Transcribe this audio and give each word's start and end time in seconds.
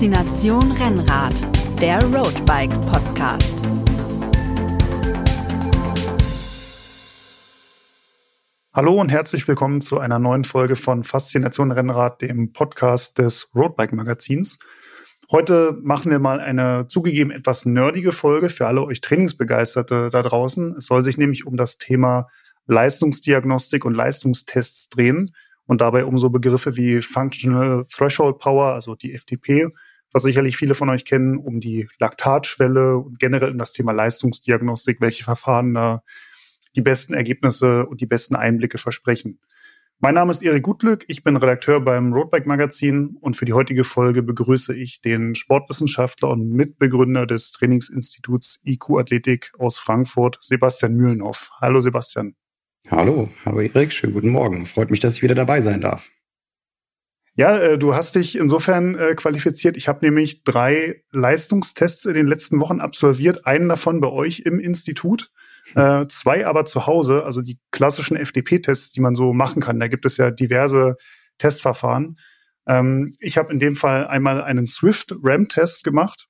Faszination 0.00 0.72
Rennrad, 0.72 1.34
der 1.78 2.02
Roadbike 2.02 2.70
Podcast. 2.90 3.54
Hallo 8.72 8.98
und 8.98 9.10
herzlich 9.10 9.46
willkommen 9.46 9.82
zu 9.82 9.98
einer 9.98 10.18
neuen 10.18 10.44
Folge 10.44 10.76
von 10.76 11.04
Faszination 11.04 11.70
Rennrad, 11.70 12.22
dem 12.22 12.54
Podcast 12.54 13.18
des 13.18 13.54
Roadbike 13.54 13.92
Magazins. 13.92 14.58
Heute 15.30 15.76
machen 15.82 16.10
wir 16.10 16.18
mal 16.18 16.40
eine 16.40 16.86
zugegeben 16.86 17.30
etwas 17.30 17.66
nerdige 17.66 18.12
Folge 18.12 18.48
für 18.48 18.68
alle 18.68 18.82
euch 18.82 19.02
Trainingsbegeisterte 19.02 20.08
da 20.10 20.22
draußen. 20.22 20.76
Es 20.78 20.86
soll 20.86 21.02
sich 21.02 21.18
nämlich 21.18 21.46
um 21.46 21.58
das 21.58 21.76
Thema 21.76 22.26
Leistungsdiagnostik 22.66 23.84
und 23.84 23.92
Leistungstests 23.92 24.88
drehen 24.88 25.34
und 25.66 25.82
dabei 25.82 26.06
um 26.06 26.16
so 26.16 26.30
Begriffe 26.30 26.78
wie 26.78 27.02
Functional 27.02 27.84
Threshold 27.84 28.38
Power, 28.38 28.72
also 28.72 28.94
die 28.94 29.14
FTP, 29.14 29.68
was 30.12 30.22
sicherlich 30.22 30.56
viele 30.56 30.74
von 30.74 30.90
euch 30.90 31.04
kennen, 31.04 31.36
um 31.38 31.60
die 31.60 31.88
Laktatschwelle 31.98 32.96
und 32.96 33.18
generell 33.18 33.50
um 33.50 33.58
das 33.58 33.72
Thema 33.72 33.92
Leistungsdiagnostik, 33.92 35.00
welche 35.00 35.24
Verfahren 35.24 35.74
da 35.74 36.02
die 36.76 36.82
besten 36.82 37.14
Ergebnisse 37.14 37.86
und 37.86 38.00
die 38.00 38.06
besten 38.06 38.36
Einblicke 38.36 38.78
versprechen. 38.78 39.40
Mein 40.02 40.14
Name 40.14 40.30
ist 40.30 40.42
Erik 40.42 40.62
Gutlück, 40.62 41.04
ich 41.08 41.24
bin 41.24 41.36
Redakteur 41.36 41.78
beim 41.80 42.14
Roadbike 42.14 42.46
Magazin 42.46 43.18
und 43.20 43.36
für 43.36 43.44
die 43.44 43.52
heutige 43.52 43.84
Folge 43.84 44.22
begrüße 44.22 44.74
ich 44.74 45.02
den 45.02 45.34
Sportwissenschaftler 45.34 46.30
und 46.30 46.48
Mitbegründer 46.48 47.26
des 47.26 47.52
Trainingsinstituts 47.52 48.62
IQ 48.64 48.98
Athletik 48.98 49.52
aus 49.58 49.76
Frankfurt, 49.76 50.38
Sebastian 50.40 50.94
Mühlenhoff. 50.94 51.50
Hallo 51.60 51.82
Sebastian. 51.82 52.34
Hallo, 52.90 53.28
hallo 53.44 53.60
Erik, 53.60 53.92
schönen 53.92 54.14
guten 54.14 54.30
Morgen. 54.30 54.64
Freut 54.64 54.90
mich, 54.90 55.00
dass 55.00 55.16
ich 55.16 55.22
wieder 55.22 55.34
dabei 55.34 55.60
sein 55.60 55.82
darf. 55.82 56.10
Ja, 57.34 57.56
äh, 57.56 57.78
du 57.78 57.94
hast 57.94 58.16
dich 58.16 58.36
insofern 58.36 58.96
äh, 58.96 59.14
qualifiziert. 59.14 59.76
Ich 59.76 59.88
habe 59.88 60.04
nämlich 60.04 60.42
drei 60.42 61.02
Leistungstests 61.12 62.04
in 62.06 62.14
den 62.14 62.26
letzten 62.26 62.60
Wochen 62.60 62.80
absolviert. 62.80 63.46
Einen 63.46 63.68
davon 63.68 64.00
bei 64.00 64.08
euch 64.08 64.40
im 64.40 64.58
Institut, 64.58 65.30
äh, 65.74 66.06
zwei 66.08 66.46
aber 66.46 66.64
zu 66.64 66.86
Hause, 66.86 67.24
also 67.24 67.40
die 67.40 67.58
klassischen 67.70 68.16
FDP-Tests, 68.16 68.90
die 68.90 69.00
man 69.00 69.14
so 69.14 69.32
machen 69.32 69.62
kann. 69.62 69.78
Da 69.78 69.88
gibt 69.88 70.04
es 70.06 70.16
ja 70.16 70.30
diverse 70.30 70.96
Testverfahren. 71.38 72.16
Ähm, 72.66 73.14
ich 73.20 73.38
habe 73.38 73.52
in 73.52 73.58
dem 73.58 73.76
Fall 73.76 74.06
einmal 74.06 74.42
einen 74.42 74.66
Swift-RAM-Test 74.66 75.84
gemacht 75.84 76.26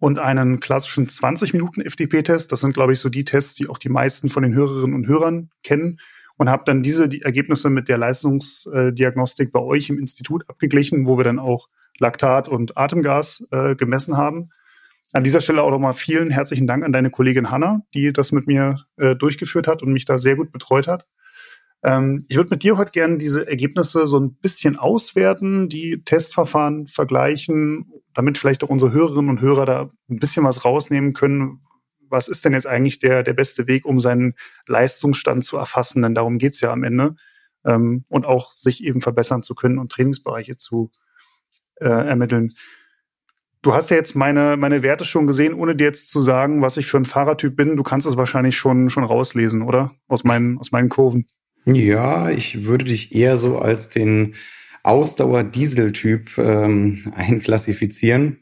und 0.00 0.18
einen 0.18 0.60
klassischen 0.60 1.08
20 1.08 1.52
Minuten 1.52 1.80
FDP-Test. 1.80 2.52
Das 2.52 2.60
sind, 2.60 2.72
glaube 2.72 2.92
ich, 2.92 3.00
so 3.00 3.08
die 3.08 3.24
Tests, 3.24 3.54
die 3.54 3.68
auch 3.68 3.78
die 3.78 3.88
meisten 3.88 4.28
von 4.28 4.42
den 4.42 4.54
Hörerinnen 4.54 4.94
und 4.94 5.06
Hörern 5.06 5.50
kennen. 5.62 5.98
Und 6.38 6.48
habe 6.48 6.62
dann 6.64 6.82
diese 6.82 7.08
die 7.08 7.22
Ergebnisse 7.22 7.68
mit 7.68 7.88
der 7.88 7.98
Leistungsdiagnostik 7.98 9.52
bei 9.52 9.60
euch 9.60 9.90
im 9.90 9.98
Institut 9.98 10.48
abgeglichen, 10.48 11.06
wo 11.06 11.18
wir 11.18 11.24
dann 11.24 11.38
auch 11.38 11.68
Laktat 11.98 12.48
und 12.48 12.76
Atemgas 12.78 13.46
äh, 13.50 13.74
gemessen 13.74 14.16
haben. 14.16 14.48
An 15.12 15.24
dieser 15.24 15.40
Stelle 15.40 15.62
auch 15.62 15.70
nochmal 15.70 15.94
vielen 15.94 16.30
herzlichen 16.30 16.66
Dank 16.66 16.84
an 16.84 16.92
deine 16.92 17.10
Kollegin 17.10 17.50
Hanna, 17.50 17.82
die 17.94 18.12
das 18.12 18.30
mit 18.32 18.46
mir 18.46 18.84
äh, 18.96 19.16
durchgeführt 19.16 19.66
hat 19.66 19.82
und 19.82 19.92
mich 19.92 20.04
da 20.04 20.18
sehr 20.18 20.36
gut 20.36 20.52
betreut 20.52 20.86
hat. 20.86 21.06
Ähm, 21.82 22.24
ich 22.28 22.36
würde 22.36 22.50
mit 22.50 22.62
dir 22.62 22.76
heute 22.76 22.90
gerne 22.90 23.18
diese 23.18 23.46
Ergebnisse 23.46 24.06
so 24.06 24.18
ein 24.18 24.34
bisschen 24.34 24.76
auswerten, 24.76 25.68
die 25.68 26.02
Testverfahren 26.04 26.86
vergleichen, 26.86 27.90
damit 28.14 28.36
vielleicht 28.36 28.64
auch 28.64 28.68
unsere 28.68 28.92
Hörerinnen 28.92 29.30
und 29.30 29.40
Hörer 29.40 29.64
da 29.64 29.90
ein 30.10 30.18
bisschen 30.18 30.44
was 30.44 30.64
rausnehmen 30.64 31.12
können. 31.12 31.60
Was 32.10 32.28
ist 32.28 32.44
denn 32.44 32.52
jetzt 32.52 32.66
eigentlich 32.66 32.98
der, 32.98 33.22
der 33.22 33.34
beste 33.34 33.66
Weg, 33.66 33.84
um 33.84 34.00
seinen 34.00 34.34
Leistungsstand 34.66 35.44
zu 35.44 35.56
erfassen? 35.56 36.02
Denn 36.02 36.14
darum 36.14 36.38
geht's 36.38 36.60
ja 36.60 36.72
am 36.72 36.84
Ende. 36.84 37.16
Ähm, 37.64 38.04
und 38.08 38.26
auch 38.26 38.52
sich 38.52 38.84
eben 38.84 39.00
verbessern 39.00 39.42
zu 39.42 39.54
können 39.54 39.78
und 39.78 39.90
Trainingsbereiche 39.90 40.56
zu 40.56 40.90
äh, 41.76 41.88
ermitteln. 41.88 42.54
Du 43.62 43.74
hast 43.74 43.90
ja 43.90 43.96
jetzt 43.96 44.14
meine, 44.14 44.56
meine 44.56 44.82
Werte 44.82 45.04
schon 45.04 45.26
gesehen, 45.26 45.52
ohne 45.54 45.74
dir 45.74 45.84
jetzt 45.84 46.10
zu 46.10 46.20
sagen, 46.20 46.62
was 46.62 46.76
ich 46.76 46.86
für 46.86 46.96
ein 46.96 47.04
Fahrertyp 47.04 47.56
bin. 47.56 47.76
Du 47.76 47.82
kannst 47.82 48.06
es 48.06 48.16
wahrscheinlich 48.16 48.56
schon, 48.56 48.88
schon 48.88 49.04
rauslesen, 49.04 49.62
oder? 49.62 49.92
Aus 50.06 50.22
meinen, 50.22 50.58
aus 50.58 50.70
meinen 50.70 50.88
Kurven. 50.88 51.26
Ja, 51.64 52.30
ich 52.30 52.64
würde 52.64 52.84
dich 52.84 53.14
eher 53.14 53.36
so 53.36 53.58
als 53.58 53.90
den 53.90 54.36
Ausdauer-Diesel-Typ 54.84 56.38
ähm, 56.38 57.12
einklassifizieren, 57.16 58.38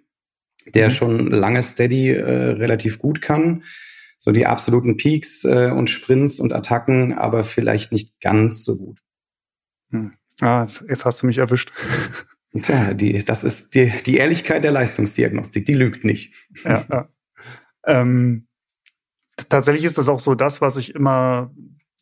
der 0.75 0.88
mhm. 0.88 0.94
schon 0.94 1.27
lange 1.28 1.62
Steady 1.62 2.10
äh, 2.10 2.22
relativ 2.22 2.99
gut 2.99 3.22
kann. 3.22 3.65
So 4.19 4.32
die 4.32 4.47
absoluten 4.47 4.97
Peaks 4.97 5.44
äh, 5.44 5.71
und 5.71 5.91
Sprints 5.91 6.41
und 6.41 6.53
Attacken, 6.53 7.12
aber 7.12 7.44
vielleicht 7.44 7.93
nicht 7.93 8.21
ganz 8.21 8.65
so 8.65 8.78
gut. 8.78 8.99
Hm. 9.91 10.12
Ah, 10.41 10.62
jetzt, 10.62 10.84
jetzt 10.88 11.04
hast 11.04 11.22
du 11.22 11.27
mich 11.27 11.38
erwischt. 11.38 11.71
Tja, 12.62 12.94
die, 12.94 13.22
das 13.22 13.44
ist 13.44 13.75
die, 13.75 13.93
die 14.06 14.16
Ehrlichkeit 14.16 14.65
der 14.65 14.71
Leistungsdiagnostik, 14.72 15.66
die 15.66 15.75
lügt 15.75 16.04
nicht. 16.04 16.32
Ja, 16.65 16.87
ja. 16.91 17.09
Ähm, 17.84 18.48
tatsächlich 19.50 19.84
ist 19.84 19.98
das 19.98 20.09
auch 20.09 20.21
so 20.21 20.34
das, 20.34 20.62
was 20.62 20.78
ich 20.78 20.94
immer 20.94 21.53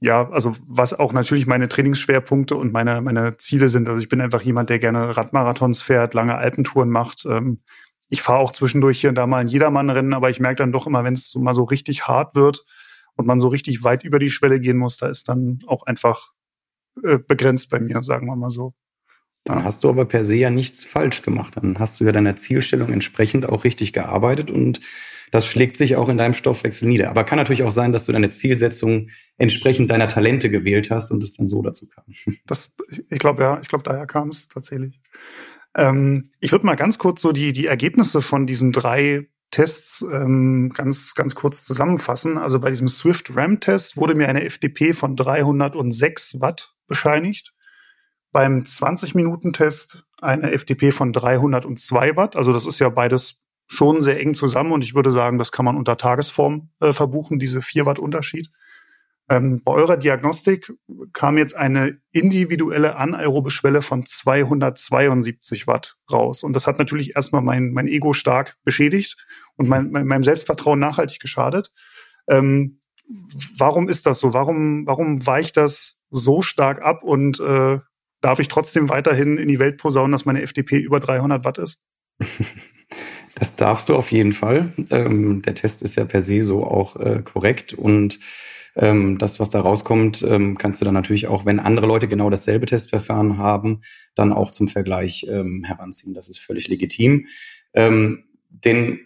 ja, 0.01 0.29
also 0.31 0.53
was 0.69 0.93
auch 0.93 1.15
natürlich 1.15 1.47
meine 1.47 1.67
Trainingsschwerpunkte 1.67 2.57
und 2.57 2.73
meine, 2.73 3.01
meine 3.01 3.39
Ziele 3.39 3.71
sind. 3.71 3.89
Also 3.89 4.03
ich 4.03 4.11
bin 4.11 4.21
einfach 4.21 4.43
jemand, 4.43 4.69
der 4.69 4.79
gerne 4.79 5.17
Radmarathons 5.17 5.81
fährt, 5.81 6.13
lange 6.13 6.35
Alpentouren 6.35 6.91
macht. 6.91 7.25
Ähm, 7.25 7.63
ich 8.15 8.23
fahre 8.23 8.39
auch 8.39 8.53
zwischendurch 8.53 9.01
hier 9.01 9.11
und 9.11 9.17
da 9.17 9.27
mal 9.27 9.39
ein 9.39 9.49
Jedermannrennen, 9.49 10.15
aber 10.15 10.31
ich 10.31 10.39
merke 10.39 10.59
dann 10.59 10.71
doch 10.71 10.87
immer, 10.87 11.03
wenn 11.03 11.15
es 11.15 11.31
so 11.31 11.41
mal 11.41 11.53
so 11.53 11.65
richtig 11.65 12.07
hart 12.07 12.37
wird 12.37 12.65
und 13.17 13.27
man 13.27 13.41
so 13.41 13.49
richtig 13.49 13.83
weit 13.83 14.05
über 14.05 14.21
die 14.21 14.31
Schwelle 14.31 14.61
gehen 14.61 14.77
muss, 14.77 14.99
da 14.99 15.09
ist 15.09 15.29
dann 15.29 15.59
auch 15.67 15.83
einfach 15.85 16.31
äh, 17.03 17.19
begrenzt 17.19 17.71
bei 17.71 17.81
mir, 17.81 18.05
sagen 18.05 18.29
wir 18.29 18.37
mal 18.37 18.51
so. 18.51 18.73
Dann 19.43 19.65
hast 19.65 19.83
du 19.83 19.89
aber 19.89 20.05
per 20.05 20.25
se 20.25 20.37
ja 20.37 20.49
nichts 20.49 20.85
falsch 20.85 21.23
gemacht. 21.23 21.57
Dann 21.57 21.81
hast 21.81 21.99
du 21.99 22.05
ja 22.05 22.13
deiner 22.13 22.37
Zielstellung 22.37 22.93
entsprechend 22.93 23.49
auch 23.49 23.65
richtig 23.65 23.93
gearbeitet 23.93 24.49
und 24.49 24.81
das 25.33 25.45
schlägt 25.45 25.77
sich 25.77 25.97
auch 25.97 26.09
in 26.09 26.17
deinem 26.17 26.35
Stoffwechsel 26.35 26.87
nieder. 26.87 27.11
Aber 27.11 27.25
kann 27.25 27.39
natürlich 27.39 27.65
auch 27.65 27.73
sein, 27.73 27.93
dass 27.93 28.05
du 28.05 28.13
deine 28.13 28.31
Zielsetzung 28.31 29.11
entsprechend 29.37 29.91
deiner 29.91 30.07
Talente 30.07 30.51
gewählt 30.51 30.91
hast 30.91 31.11
und 31.11 31.21
es 31.25 31.37
dann 31.37 31.49
so 31.49 31.63
dazu 31.63 31.89
kam. 31.89 32.05
Das, 32.47 32.77
ich 33.11 33.19
glaube, 33.19 33.43
ja, 33.43 33.59
ich 33.61 33.67
glaube, 33.67 33.83
daher 33.83 34.07
kam 34.07 34.29
es 34.29 34.47
tatsächlich. 34.47 35.01
Ähm, 35.75 36.31
ich 36.41 36.53
würde 36.53 36.67
mal 36.67 36.77
ganz 36.77 36.99
kurz 36.99 37.21
so 37.21 37.33
die, 37.33 37.53
die 37.53 37.67
Ergebnisse 37.67 38.23
von 38.23 38.47
diesen 38.47 38.73
drei 38.73 39.29
Tests 39.51 40.03
ähm, 40.03 40.71
ganz, 40.75 41.15
ganz 41.15 41.35
kurz 41.35 41.65
zusammenfassen. 41.65 42.39
Also 42.39 42.59
bei 42.59 42.71
diesem 42.71 42.89
Swift 42.89 43.37
RAM 43.37 43.61
Test 43.61 43.97
wurde 43.97 44.15
mir 44.15 44.29
eine 44.29 44.45
FDP 44.45 44.95
von 44.95 45.17
306 45.17 46.41
Watt 46.41 46.75
bescheinigt. 46.87 47.53
Beim 48.33 48.63
20-Minuten-Test 48.63 50.07
eine 50.21 50.51
FDP 50.51 50.91
von 50.91 51.13
302 51.13 52.17
Watt. 52.17 52.34
Also 52.34 52.53
das 52.53 52.67
ist 52.67 52.81
ja 52.81 52.89
beides 52.89 53.45
schon 53.67 54.01
sehr 54.01 54.21
eng 54.21 54.34
zusammen 54.34 54.73
und 54.73 54.83
ich 54.83 54.95
würde 54.95 55.11
sagen, 55.11 55.39
das 55.39 55.53
kann 55.53 55.65
man 55.65 55.77
unter 55.77 55.97
Tagesform 55.97 56.71
äh, 56.81 56.93
verbuchen, 56.93 57.39
diese 57.39 57.63
4 57.63 57.87
Watt 57.87 57.99
Unterschied. 57.99 58.51
Ähm, 59.31 59.62
bei 59.65 59.73
eurer 59.73 59.97
Diagnostik 59.97 60.73
kam 61.12 61.39
jetzt 61.39 61.57
eine 61.57 61.99
individuelle 62.12 62.97
anaerobe 62.97 63.51
Schwelle 63.51 63.81
von 63.81 64.05
272 64.05 65.67
Watt 65.67 65.97
raus. 66.12 66.43
Und 66.43 66.53
das 66.53 66.67
hat 66.67 66.79
natürlich 66.79 67.17
erstmal 67.17 67.41
mein, 67.41 67.73
mein 67.73 67.89
Ego 67.89 68.13
stark 68.13 68.57
beschädigt 68.65 69.27
und 69.57 69.69
mein, 69.69 69.91
mein, 69.91 70.07
meinem 70.07 70.23
Selbstvertrauen 70.23 70.79
nachhaltig 70.79 71.21
geschadet. 71.21 71.73
Ähm, 72.29 72.81
warum 73.57 73.89
ist 73.89 74.07
das 74.07 74.21
so? 74.21 74.34
Warum, 74.34 74.87
warum 74.87 75.27
weicht 75.27 75.57
das 75.57 76.03
so 76.11 76.43
stark 76.43 76.83
ab 76.83 77.03
und 77.03 77.41
äh, 77.41 77.79
darf 78.21 78.41
ich 78.41 78.49
trotzdem 78.49 78.91
weiterhin 78.91 79.39
in 79.39 79.49
die 79.49 79.59
Welt 79.59 79.79
posaunen, 79.79 80.13
dass 80.13 80.27
meine 80.27 80.43
FDP 80.43 80.79
über 80.79 81.01
300 81.01 81.45
Watt 81.45 81.59
ist? 81.59 81.81
Das 83.37 83.57
darfst 83.57 83.89
du 83.89 83.97
auf 83.97 84.13
jeden 84.13 84.33
Fall. 84.33 84.73
Ähm, 84.91 85.43
der 85.43 85.55
Test 85.55 85.83
ist 85.83 85.97
ja 85.97 86.05
per 86.05 86.23
se 86.23 86.45
so 86.45 86.65
auch 86.65 86.95
äh, 86.97 87.21
korrekt 87.25 87.75
und 87.75 88.21
ähm, 88.77 89.19
das, 89.19 89.41
was 89.41 89.51
da 89.51 89.60
rauskommt, 89.60 90.22
ähm, 90.22 90.59
kannst 90.59 90.81
du 90.81 90.84
dann 90.84 90.95
natürlich 90.95 91.27
auch, 91.27 91.47
wenn 91.47 91.60
andere 91.60 91.87
Leute 91.87 92.09
genau 92.09 92.31
dasselbe 92.31 92.66
Testverfahren 92.66 93.39
haben, 93.39 93.83
dann 94.15 94.33
auch 94.33 94.51
zum 94.51 94.69
Vergleich 94.69 95.27
ähm, 95.28 95.65
heranziehen. 95.65 96.15
Das 96.15 96.28
ist 96.28 96.39
völlig 96.39 96.69
legitim. 96.69 97.27
Ähm, 97.72 98.25
den 98.48 99.01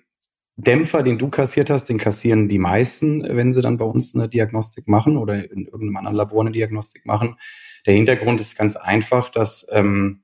Dämpfer, 0.57 1.03
den 1.03 1.19
du 1.19 1.29
kassiert 1.29 1.71
hast, 1.71 1.87
den 1.87 1.99
kassieren 1.99 2.49
die 2.49 2.59
meisten, 2.59 3.23
wenn 3.23 3.53
sie 3.53 3.63
dann 3.63 3.79
bei 3.79 3.85
uns 3.85 4.15
eine 4.15 4.29
Diagnostik 4.29 4.89
machen 4.89 5.17
oder 5.17 5.51
in 5.51 5.67
irgendeinem 5.67 5.99
anderen 5.99 6.17
Labor 6.17 6.41
eine 6.41 6.53
Diagnostik 6.53 7.07
machen. 7.07 7.37
Der 7.87 7.95
Hintergrund 7.95 8.41
ist 8.41 8.59
ganz 8.59 8.75
einfach, 8.75 9.31
dass 9.31 9.67
ähm, 9.71 10.23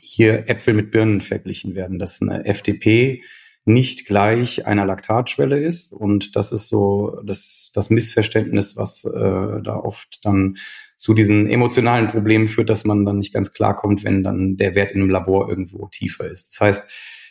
hier 0.00 0.48
Äpfel 0.48 0.72
mit 0.72 0.90
Birnen 0.90 1.20
verglichen 1.20 1.74
werden, 1.74 1.98
dass 1.98 2.22
eine 2.22 2.46
FDP 2.46 3.22
nicht 3.72 4.06
gleich 4.06 4.66
einer 4.66 4.86
Laktatschwelle 4.86 5.58
ist. 5.58 5.92
Und 5.92 6.36
das 6.36 6.52
ist 6.52 6.68
so 6.68 7.20
das, 7.24 7.70
das 7.74 7.90
Missverständnis, 7.90 8.76
was 8.76 9.04
äh, 9.04 9.62
da 9.62 9.76
oft 9.76 10.24
dann 10.24 10.56
zu 10.96 11.14
diesen 11.14 11.48
emotionalen 11.48 12.08
Problemen 12.08 12.48
führt, 12.48 12.68
dass 12.68 12.84
man 12.84 13.04
dann 13.04 13.16
nicht 13.16 13.32
ganz 13.32 13.52
klarkommt, 13.52 14.04
wenn 14.04 14.22
dann 14.22 14.56
der 14.56 14.74
Wert 14.74 14.92
in 14.92 15.00
einem 15.00 15.10
Labor 15.10 15.48
irgendwo 15.48 15.86
tiefer 15.86 16.26
ist. 16.26 16.52
Das 16.52 16.60
heißt, 16.60 16.90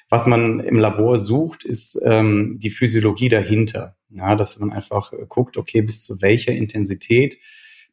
was 0.10 0.26
man 0.26 0.60
im 0.60 0.80
Labor 0.80 1.18
sucht, 1.18 1.64
ist 1.64 2.00
ähm, 2.04 2.58
die 2.60 2.72
Physiologie 2.72 3.30
dahinter. 3.30 3.96
Ja, 4.10 4.36
dass 4.36 4.60
man 4.60 4.72
einfach 4.72 5.14
guckt, 5.28 5.56
okay, 5.56 5.84
bis 5.84 6.04
zu 6.04 6.20
welcher 6.22 6.52
Intensität 6.52 7.38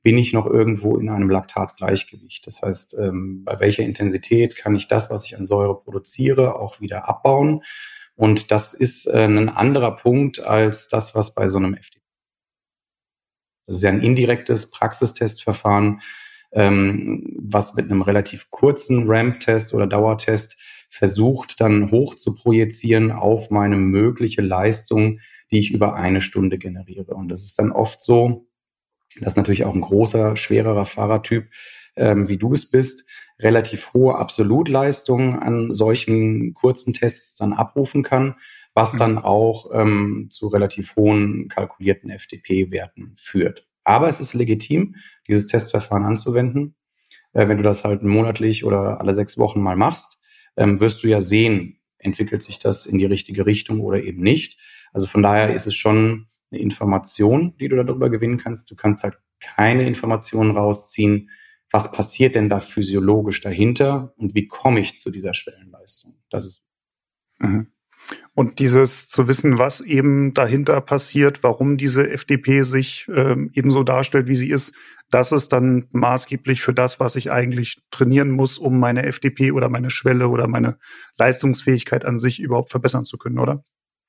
bin 0.02 0.16
ich 0.16 0.32
noch 0.32 0.46
irgendwo 0.46 0.96
in 0.96 1.10
einem 1.10 1.28
Laktatgleichgewicht. 1.28 2.46
Das 2.46 2.62
heißt, 2.62 2.96
ähm, 2.98 3.44
bei 3.44 3.60
welcher 3.60 3.82
Intensität 3.82 4.56
kann 4.56 4.75
ich 4.76 4.88
das, 4.88 5.10
was 5.10 5.26
ich 5.26 5.37
an 5.37 5.44
Säure 5.44 5.78
produziere, 5.78 6.58
auch 6.58 6.81
wieder 6.81 7.08
abbauen? 7.08 7.62
Und 8.17 8.51
das 8.51 8.75
ist 8.75 9.07
äh, 9.07 9.25
ein 9.25 9.49
anderer 9.49 9.95
Punkt 9.95 10.41
als 10.41 10.89
das, 10.89 11.15
was 11.15 11.35
bei 11.35 11.49
so 11.49 11.59
einem 11.59 11.75
FDP. 11.75 12.05
Das 13.67 13.77
ist 13.77 13.83
ja 13.83 13.91
ein 13.91 14.03
indirektes 14.03 14.71
Praxistestverfahren, 14.71 16.01
ähm, 16.53 17.37
was 17.39 17.75
mit 17.75 17.91
einem 17.91 18.03
relativ 18.03 18.51
kurzen 18.51 19.09
Ramp-Test 19.09 19.75
oder 19.75 19.87
Dauertest 19.87 20.57
versucht 20.89 21.61
dann 21.61 21.91
hoch 21.91 22.15
zu 22.15 22.35
projizieren 22.35 23.11
auf 23.11 23.51
meine 23.51 23.77
mögliche 23.77 24.41
Leistung, 24.41 25.19
die 25.51 25.59
ich 25.59 25.73
über 25.73 25.95
eine 25.95 26.21
Stunde 26.21 26.59
generiere. 26.59 27.15
Und 27.15 27.29
das 27.29 27.43
ist 27.43 27.59
dann 27.59 27.73
oft 27.73 28.01
so, 28.03 28.47
dass 29.21 29.37
natürlich 29.37 29.65
auch 29.65 29.75
ein 29.75 29.81
großer, 29.81 30.37
schwererer 30.37 30.87
Fahrertyp, 30.87 31.49
ähm, 31.97 32.29
wie 32.29 32.39
du 32.39 32.53
es 32.53 32.71
bist, 32.71 33.09
relativ 33.38 33.93
hohe 33.93 34.17
Absolutleistungen 34.17 35.38
an 35.38 35.71
solchen 35.71 36.55
kurzen 36.55 36.93
Tests 36.93 37.37
dann 37.37 37.53
abrufen 37.53 38.03
kann, 38.03 38.37
was 38.75 38.94
mhm. 38.94 38.99
dann 38.99 39.19
auch 39.19 39.71
ähm, 39.73 40.29
zu 40.31 40.49
relativ 40.49 40.97
hohen 40.97 41.49
kalkulierten 41.49 42.11
FDP-Werten 42.11 43.15
führt. 43.17 43.67
Aber 43.85 44.09
es 44.09 44.21
ist 44.21 44.35
legitim, 44.35 44.97
dieses 45.29 45.47
Testverfahren 45.47 46.05
anzuwenden. 46.05 46.75
Äh, 47.33 47.49
wenn 47.49 47.59
du 47.59 47.62
das 47.62 47.85
halt 47.85 48.03
monatlich 48.03 48.65
oder 48.65 49.00
alle 49.00 49.15
sechs 49.15 49.39
Wochen 49.39 49.61
mal 49.61 49.77
machst, 49.77 50.21
ähm, 50.56 50.81
wirst 50.81 51.05
du 51.05 51.09
ja 51.09 51.21
sehen, 51.21 51.79
entwickelt 51.99 52.43
sich 52.43 52.59
das 52.59 52.87
in 52.87 52.99
die 52.99 53.06
richtige 53.06 53.47
Richtung 53.47 53.81
oder 53.81 54.03
eben 54.03 54.23
nicht. 54.23 54.59
Also 54.93 55.06
von 55.06 55.23
daher 55.23 55.53
ist 55.53 55.67
es 55.67 55.75
schon 55.75 56.27
eine 56.50 56.61
Information, 56.61 57.55
die 57.59 57.69
du 57.69 57.82
darüber 57.82 58.09
gewinnen 58.09 58.39
kannst. 58.39 58.71
Du 58.71 58.77
kannst 58.77 59.05
halt 59.05 59.15
keine 59.41 59.87
Informationen 59.87 60.53
rausziehen, 60.53 61.31
was 61.71 61.93
passiert 61.93 62.35
denn 62.35 62.49
da 62.49 62.61
physiologisch 62.61 63.41
dahinter 63.41 64.15
und 64.17 64.35
wie 64.35 64.47
komme 64.47 64.81
ich 64.81 64.99
zu 64.99 65.11
dieser 65.11 65.35
Schwellenleistung. 65.35 66.15
Das 66.31 66.47
ist. 66.47 66.63
Mhm. 67.39 67.69
Und 68.35 68.61
dieses 68.61 69.09
zu 69.09 69.27
wissen, 69.27 69.59
was 69.59 69.81
eben 69.81 70.33
dahinter 70.33 70.81
passiert, 70.81 71.43
warum 71.43 71.77
diese 71.77 72.09
FDP 72.09 72.63
sich 72.63 73.07
ähm, 73.13 73.51
eben 73.53 73.71
so 73.71 73.83
darstellt, 73.83 74.29
wie 74.29 74.37
sie 74.37 74.51
ist, 74.51 74.77
das 75.11 75.33
ist 75.33 75.53
dann 75.53 75.87
maßgeblich 75.91 76.61
für 76.61 76.75
das, 76.75 77.01
was 77.01 77.17
ich 77.17 77.31
eigentlich 77.31 77.81
trainieren 77.91 78.31
muss, 78.31 78.59
um 78.59 78.79
meine 78.79 79.05
FDP 79.05 79.53
oder 79.53 79.69
meine 79.69 79.91
Schwelle 79.91 80.29
oder 80.29 80.47
meine 80.49 80.79
Leistungsfähigkeit 81.17 82.05
an 82.05 82.19
sich 82.19 82.41
überhaupt 82.41 82.71
verbessern 82.71 83.05
zu 83.05 83.19
können, 83.19 83.39
oder? 83.39 83.63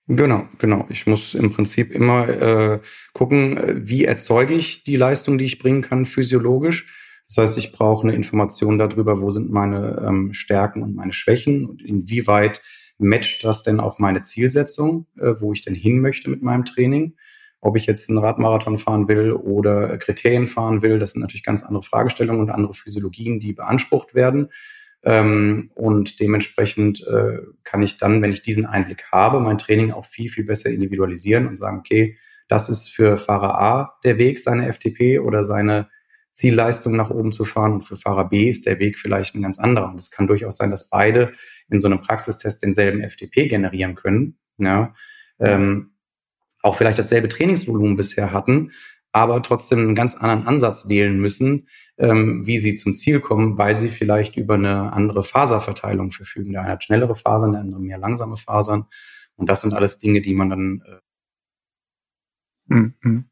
Genau, 0.07 0.47
genau. 0.57 0.85
Ich 0.89 1.05
muss 1.05 1.35
im 1.35 1.51
Prinzip 1.51 1.91
immer 1.91 2.29
äh, 2.29 2.79
gucken, 3.13 3.57
äh, 3.57 3.75
wie 3.77 4.05
erzeuge 4.05 4.53
ich 4.53 4.83
die 4.83 4.95
Leistung, 4.95 5.37
die 5.37 5.45
ich 5.45 5.59
bringen 5.59 5.81
kann, 5.81 6.05
physiologisch. 6.05 7.06
Das 7.27 7.37
heißt, 7.37 7.57
ich 7.57 7.71
brauche 7.71 8.07
eine 8.07 8.15
Information 8.15 8.77
darüber, 8.77 9.21
wo 9.21 9.29
sind 9.31 9.51
meine 9.51 10.03
ähm, 10.07 10.33
Stärken 10.33 10.81
und 10.81 10.95
meine 10.95 11.13
Schwächen 11.13 11.65
und 11.65 11.81
inwieweit 11.81 12.61
matcht 12.97 13.43
das 13.43 13.63
denn 13.63 13.79
auf 13.79 13.99
meine 13.99 14.23
Zielsetzung, 14.23 15.07
äh, 15.17 15.33
wo 15.39 15.53
ich 15.53 15.61
denn 15.61 15.75
hin 15.75 15.99
möchte 15.99 16.29
mit 16.29 16.41
meinem 16.41 16.65
Training. 16.65 17.15
Ob 17.59 17.75
ich 17.75 17.85
jetzt 17.85 18.09
einen 18.09 18.19
Radmarathon 18.19 18.77
fahren 18.77 19.07
will 19.07 19.33
oder 19.33 19.97
Kriterien 19.97 20.47
fahren 20.47 20.81
will, 20.81 20.99
das 20.99 21.11
sind 21.11 21.21
natürlich 21.21 21.43
ganz 21.43 21.63
andere 21.63 21.83
Fragestellungen 21.83 22.41
und 22.41 22.49
andere 22.49 22.73
Physiologien, 22.73 23.39
die 23.39 23.53
beansprucht 23.53 24.15
werden. 24.15 24.49
Ähm, 25.03 25.71
und 25.75 26.19
dementsprechend 26.19 27.05
äh, 27.07 27.39
kann 27.63 27.81
ich 27.81 27.97
dann, 27.97 28.21
wenn 28.21 28.31
ich 28.31 28.41
diesen 28.41 28.65
Einblick 28.65 29.11
habe, 29.11 29.39
mein 29.39 29.57
Training 29.57 29.91
auch 29.91 30.05
viel, 30.05 30.29
viel 30.29 30.45
besser 30.45 30.69
individualisieren 30.69 31.47
und 31.47 31.55
sagen, 31.55 31.79
okay, 31.79 32.17
das 32.47 32.69
ist 32.69 32.89
für 32.89 33.17
Fahrer 33.17 33.59
A 33.59 33.99
der 34.03 34.17
Weg, 34.17 34.39
seine 34.39 34.71
FTP 34.71 35.19
oder 35.19 35.43
seine 35.43 35.89
Zielleistung 36.37 36.95
nach 36.95 37.09
oben 37.09 37.31
zu 37.31 37.45
fahren 37.45 37.73
und 37.73 37.81
für 37.81 37.95
Fahrer 37.95 38.29
B 38.29 38.47
ist 38.47 38.67
der 38.67 38.77
Weg 38.77 38.99
vielleicht 38.99 39.33
ein 39.33 39.41
ganz 39.41 39.57
anderer. 39.57 39.89
Und 39.89 39.97
es 39.97 40.11
kann 40.11 40.27
durchaus 40.27 40.57
sein, 40.57 40.69
dass 40.69 40.87
beide 40.87 41.33
in 41.67 41.79
so 41.79 41.87
einem 41.87 41.99
Praxistest 41.99 42.61
denselben 42.61 43.01
FTP 43.01 43.49
generieren 43.49 43.95
können, 43.95 44.37
ja, 44.57 44.93
ähm, 45.39 45.93
auch 46.61 46.77
vielleicht 46.77 46.99
dasselbe 46.99 47.27
Trainingsvolumen 47.27 47.97
bisher 47.97 48.33
hatten, 48.33 48.71
aber 49.11 49.41
trotzdem 49.41 49.79
einen 49.79 49.95
ganz 49.95 50.15
anderen 50.15 50.45
Ansatz 50.45 50.87
wählen 50.89 51.19
müssen, 51.19 51.67
ähm, 51.97 52.45
wie 52.45 52.59
sie 52.59 52.75
zum 52.75 52.95
Ziel 52.95 53.19
kommen, 53.19 53.57
weil 53.57 53.79
sie 53.79 53.89
vielleicht 53.89 54.37
über 54.37 54.53
eine 54.53 54.93
andere 54.93 55.23
Faserverteilung 55.23 56.11
verfügen. 56.11 56.51
Der 56.51 56.61
eine 56.61 56.73
hat 56.73 56.83
schnellere 56.83 57.15
Fasern, 57.15 57.53
der 57.53 57.61
andere 57.61 57.81
mehr 57.81 57.97
langsame 57.97 58.37
Fasern. 58.37 58.85
Und 59.37 59.49
das 59.49 59.61
sind 59.61 59.73
alles 59.73 59.97
Dinge, 59.97 60.21
die 60.21 60.35
man 60.35 60.49
dann. 60.51 60.83
Äh 62.69 62.75
mhm. 62.75 63.29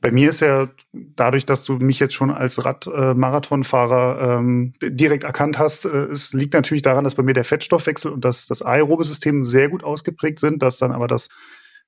Bei 0.00 0.10
mir 0.10 0.30
ist 0.30 0.40
ja 0.40 0.70
dadurch, 0.92 1.44
dass 1.44 1.64
du 1.64 1.74
mich 1.74 2.00
jetzt 2.00 2.14
schon 2.14 2.30
als 2.30 2.64
Radmarathonfahrer 2.64 4.38
ähm, 4.38 4.72
direkt 4.82 5.24
erkannt 5.24 5.58
hast, 5.58 5.84
äh, 5.84 6.06
es 6.06 6.32
liegt 6.32 6.54
natürlich 6.54 6.82
daran, 6.82 7.04
dass 7.04 7.16
bei 7.16 7.22
mir 7.22 7.34
der 7.34 7.44
Fettstoffwechsel 7.44 8.10
und 8.10 8.24
das, 8.24 8.46
das 8.46 8.62
aerobe 8.62 9.04
System 9.04 9.44
sehr 9.44 9.68
gut 9.68 9.84
ausgeprägt 9.84 10.38
sind, 10.38 10.62
dass 10.62 10.78
dann 10.78 10.92
aber 10.92 11.06
das 11.06 11.28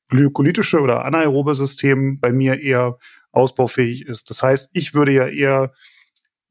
glykolytische 0.08 0.80
oder 0.80 1.06
anaerobe 1.06 1.54
System 1.54 2.20
bei 2.20 2.32
mir 2.32 2.60
eher 2.60 2.98
ausbaufähig 3.30 4.06
ist. 4.06 4.28
Das 4.28 4.42
heißt, 4.42 4.70
ich 4.74 4.92
würde 4.92 5.12
ja 5.12 5.26
eher 5.26 5.72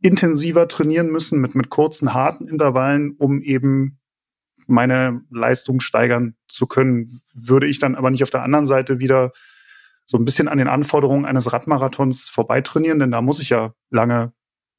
intensiver 0.01 0.67
trainieren 0.67 1.11
müssen 1.11 1.39
mit, 1.39 1.53
mit 1.53 1.69
kurzen, 1.69 2.15
harten 2.15 2.47
Intervallen, 2.47 3.15
um 3.19 3.41
eben 3.43 3.99
meine 4.65 5.21
Leistung 5.29 5.79
steigern 5.79 6.35
zu 6.47 6.65
können. 6.65 7.05
Würde 7.35 7.67
ich 7.67 7.77
dann 7.77 7.95
aber 7.95 8.09
nicht 8.09 8.23
auf 8.23 8.31
der 8.31 8.43
anderen 8.43 8.65
Seite 8.65 8.99
wieder 8.99 9.31
so 10.11 10.17
ein 10.17 10.25
bisschen 10.25 10.49
an 10.49 10.57
den 10.57 10.67
Anforderungen 10.67 11.23
eines 11.23 11.53
Radmarathons 11.53 12.27
vorbeitrainieren, 12.27 12.99
denn 12.99 13.11
da 13.11 13.21
muss 13.21 13.39
ich 13.39 13.49
ja 13.49 13.73
lange, 13.89 14.33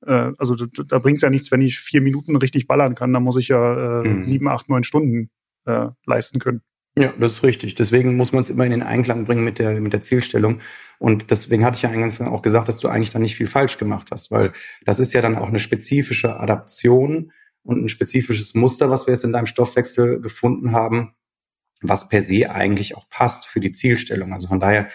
äh, 0.06 0.30
also 0.36 0.54
da, 0.54 0.66
da 0.86 0.98
bringt 0.98 1.16
es 1.16 1.22
ja 1.22 1.30
nichts, 1.30 1.50
wenn 1.50 1.62
ich 1.62 1.78
vier 1.78 2.02
Minuten 2.02 2.36
richtig 2.36 2.66
ballern 2.66 2.94
kann, 2.94 3.14
da 3.14 3.20
muss 3.20 3.38
ich 3.38 3.48
ja 3.48 4.02
äh, 4.02 4.08
mhm. 4.08 4.22
sieben, 4.22 4.46
acht, 4.46 4.68
neun 4.68 4.84
Stunden 4.84 5.30
äh, 5.64 5.88
leisten 6.04 6.38
können. 6.38 6.60
Ja, 6.98 7.14
das 7.18 7.32
ist 7.32 7.42
richtig. 7.44 7.76
Deswegen 7.76 8.18
muss 8.18 8.32
man 8.32 8.42
es 8.42 8.50
immer 8.50 8.66
in 8.66 8.72
den 8.72 8.82
Einklang 8.82 9.24
bringen 9.24 9.42
mit 9.42 9.58
der, 9.58 9.80
mit 9.80 9.94
der 9.94 10.02
Zielstellung. 10.02 10.60
Und 10.98 11.30
deswegen 11.30 11.64
hatte 11.64 11.76
ich 11.76 11.82
ja 11.82 11.88
eingangs 11.88 12.20
auch 12.20 12.42
gesagt, 12.42 12.68
dass 12.68 12.80
du 12.80 12.88
eigentlich 12.88 13.08
da 13.08 13.18
nicht 13.18 13.36
viel 13.36 13.46
falsch 13.46 13.78
gemacht 13.78 14.10
hast, 14.10 14.30
weil 14.30 14.52
das 14.84 14.98
ist 14.98 15.14
ja 15.14 15.22
dann 15.22 15.38
auch 15.38 15.48
eine 15.48 15.60
spezifische 15.60 16.38
Adaption 16.38 17.32
und 17.62 17.82
ein 17.82 17.88
spezifisches 17.88 18.54
Muster, 18.54 18.90
was 18.90 19.06
wir 19.06 19.14
jetzt 19.14 19.24
in 19.24 19.32
deinem 19.32 19.46
Stoffwechsel 19.46 20.20
gefunden 20.20 20.72
haben, 20.72 21.14
was 21.80 22.10
per 22.10 22.20
se 22.20 22.50
eigentlich 22.50 22.98
auch 22.98 23.08
passt 23.08 23.46
für 23.46 23.60
die 23.60 23.72
Zielstellung. 23.72 24.34
Also 24.34 24.48
von 24.48 24.60
daher 24.60 24.90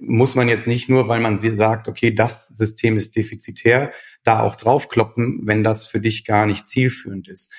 muss 0.00 0.34
man 0.34 0.48
jetzt 0.48 0.66
nicht 0.66 0.88
nur, 0.88 1.08
weil 1.08 1.20
man 1.20 1.38
sagt, 1.38 1.88
okay, 1.88 2.12
das 2.14 2.48
System 2.48 2.96
ist 2.96 3.16
defizitär, 3.16 3.92
da 4.22 4.40
auch 4.40 4.54
draufkloppen, 4.54 5.40
wenn 5.44 5.64
das 5.64 5.86
für 5.86 6.00
dich 6.00 6.24
gar 6.24 6.46
nicht 6.46 6.68
zielführend 6.68 7.28
ist. 7.28 7.52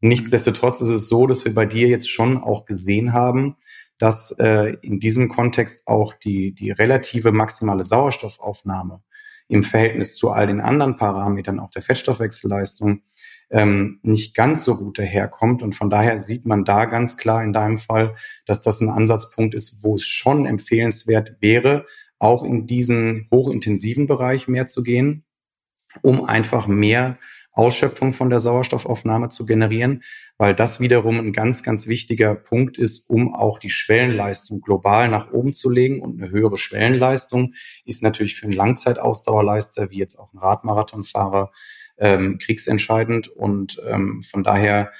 Nichtsdestotrotz 0.00 0.80
ist 0.80 0.88
es 0.88 1.08
so, 1.08 1.26
dass 1.26 1.44
wir 1.44 1.54
bei 1.54 1.64
dir 1.64 1.88
jetzt 1.88 2.10
schon 2.10 2.38
auch 2.38 2.66
gesehen 2.66 3.12
haben, 3.12 3.56
dass 3.98 4.32
äh, 4.32 4.76
in 4.82 5.00
diesem 5.00 5.28
Kontext 5.28 5.86
auch 5.86 6.14
die, 6.14 6.52
die 6.52 6.70
relative 6.70 7.32
maximale 7.32 7.84
Sauerstoffaufnahme 7.84 9.02
im 9.48 9.62
Verhältnis 9.62 10.16
zu 10.16 10.30
all 10.30 10.46
den 10.46 10.60
anderen 10.60 10.96
Parametern, 10.96 11.60
auch 11.60 11.70
der 11.70 11.82
Fettstoffwechselleistung, 11.82 13.02
ähm, 13.54 14.00
nicht 14.02 14.34
ganz 14.34 14.64
so 14.64 14.76
gut 14.76 14.98
daherkommt. 14.98 15.62
Und 15.62 15.76
von 15.76 15.88
daher 15.88 16.18
sieht 16.18 16.44
man 16.44 16.64
da 16.64 16.86
ganz 16.86 17.16
klar 17.16 17.42
in 17.44 17.52
deinem 17.52 17.78
Fall, 17.78 18.16
dass 18.46 18.60
das 18.60 18.80
ein 18.80 18.88
Ansatzpunkt 18.88 19.54
ist, 19.54 19.84
wo 19.84 19.94
es 19.94 20.04
schon 20.04 20.44
empfehlenswert 20.44 21.36
wäre, 21.40 21.86
auch 22.18 22.42
in 22.42 22.66
diesen 22.66 23.28
hochintensiven 23.30 24.08
Bereich 24.08 24.48
mehr 24.48 24.66
zu 24.66 24.82
gehen, 24.82 25.24
um 26.02 26.24
einfach 26.24 26.66
mehr 26.66 27.16
Ausschöpfung 27.52 28.12
von 28.12 28.28
der 28.28 28.40
Sauerstoffaufnahme 28.40 29.28
zu 29.28 29.46
generieren, 29.46 30.02
weil 30.36 30.56
das 30.56 30.80
wiederum 30.80 31.20
ein 31.20 31.32
ganz, 31.32 31.62
ganz 31.62 31.86
wichtiger 31.86 32.34
Punkt 32.34 32.76
ist, 32.76 33.08
um 33.08 33.36
auch 33.36 33.60
die 33.60 33.70
Schwellenleistung 33.70 34.62
global 34.62 35.08
nach 35.08 35.30
oben 35.30 35.52
zu 35.52 35.70
legen. 35.70 36.02
Und 36.02 36.20
eine 36.20 36.32
höhere 36.32 36.58
Schwellenleistung 36.58 37.54
ist 37.84 38.02
natürlich 38.02 38.34
für 38.34 38.46
einen 38.46 38.56
Langzeitausdauerleister, 38.56 39.92
wie 39.92 39.98
jetzt 39.98 40.16
auch 40.16 40.32
ein 40.32 40.38
Radmarathonfahrer, 40.38 41.52
ähm, 41.98 42.38
kriegsentscheidend. 42.38 43.28
Und 43.28 43.80
ähm, 43.86 44.22
von 44.22 44.42
daher 44.42 44.92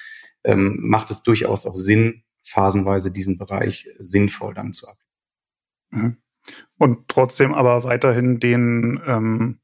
ähm, 0.45 0.79
macht 0.81 1.11
es 1.11 1.23
durchaus 1.23 1.67
auch 1.67 1.77
Sinn, 1.77 2.23
phasenweise 2.43 3.11
diesen 3.11 3.39
Bereich 3.39 3.89
sinnvoll 3.99 4.55
dann 4.55 4.73
zu 4.73 4.87
abbilden. 4.89 5.05
Mhm. 5.91 6.17
Und 6.79 7.09
trotzdem 7.09 7.55
aber 7.55 7.85
weiterhin 7.85 8.39
den 8.39 9.01
ähm, 9.07 9.61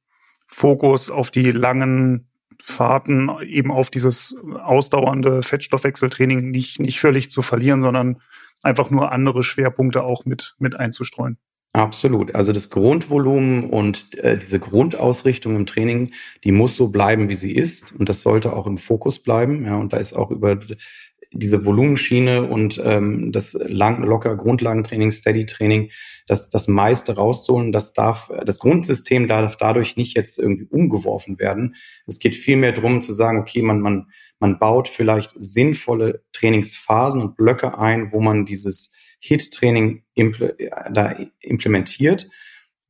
Fokus 0.46 1.10
auf 1.10 1.30
die 1.30 1.50
langen 1.50 2.30
Fahrten 2.62 3.30
eben 3.42 3.70
auf 3.70 3.90
dieses 3.90 4.36
ausdauernde 4.54 5.42
Fettstoffwechseltraining 5.42 6.50
nicht, 6.50 6.80
nicht 6.80 7.00
völlig 7.00 7.30
zu 7.30 7.42
verlieren, 7.42 7.80
sondern 7.80 8.20
einfach 8.62 8.90
nur 8.90 9.12
andere 9.12 9.42
Schwerpunkte 9.42 10.02
auch 10.02 10.24
mit, 10.24 10.56
mit 10.58 10.76
einzustreuen. 10.76 11.38
Absolut. 11.72 12.34
Also 12.34 12.52
das 12.52 12.68
Grundvolumen 12.68 13.70
und 13.70 14.18
äh, 14.18 14.36
diese 14.36 14.58
Grundausrichtung 14.58 15.54
im 15.54 15.66
Training, 15.66 16.12
die 16.42 16.50
muss 16.50 16.76
so 16.76 16.88
bleiben, 16.88 17.28
wie 17.28 17.34
sie 17.34 17.54
ist. 17.54 17.92
Und 17.96 18.08
das 18.08 18.22
sollte 18.22 18.54
auch 18.54 18.66
im 18.66 18.76
Fokus 18.76 19.20
bleiben. 19.20 19.64
Ja, 19.64 19.76
und 19.76 19.92
da 19.92 19.98
ist 19.98 20.14
auch 20.14 20.32
über 20.32 20.58
diese 21.32 21.64
Volumenschiene 21.64 22.42
und 22.42 22.82
ähm, 22.84 23.30
das 23.30 23.52
lang, 23.68 24.02
locker 24.02 24.36
Grundlagentraining, 24.36 25.12
Steady-Training, 25.12 25.90
das, 26.26 26.50
das 26.50 26.66
meiste 26.66 27.14
rauszuholen, 27.14 27.70
das 27.70 27.92
darf, 27.92 28.32
das 28.44 28.58
Grundsystem 28.58 29.28
darf 29.28 29.56
dadurch 29.56 29.96
nicht 29.96 30.16
jetzt 30.16 30.40
irgendwie 30.40 30.66
umgeworfen 30.66 31.38
werden. 31.38 31.76
Es 32.06 32.18
geht 32.18 32.34
vielmehr 32.34 32.72
darum 32.72 33.00
zu 33.00 33.12
sagen, 33.12 33.38
okay, 33.38 33.62
man, 33.62 33.80
man, 33.80 34.08
man 34.40 34.58
baut 34.58 34.88
vielleicht 34.88 35.34
sinnvolle 35.36 36.24
Trainingsphasen 36.32 37.22
und 37.22 37.36
Blöcke 37.36 37.78
ein, 37.78 38.10
wo 38.10 38.20
man 38.20 38.44
dieses 38.44 38.96
HIT-Training 39.20 40.02
impl 40.14 40.56
da 40.90 41.14
implementiert 41.40 42.28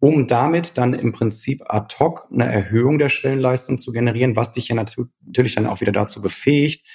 um 0.01 0.27
damit 0.27 0.79
dann 0.79 0.95
im 0.95 1.13
Prinzip 1.13 1.61
ad 1.67 1.95
hoc 1.99 2.27
eine 2.33 2.51
Erhöhung 2.51 2.99
der 2.99 3.11
Schwellenleistung 3.11 3.79
zu 3.79 3.93
generieren, 3.93 4.35
was 4.35 4.53
dich 4.53 4.69
ja 4.69 4.75
natürlich 4.75 5.55
dann 5.55 5.67
auch 5.67 5.83
wieder 5.83 5.93
dazu 5.93 6.23
befähigt, 6.23 6.87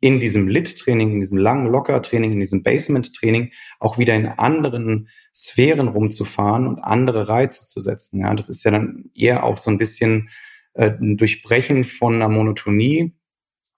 in 0.00 0.18
diesem 0.18 0.48
Lit-Training, 0.48 1.12
in 1.12 1.20
diesem 1.20 1.38
langen 1.38 1.70
Locker-Training, 1.70 2.32
in 2.32 2.40
diesem 2.40 2.62
Basement-Training 2.62 3.52
auch 3.80 3.96
wieder 3.96 4.14
in 4.14 4.26
anderen 4.26 5.08
Sphären 5.32 5.88
rumzufahren 5.88 6.66
und 6.66 6.78
andere 6.78 7.28
Reize 7.28 7.66
zu 7.66 7.80
setzen. 7.80 8.20
Ja, 8.20 8.34
das 8.34 8.48
ist 8.48 8.64
ja 8.64 8.70
dann 8.70 9.10
eher 9.14 9.44
auch 9.44 9.56
so 9.56 9.70
ein 9.70 9.78
bisschen 9.78 10.30
äh, 10.74 10.90
ein 10.90 11.16
Durchbrechen 11.16 11.84
von 11.84 12.16
einer 12.16 12.28
Monotonie 12.28 13.14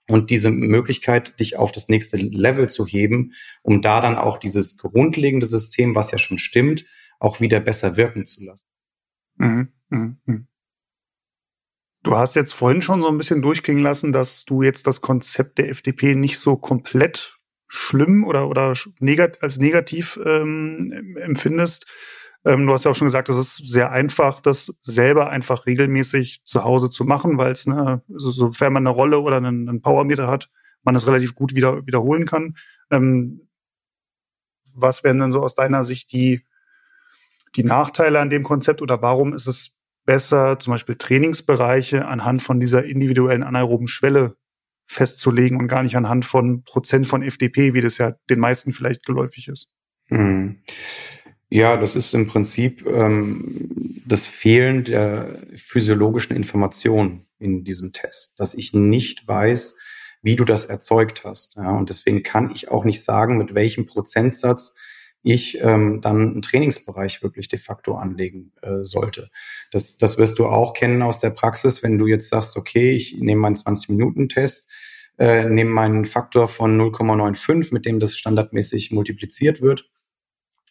und 0.08 0.30
diese 0.30 0.50
Möglichkeit, 0.50 1.40
dich 1.40 1.56
auf 1.56 1.72
das 1.72 1.88
nächste 1.88 2.16
Level 2.16 2.68
zu 2.68 2.86
heben, 2.86 3.32
um 3.62 3.82
da 3.82 4.00
dann 4.00 4.16
auch 4.16 4.38
dieses 4.38 4.78
grundlegende 4.78 5.46
System, 5.46 5.94
was 5.94 6.10
ja 6.10 6.18
schon 6.18 6.38
stimmt, 6.38 6.84
auch 7.18 7.40
wieder 7.40 7.60
besser 7.60 7.96
wirken 7.96 8.24
zu 8.24 8.44
lassen. 8.44 8.66
Mhm, 9.36 9.68
mhm, 9.88 10.16
mhm. 10.24 10.48
Du 12.02 12.16
hast 12.16 12.36
jetzt 12.36 12.52
vorhin 12.52 12.82
schon 12.82 13.00
so 13.00 13.08
ein 13.08 13.18
bisschen 13.18 13.42
durchklingen 13.42 13.82
lassen, 13.82 14.12
dass 14.12 14.44
du 14.44 14.62
jetzt 14.62 14.86
das 14.86 15.00
Konzept 15.00 15.58
der 15.58 15.70
FDP 15.70 16.14
nicht 16.14 16.38
so 16.38 16.56
komplett 16.56 17.36
schlimm 17.66 18.24
oder, 18.24 18.48
oder 18.48 18.74
negat 19.00 19.42
als 19.42 19.58
negativ 19.58 20.20
ähm, 20.24 21.16
empfindest. 21.20 21.86
Ähm, 22.46 22.66
du 22.66 22.72
hast 22.72 22.84
ja 22.84 22.92
auch 22.92 22.94
schon 22.94 23.08
gesagt, 23.08 23.28
es 23.28 23.36
ist 23.36 23.56
sehr 23.56 23.90
einfach, 23.90 24.40
das 24.40 24.66
selber 24.80 25.30
einfach 25.30 25.66
regelmäßig 25.66 26.42
zu 26.44 26.64
Hause 26.64 26.88
zu 26.88 27.04
machen, 27.04 27.38
weil 27.38 27.52
es, 27.52 27.66
ne, 27.66 28.02
also 28.12 28.30
sofern 28.30 28.72
man 28.72 28.86
eine 28.86 28.94
Rolle 28.94 29.18
oder 29.20 29.38
einen, 29.38 29.68
einen 29.68 29.82
Powermeter 29.82 30.28
hat, 30.28 30.48
man 30.84 30.94
das 30.94 31.06
relativ 31.06 31.34
gut 31.34 31.56
wieder 31.56 31.84
wiederholen 31.86 32.24
kann. 32.24 32.54
Ähm, 32.90 33.48
was 34.72 35.02
wären 35.02 35.18
denn 35.18 35.32
so 35.32 35.42
aus 35.42 35.54
deiner 35.54 35.82
Sicht 35.82 36.12
die 36.12 36.44
die 37.56 37.64
Nachteile 37.64 38.20
an 38.20 38.30
dem 38.30 38.42
Konzept 38.42 38.82
oder 38.82 39.02
warum 39.02 39.32
ist 39.32 39.46
es 39.46 39.80
besser, 40.04 40.58
zum 40.58 40.72
Beispiel 40.72 40.96
Trainingsbereiche 40.96 42.06
anhand 42.06 42.42
von 42.42 42.60
dieser 42.60 42.84
individuellen 42.84 43.42
anaeroben 43.42 43.88
Schwelle 43.88 44.36
festzulegen 44.86 45.58
und 45.58 45.66
gar 45.66 45.82
nicht 45.82 45.96
anhand 45.96 46.24
von 46.24 46.62
Prozent 46.62 47.08
von 47.08 47.22
FDP, 47.22 47.74
wie 47.74 47.80
das 47.80 47.98
ja 47.98 48.12
den 48.30 48.38
meisten 48.38 48.72
vielleicht 48.72 49.04
geläufig 49.04 49.48
ist? 49.48 49.68
Hm. 50.08 50.62
Ja, 51.56 51.78
das 51.78 51.96
ist 51.96 52.12
im 52.12 52.26
Prinzip 52.26 52.84
ähm, 52.86 54.02
das 54.04 54.26
Fehlen 54.26 54.84
der 54.84 55.38
physiologischen 55.54 56.36
Information 56.36 57.24
in 57.38 57.64
diesem 57.64 57.94
Test, 57.94 58.38
dass 58.38 58.52
ich 58.52 58.74
nicht 58.74 59.26
weiß, 59.26 59.78
wie 60.20 60.36
du 60.36 60.44
das 60.44 60.66
erzeugt 60.66 61.24
hast. 61.24 61.56
Ja, 61.56 61.70
und 61.70 61.88
deswegen 61.88 62.22
kann 62.22 62.50
ich 62.50 62.70
auch 62.70 62.84
nicht 62.84 63.02
sagen, 63.02 63.38
mit 63.38 63.54
welchem 63.54 63.86
Prozentsatz 63.86 64.76
ich 65.22 65.58
ähm, 65.62 66.02
dann 66.02 66.32
einen 66.32 66.42
Trainingsbereich 66.42 67.22
wirklich 67.22 67.48
de 67.48 67.58
facto 67.58 67.94
anlegen 67.94 68.52
äh, 68.60 68.82
sollte. 68.82 69.30
Das, 69.70 69.96
das 69.96 70.18
wirst 70.18 70.38
du 70.38 70.44
auch 70.44 70.74
kennen 70.74 71.00
aus 71.00 71.20
der 71.20 71.30
Praxis, 71.30 71.82
wenn 71.82 71.96
du 71.96 72.06
jetzt 72.06 72.28
sagst, 72.28 72.58
okay, 72.58 72.92
ich 72.92 73.16
nehme 73.18 73.40
meinen 73.40 73.56
20-Minuten-Test, 73.56 74.70
äh, 75.18 75.48
nehme 75.48 75.70
meinen 75.70 76.04
Faktor 76.04 76.48
von 76.48 76.78
0,95, 76.78 77.72
mit 77.72 77.86
dem 77.86 77.98
das 77.98 78.14
standardmäßig 78.14 78.90
multipliziert 78.90 79.62
wird 79.62 79.88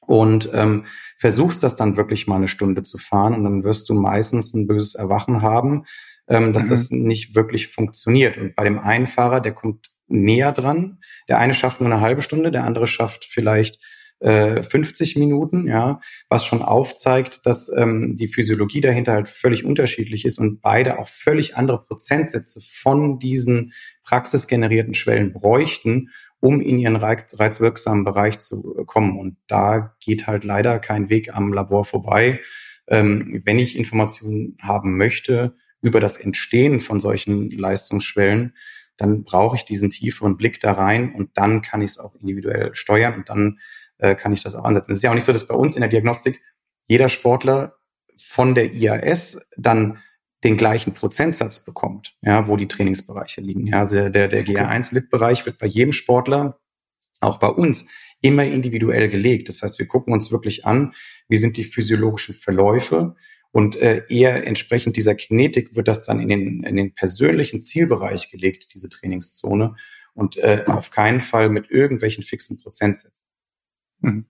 und 0.08 0.50
ähm, 0.54 0.86
versuchst 1.18 1.64
das 1.64 1.76
dann 1.76 1.98
wirklich 1.98 2.28
mal 2.28 2.38
eine 2.38 2.48
Stunde 2.48 2.84
zu 2.84 2.98
fahren 2.98 3.34
und 3.34 3.44
dann 3.44 3.64
wirst 3.64 3.90
du 3.90 3.94
meistens 3.94 4.54
ein 4.54 4.68
böses 4.68 4.96
Erwachen 4.96 5.42
haben, 5.42 5.86
ähm, 6.28 6.54
dass 6.54 6.66
mhm. 6.66 6.70
das 6.70 6.92
nicht 6.92 7.36
wirklich 7.36 7.68
funktioniert. 7.68 8.38
Und 8.38 8.56
bei 8.56 8.64
dem 8.64 8.80
einen 8.80 9.08
Fahrer, 9.08 9.42
der 9.42 9.54
kommt 9.54 9.92
näher 10.08 10.52
dran, 10.52 11.00
der 11.28 11.40
eine 11.40 11.54
schafft 11.54 11.82
nur 11.82 11.92
eine 11.92 12.02
halbe 12.02 12.22
Stunde, 12.22 12.52
der 12.52 12.64
andere 12.64 12.88
schafft 12.88 13.26
vielleicht 13.26 13.80
50 14.22 15.16
äh, 15.16 15.20
Minuten, 15.20 15.68
ja, 15.68 16.00
was 16.30 16.46
schon 16.46 16.62
aufzeigt, 16.62 17.46
dass 17.46 17.70
ähm, 17.76 18.16
die 18.18 18.28
Physiologie 18.28 18.80
dahinter 18.80 19.12
halt 19.12 19.28
völlig 19.28 19.66
unterschiedlich 19.66 20.24
ist 20.24 20.40
und 20.40 20.62
beide 20.62 21.00
auch 21.00 21.08
völlig 21.08 21.58
andere 21.58 21.84
Prozentsätze 21.84 22.62
von 22.62 23.20
diesen 23.20 23.74
praxisgenerierten 24.04 24.94
Schwellen 24.94 25.34
bräuchten, 25.34 26.12
um 26.46 26.62
in 26.62 26.78
ihren 26.78 26.96
reiz 26.96 27.40
reizwirksamen 27.40 28.06
Bereich 28.06 28.38
zu 28.38 28.62
kommen. 28.86 29.18
Und 29.18 29.38
da 29.48 29.96
geht 30.00 30.28
halt 30.28 30.44
leider 30.44 30.78
kein 30.78 31.10
Weg 31.10 31.36
am 31.36 31.52
Labor 31.52 31.86
vorbei. 31.86 32.40
Ähm, 32.88 33.42
wenn 33.46 33.58
ich 33.58 33.76
Informationen 33.76 34.56
haben 34.62 34.96
möchte 34.96 35.56
über 35.82 36.00
das 36.00 36.18
Entstehen 36.18 36.80
von 36.82 37.00
solchen 37.00 37.50
Leistungsschwellen, 37.50 38.54
dann 38.96 39.24
brauche 39.24 39.56
ich 39.56 39.66
diesen 39.66 39.90
tieferen 39.90 40.38
Blick 40.38 40.60
da 40.60 40.74
rein 40.74 41.16
und 41.16 41.32
dann 41.34 41.64
kann 41.64 41.82
ich 41.82 41.92
es 41.92 42.00
auch 42.00 42.16
individuell 42.16 42.76
steuern 42.76 43.16
und 43.16 43.30
dann 43.30 43.60
äh, 43.98 44.14
kann 44.14 44.32
ich 44.32 44.44
das 44.44 44.56
auch 44.56 44.66
ansetzen. 44.66 44.92
Es 44.92 45.00
ist 45.00 45.04
ja 45.04 45.10
auch 45.10 45.16
nicht 45.16 45.26
so, 45.26 45.34
dass 45.34 45.48
bei 45.48 45.56
uns 45.56 45.76
in 45.76 45.82
der 45.82 45.90
Diagnostik 45.90 46.44
jeder 46.86 47.10
Sportler 47.10 47.78
von 48.18 48.54
der 48.54 48.72
IAS 48.72 49.50
dann 49.58 49.98
den 50.46 50.58
gleichen 50.58 50.94
Prozentsatz 50.94 51.60
bekommt, 51.60 52.16
ja, 52.22 52.48
wo 52.48 52.56
die 52.56 52.68
Trainingsbereiche 52.68 53.42
liegen. 53.42 53.66
Ja, 53.66 53.80
also 53.80 54.10
der, 54.10 54.28
der 54.28 54.46
GR1-Lit-Bereich 54.46 55.46
wird 55.48 55.58
bei 55.58 55.66
jedem 55.66 55.92
Sportler, 55.92 56.60
auch 57.20 57.40
bei 57.40 57.48
uns, 57.48 57.88
immer 58.22 58.46
individuell 58.46 59.10
gelegt. 59.10 59.50
Das 59.50 59.64
heißt, 59.64 59.80
wir 59.80 59.88
gucken 59.88 60.14
uns 60.14 60.32
wirklich 60.32 60.66
an, 60.66 60.94
wie 61.28 61.38
sind 61.38 61.58
die 61.58 61.64
physiologischen 61.64 62.36
Verläufe 62.36 63.16
und 63.52 63.76
äh, 63.78 64.04
eher 64.08 64.46
entsprechend 64.46 64.98
dieser 64.98 65.16
Kinetik 65.16 65.76
wird 65.76 65.88
das 65.88 66.04
dann 66.04 66.20
in 66.20 66.30
den, 66.30 66.64
in 66.64 66.76
den 66.76 66.94
persönlichen 66.94 67.64
Zielbereich 67.64 68.30
gelegt, 68.30 68.74
diese 68.76 68.90
Trainingszone 68.90 69.76
und 70.14 70.38
äh, 70.38 70.66
auf 70.68 70.92
keinen 70.92 71.22
Fall 71.22 71.50
mit 71.50 71.72
irgendwelchen 71.72 72.24
fixen 72.24 72.62
Prozentsätzen. 72.62 73.26
Mhm. 74.02 74.26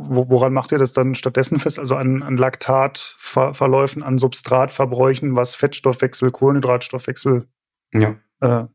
Woran 0.00 0.52
macht 0.52 0.70
ihr 0.70 0.78
das 0.78 0.92
dann 0.92 1.16
stattdessen 1.16 1.58
fest? 1.58 1.78
Also 1.78 1.96
an, 1.96 2.22
an 2.22 2.36
Laktatverläufen, 2.36 4.04
an 4.04 4.16
Substratverbräuchen, 4.16 5.34
was 5.34 5.56
Fettstoffwechsel, 5.56 6.30
Kohlenhydratstoffwechsel 6.30 7.48
ja. 7.92 8.14
äh, 8.40 8.66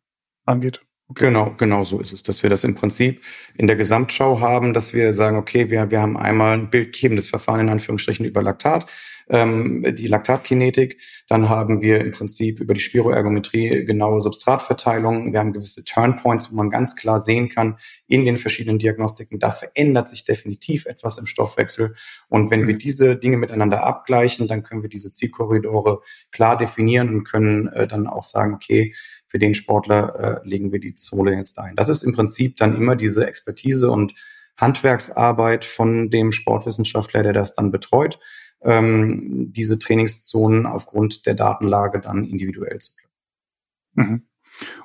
angeht? 0.46 0.82
Okay. 1.08 1.26
Genau, 1.26 1.54
genau 1.58 1.86
so 1.86 2.00
ist 2.00 2.12
es, 2.12 2.24
dass 2.24 2.44
wir 2.44 2.50
das 2.50 2.66
im 2.66 2.76
Prinzip 2.76 3.22
in 3.56 3.68
der 3.68 3.78
Gesamtschau 3.78 4.42
haben, 4.42 4.74
dass 4.74 4.94
wir 4.94 5.14
sagen, 5.14 5.38
okay, 5.38 5.70
wir, 5.70 5.92
wir 5.92 6.02
haben 6.02 6.18
einmal 6.18 6.54
ein 6.54 6.70
bildgebendes 6.70 7.30
Verfahren 7.30 7.62
in 7.62 7.70
Anführungsstrichen 7.70 8.26
über 8.26 8.42
Laktat, 8.42 8.86
ähm, 9.30 9.96
die 9.96 10.08
Laktatkinetik. 10.08 11.00
Dann 11.28 11.50
haben 11.50 11.82
wir 11.82 12.02
im 12.02 12.12
Prinzip 12.12 12.60
über 12.60 12.74
die 12.74 12.80
Spiroergometrie 12.80 13.86
genaue 13.86 14.22
Substratverteilung. 14.22 15.32
Wir 15.32 15.40
haben 15.40 15.54
gewisse 15.54 15.84
Turnpoints, 15.84 16.52
wo 16.52 16.56
man 16.56 16.70
ganz 16.70 16.96
klar 16.96 17.20
sehen 17.20 17.50
kann, 17.50 17.78
in 18.08 18.26
den 18.26 18.38
verschiedenen 18.38 18.80
Diagnostiken, 18.80 19.40
da 19.40 19.52
verändert 19.52 20.10
sich 20.10 20.26
definitiv 20.26 20.86
etwas 20.86 21.18
im 21.18 21.26
Stoffwechsel. 21.26 21.96
Und 22.30 22.52
wenn 22.52 22.68
wir 22.68 22.78
diese 22.78 23.18
Dinge 23.18 23.38
miteinander 23.38 23.84
abgleichen, 23.84 24.48
dann 24.48 24.64
können 24.64 24.82
wir 24.82 24.90
diese 24.90 25.12
Zielkorridore 25.12 26.02
klar 26.32 26.58
definieren 26.58 27.10
und 27.10 27.24
können 27.24 27.68
äh, 27.68 27.88
dann 27.88 28.08
auch 28.08 28.24
sagen, 28.24 28.54
okay, 28.54 28.94
für 29.26 29.40
den 29.40 29.56
Sportler 29.56 30.44
äh, 30.44 30.48
legen 30.48 30.72
wir 30.72 30.80
die 30.80 30.94
Zone 30.94 31.36
jetzt 31.36 31.58
ein. 31.58 31.76
Das 31.76 31.90
ist 31.90 32.04
im 32.04 32.14
Prinzip 32.14 32.58
dann 32.58 32.76
immer 32.76 32.96
diese 32.96 33.26
Expertise 33.26 33.90
und 33.90 34.14
Handwerksarbeit 34.58 35.66
von 35.66 36.12
dem 36.12 36.32
Sportwissenschaftler, 36.32 37.24
der 37.24 37.34
das 37.34 37.54
dann 37.54 37.72
betreut 37.72 38.20
ähm, 38.64 39.52
diese 39.52 39.80
Trainingszonen 39.80 40.66
aufgrund 40.66 41.26
der 41.26 41.34
Datenlage 41.34 42.00
dann 42.00 42.26
individuell 42.26 42.78
zu 42.80 42.92
planen. 42.96 44.10
Mhm. 44.10 44.28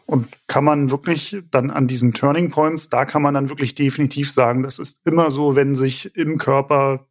Und 0.07 0.29
kann 0.47 0.65
man 0.65 0.91
wirklich 0.91 1.43
dann 1.51 1.71
an 1.71 1.87
diesen 1.87 2.13
Turning 2.15 2.51
Points, 2.51 2.89
da 2.89 3.05
kann 3.05 3.23
man 3.23 3.35
dann 3.35 3.51
wirklich 3.51 3.75
definitiv 3.75 4.33
sagen, 4.33 4.63
das 4.63 4.79
ist 4.79 5.07
immer 5.07 5.31
so, 5.31 5.57
wenn 5.57 5.75
sich 5.75 6.17
im 6.17 6.39
Körper 6.39 7.07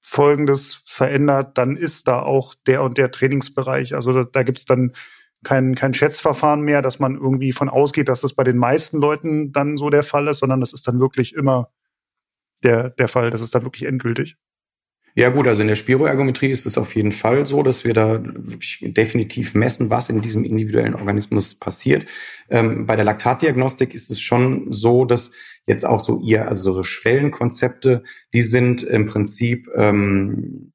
Folgendes 0.00 0.82
verändert, 0.84 1.58
dann 1.58 1.76
ist 1.76 2.06
da 2.06 2.22
auch 2.22 2.54
der 2.66 2.82
und 2.82 2.96
der 2.96 3.10
Trainingsbereich. 3.10 3.94
Also 3.94 4.12
da, 4.12 4.24
da 4.24 4.42
gibt 4.44 4.58
es 4.58 4.64
dann 4.64 4.92
kein, 5.42 5.74
kein 5.74 5.94
Schätzverfahren 5.94 6.60
mehr, 6.60 6.82
dass 6.82 6.98
man 6.98 7.16
irgendwie 7.16 7.52
von 7.52 7.68
ausgeht, 7.68 8.08
dass 8.08 8.20
das 8.20 8.34
bei 8.34 8.44
den 8.44 8.56
meisten 8.56 8.98
Leuten 8.98 9.52
dann 9.52 9.76
so 9.76 9.90
der 9.90 10.02
Fall 10.02 10.28
ist, 10.28 10.38
sondern 10.38 10.60
das 10.60 10.72
ist 10.72 10.86
dann 10.86 11.00
wirklich 11.00 11.34
immer 11.34 11.70
der, 12.62 12.90
der 12.90 13.08
Fall. 13.08 13.30
Das 13.30 13.40
ist 13.40 13.54
dann 13.54 13.64
wirklich 13.64 13.84
endgültig. 13.84 14.36
Ja 15.18 15.30
gut, 15.30 15.48
also 15.48 15.62
in 15.62 15.68
der 15.68 15.76
Spiroergometrie 15.76 16.50
ist 16.50 16.66
es 16.66 16.76
auf 16.76 16.94
jeden 16.94 17.10
Fall 17.10 17.46
so, 17.46 17.62
dass 17.62 17.86
wir 17.86 17.94
da 17.94 18.22
wirklich 18.22 18.84
definitiv 18.88 19.54
messen, 19.54 19.88
was 19.88 20.10
in 20.10 20.20
diesem 20.20 20.44
individuellen 20.44 20.94
Organismus 20.94 21.54
passiert. 21.54 22.06
Ähm, 22.50 22.84
bei 22.84 22.96
der 22.96 23.06
Laktatdiagnostik 23.06 23.94
ist 23.94 24.10
es 24.10 24.20
schon 24.20 24.70
so, 24.70 25.06
dass 25.06 25.32
jetzt 25.64 25.86
auch 25.86 26.00
so 26.00 26.20
ihr, 26.20 26.46
also 26.46 26.74
so 26.74 26.82
Schwellenkonzepte, 26.82 28.04
die 28.34 28.42
sind 28.42 28.82
im 28.82 29.06
Prinzip 29.06 29.70
ähm, 29.74 30.74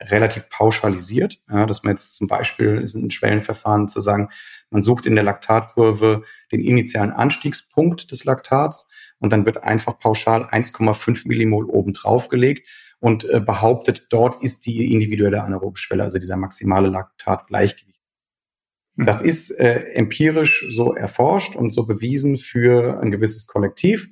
relativ 0.00 0.48
pauschalisiert, 0.48 1.42
ja, 1.50 1.66
dass 1.66 1.82
man 1.82 1.92
jetzt 1.92 2.16
zum 2.16 2.28
Beispiel 2.28 2.78
ist 2.78 2.94
ein 2.94 3.10
Schwellenverfahren 3.10 3.88
zu 3.88 4.00
sagen, 4.00 4.30
man 4.70 4.80
sucht 4.80 5.04
in 5.04 5.16
der 5.16 5.24
Laktatkurve 5.24 6.24
den 6.50 6.62
initialen 6.62 7.10
Anstiegspunkt 7.10 8.10
des 8.10 8.24
Laktats 8.24 8.88
und 9.18 9.34
dann 9.34 9.44
wird 9.44 9.64
einfach 9.64 9.98
pauschal 9.98 10.44
1,5 10.44 11.28
Millimol 11.28 11.66
oben 11.66 11.92
drauf 11.92 12.28
gelegt 12.28 12.66
und 13.00 13.24
äh, 13.24 13.40
behauptet, 13.40 14.06
dort 14.10 14.42
ist 14.42 14.66
die 14.66 14.92
individuelle 14.92 15.42
anaerobe 15.42 15.78
Schwelle, 15.78 16.04
also 16.04 16.18
dieser 16.18 16.36
maximale 16.36 16.88
Laktatgleichgewicht. 16.88 18.00
Mhm. 18.96 19.06
Das 19.06 19.22
ist 19.22 19.50
äh, 19.58 19.92
empirisch 19.94 20.66
so 20.70 20.94
erforscht 20.94 21.56
und 21.56 21.70
so 21.70 21.86
bewiesen 21.86 22.36
für 22.36 23.00
ein 23.00 23.10
gewisses 23.10 23.46
Kollektiv. 23.46 24.10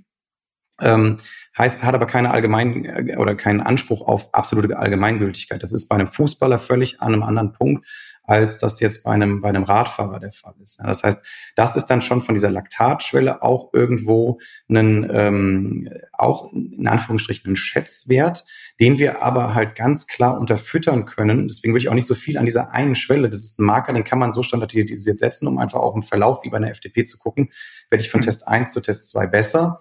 Ähm, 0.81 1.19
heißt, 1.57 1.83
hat 1.83 1.95
aber 1.95 2.07
keine 2.07 2.31
allgemein 2.31 2.85
äh, 2.85 3.17
oder 3.17 3.35
keinen 3.35 3.61
Anspruch 3.61 4.03
auf 4.07 4.33
absolute 4.33 4.79
Allgemeingültigkeit. 4.79 5.63
Das 5.63 5.73
ist 5.73 5.89
bei 5.89 5.97
einem 5.97 6.07
Fußballer 6.07 6.59
völlig 6.59 7.01
an 7.01 7.13
einem 7.13 7.23
anderen 7.23 7.53
Punkt, 7.53 7.87
als 8.29 8.59
das 8.59 8.79
jetzt 8.81 9.05
bei 9.05 9.13
einem, 9.13 9.41
bei 9.41 9.49
einem 9.49 9.63
Radfahrer 9.63 10.21
der 10.21 10.33
Fall 10.33 10.55
ist. 10.63 10.81
Das 10.85 11.03
heißt, 11.03 11.25
das 11.57 11.77
ist 11.77 11.87
dann 11.87 12.03
schon 12.03 12.21
von 12.21 12.35
dieser 12.35 12.51
Laktatschwelle 12.51 13.43
auch 13.43 13.71
irgendwo 13.73 14.39
einen, 14.69 15.09
ähm, 15.11 15.89
auch 16.13 16.53
in 16.53 16.87
Anführungsstrichen 16.87 17.53
ein 17.53 17.57
Schätzwert, 17.57 18.45
den 18.81 18.99
wir 18.99 19.23
aber 19.23 19.55
halt 19.55 19.75
ganz 19.75 20.07
klar 20.07 20.39
unterfüttern 20.39 21.07
können. 21.07 21.49
Deswegen 21.49 21.73
würde 21.73 21.85
ich 21.85 21.89
auch 21.89 21.95
nicht 21.95 22.07
so 22.07 22.15
viel 22.15 22.37
an 22.37 22.45
dieser 22.45 22.73
einen 22.73 22.95
Schwelle. 22.95 23.31
Das 23.31 23.41
ist 23.41 23.59
ein 23.59 23.65
Marker, 23.65 23.95
den 23.95 24.05
kann 24.05 24.19
man 24.19 24.31
so 24.31 24.43
standardisiert 24.43 25.19
setzen, 25.19 25.49
um 25.49 25.57
einfach 25.57 25.81
auch 25.81 25.97
im 25.97 26.03
Verlauf 26.03 26.45
wie 26.45 26.51
bei 26.51 26.59
einer 26.59 26.71
FDP 26.71 27.07
zu 27.07 27.19
gucken, 27.19 27.51
werde 27.89 28.05
ich 28.05 28.11
von 28.11 28.21
mhm. 28.21 28.27
Test 28.27 28.47
1 28.47 28.73
zu 28.73 28.81
Test 28.81 29.09
2 29.09 29.27
besser. 29.27 29.81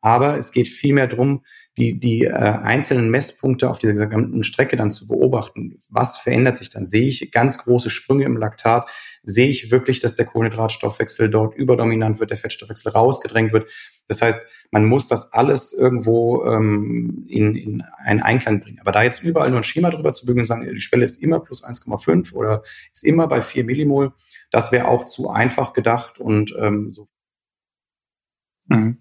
Aber 0.00 0.36
es 0.36 0.52
geht 0.52 0.68
vielmehr 0.68 1.08
darum, 1.08 1.44
die, 1.76 1.98
die 1.98 2.24
äh, 2.24 2.32
einzelnen 2.32 3.10
Messpunkte 3.10 3.70
auf 3.70 3.78
dieser 3.78 3.92
gesamten 3.92 4.42
Strecke 4.42 4.76
dann 4.76 4.90
zu 4.90 5.06
beobachten. 5.06 5.78
Was 5.88 6.18
verändert 6.18 6.56
sich 6.56 6.70
dann? 6.70 6.86
Sehe 6.86 7.06
ich 7.06 7.30
ganz 7.30 7.58
große 7.58 7.88
Sprünge 7.88 8.24
im 8.24 8.36
Laktat? 8.36 8.88
Sehe 9.22 9.48
ich 9.48 9.70
wirklich, 9.70 10.00
dass 10.00 10.16
der 10.16 10.26
Kohlenhydratstoffwechsel 10.26 11.30
dort 11.30 11.54
überdominant 11.54 12.18
wird, 12.18 12.30
der 12.30 12.38
Fettstoffwechsel 12.38 12.90
rausgedrängt 12.90 13.52
wird? 13.52 13.70
Das 14.08 14.22
heißt, 14.22 14.40
man 14.70 14.84
muss 14.84 15.08
das 15.08 15.32
alles 15.32 15.72
irgendwo 15.72 16.44
ähm, 16.44 17.24
in, 17.28 17.54
in 17.56 17.82
einen 17.98 18.22
Einklang 18.22 18.60
bringen. 18.60 18.80
Aber 18.80 18.92
da 18.92 19.02
jetzt 19.02 19.22
überall 19.22 19.50
nur 19.50 19.60
ein 19.60 19.64
Schema 19.64 19.90
drüber 19.90 20.12
zu 20.12 20.26
bügeln 20.26 20.42
und 20.42 20.46
sagen, 20.46 20.68
die 20.68 20.80
Schwelle 20.80 21.04
ist 21.04 21.22
immer 21.22 21.40
plus 21.40 21.64
1,5 21.64 22.32
oder 22.34 22.62
ist 22.92 23.04
immer 23.04 23.28
bei 23.28 23.40
4 23.40 23.64
Millimol, 23.64 24.12
das 24.50 24.72
wäre 24.72 24.88
auch 24.88 25.04
zu 25.04 25.30
einfach 25.30 25.72
gedacht 25.72 26.18
und 26.18 26.54
ähm, 26.58 26.90
so. 26.92 27.08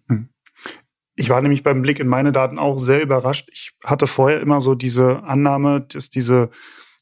Mhm. 0.07 0.29
Ich 1.19 1.31
war 1.31 1.41
nämlich 1.41 1.63
beim 1.63 1.81
Blick 1.81 1.99
in 1.99 2.07
meine 2.07 2.31
Daten 2.31 2.59
auch 2.59 2.77
sehr 2.77 3.01
überrascht. 3.01 3.49
Ich 3.51 3.71
hatte 3.83 4.05
vorher 4.05 4.39
immer 4.39 4.61
so 4.61 4.75
diese 4.75 5.23
Annahme, 5.23 5.81
dass 5.81 6.11
diese 6.11 6.51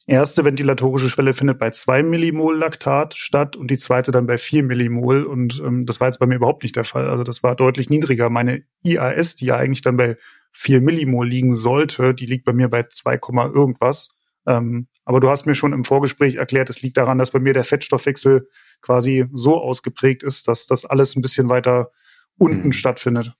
erste 0.07 0.45
ventilatorische 0.45 1.09
Schwelle 1.09 1.33
findet 1.33 1.59
bei 1.59 1.71
zwei 1.71 2.01
Millimol 2.01 2.57
Laktat 2.57 3.13
statt 3.15 3.57
und 3.57 3.69
die 3.71 3.77
zweite 3.77 4.11
dann 4.11 4.25
bei 4.25 4.37
vier 4.37 4.63
Millimol. 4.63 5.23
Und 5.23 5.61
ähm, 5.65 5.85
das 5.85 5.99
war 5.99 6.07
jetzt 6.07 6.19
bei 6.19 6.27
mir 6.27 6.35
überhaupt 6.35 6.63
nicht 6.63 6.77
der 6.77 6.85
Fall. 6.85 7.09
Also 7.09 7.23
das 7.23 7.43
war 7.43 7.57
deutlich 7.57 7.89
niedriger. 7.89 8.29
Meine 8.29 8.63
IAS, 8.83 9.35
die 9.35 9.47
ja 9.47 9.57
eigentlich 9.57 9.81
dann 9.81 9.97
bei 9.97 10.15
vier 10.53 10.79
Millimol 10.79 11.27
liegen 11.27 11.53
sollte, 11.53 12.13
die 12.13 12.25
liegt 12.25 12.45
bei 12.45 12.53
mir 12.53 12.69
bei 12.69 12.83
2, 12.83 13.19
irgendwas. 13.53 14.17
Ähm, 14.47 14.87
aber 15.03 15.19
du 15.19 15.29
hast 15.29 15.45
mir 15.45 15.55
schon 15.55 15.73
im 15.73 15.83
Vorgespräch 15.83 16.35
erklärt, 16.35 16.69
es 16.69 16.81
liegt 16.81 16.95
daran, 16.95 17.17
dass 17.17 17.31
bei 17.31 17.39
mir 17.39 17.53
der 17.53 17.65
Fettstoffwechsel 17.65 18.47
quasi 18.81 19.25
so 19.33 19.59
ausgeprägt 19.59 20.23
ist, 20.23 20.47
dass 20.47 20.67
das 20.67 20.85
alles 20.85 21.17
ein 21.17 21.21
bisschen 21.21 21.49
weiter 21.49 21.91
unten 22.37 22.67
mhm. 22.67 22.73
stattfindet. 22.73 23.35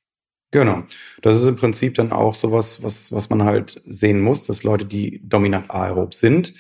Genau. 0.52 0.84
Das 1.22 1.40
ist 1.40 1.46
im 1.46 1.56
Prinzip 1.58 1.96
dann 1.96 2.12
auch 2.12 2.36
sowas, 2.36 2.82
was, 2.82 3.12
was 3.12 3.30
man 3.30 3.44
halt 3.44 3.82
sehen 3.86 4.22
muss, 4.22 4.46
dass 4.46 4.64
Leute, 4.64 4.86
die 4.86 5.22
dominant 5.24 5.70
aerob 5.70 6.14
sind, 6.14 6.54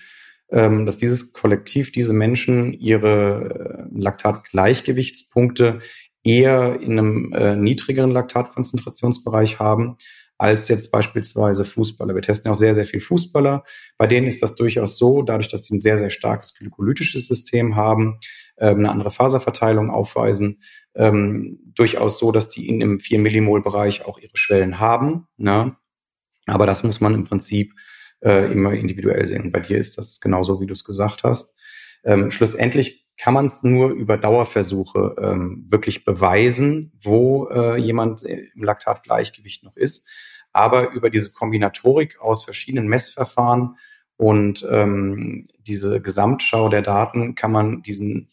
ähm, 0.51 0.85
dass 0.85 0.97
dieses 0.97 1.33
Kollektiv, 1.33 1.91
diese 1.91 2.13
Menschen 2.13 2.73
ihre 2.73 3.87
äh, 3.93 3.99
Laktatgleichgewichtspunkte 3.99 5.79
eher 6.23 6.79
in 6.81 6.99
einem 6.99 7.33
äh, 7.33 7.55
niedrigeren 7.55 8.11
Laktatkonzentrationsbereich 8.11 9.59
haben 9.59 9.97
als 10.37 10.67
jetzt 10.67 10.91
beispielsweise 10.91 11.63
Fußballer. 11.63 12.13
Wir 12.13 12.21
testen 12.21 12.51
auch 12.51 12.55
sehr, 12.55 12.73
sehr 12.73 12.85
viel 12.85 12.99
Fußballer. 12.99 13.63
Bei 13.97 14.07
denen 14.07 14.27
ist 14.27 14.43
das 14.43 14.55
durchaus 14.55 14.97
so, 14.97 15.21
dadurch, 15.21 15.49
dass 15.49 15.65
sie 15.65 15.75
ein 15.75 15.79
sehr, 15.79 15.97
sehr 15.97 16.09
starkes 16.09 16.55
glykolytisches 16.55 17.27
System 17.27 17.75
haben, 17.75 18.19
äh, 18.57 18.67
eine 18.67 18.89
andere 18.91 19.11
Faserverteilung 19.11 19.89
aufweisen, 19.89 20.61
ähm, 20.95 21.59
durchaus 21.75 22.19
so, 22.19 22.31
dass 22.31 22.49
die 22.49 22.67
in 22.67 22.79
dem 22.79 22.99
4 22.99 23.19
Millimol 23.19 23.61
Bereich 23.61 24.05
auch 24.05 24.17
ihre 24.17 24.35
Schwellen 24.37 24.79
haben. 24.79 25.27
Ne? 25.37 25.75
Aber 26.45 26.65
das 26.65 26.83
muss 26.83 27.01
man 27.01 27.13
im 27.13 27.25
Prinzip 27.25 27.73
äh, 28.21 28.51
immer 28.51 28.73
individuell 28.73 29.25
sehen. 29.25 29.43
Und 29.43 29.51
bei 29.51 29.59
dir 29.59 29.77
ist 29.77 29.97
das 29.97 30.19
genauso, 30.19 30.61
wie 30.61 30.67
du 30.67 30.73
es 30.73 30.83
gesagt 30.83 31.23
hast. 31.23 31.57
Ähm, 32.03 32.31
schlussendlich 32.31 33.09
kann 33.17 33.33
man 33.33 33.45
es 33.45 33.63
nur 33.63 33.91
über 33.91 34.17
Dauerversuche 34.17 35.15
ähm, 35.19 35.65
wirklich 35.67 36.05
beweisen, 36.05 36.91
wo 37.01 37.47
äh, 37.47 37.77
jemand 37.77 38.23
im 38.23 38.63
Laktatgleichgewicht 38.63 39.63
noch 39.63 39.75
ist. 39.75 40.09
Aber 40.51 40.91
über 40.91 41.09
diese 41.09 41.31
Kombinatorik 41.31 42.19
aus 42.21 42.43
verschiedenen 42.43 42.87
Messverfahren 42.87 43.75
und 44.17 44.65
ähm, 44.69 45.47
diese 45.59 46.01
Gesamtschau 46.01 46.69
der 46.69 46.81
Daten 46.81 47.35
kann 47.35 47.51
man 47.51 47.81
diesen 47.81 48.29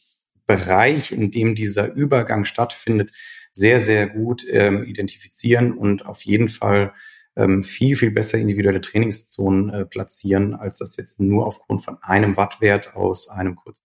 Bereich, 0.56 1.12
in 1.12 1.30
dem 1.30 1.54
dieser 1.54 1.94
Übergang 1.94 2.44
stattfindet, 2.44 3.10
sehr, 3.50 3.80
sehr 3.80 4.08
gut 4.08 4.44
ähm, 4.48 4.84
identifizieren 4.84 5.72
und 5.72 6.06
auf 6.06 6.22
jeden 6.22 6.48
Fall 6.48 6.92
ähm, 7.36 7.62
viel, 7.62 7.96
viel 7.96 8.10
besser 8.10 8.38
individuelle 8.38 8.80
Trainingszonen 8.80 9.70
äh, 9.70 9.86
platzieren, 9.86 10.54
als 10.54 10.78
das 10.78 10.96
jetzt 10.96 11.20
nur 11.20 11.46
aufgrund 11.46 11.82
von 11.82 11.98
einem 12.02 12.36
Wattwert 12.36 12.94
aus 12.94 13.28
einem 13.28 13.56
kurzen. 13.56 13.84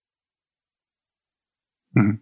Mhm. 1.92 2.20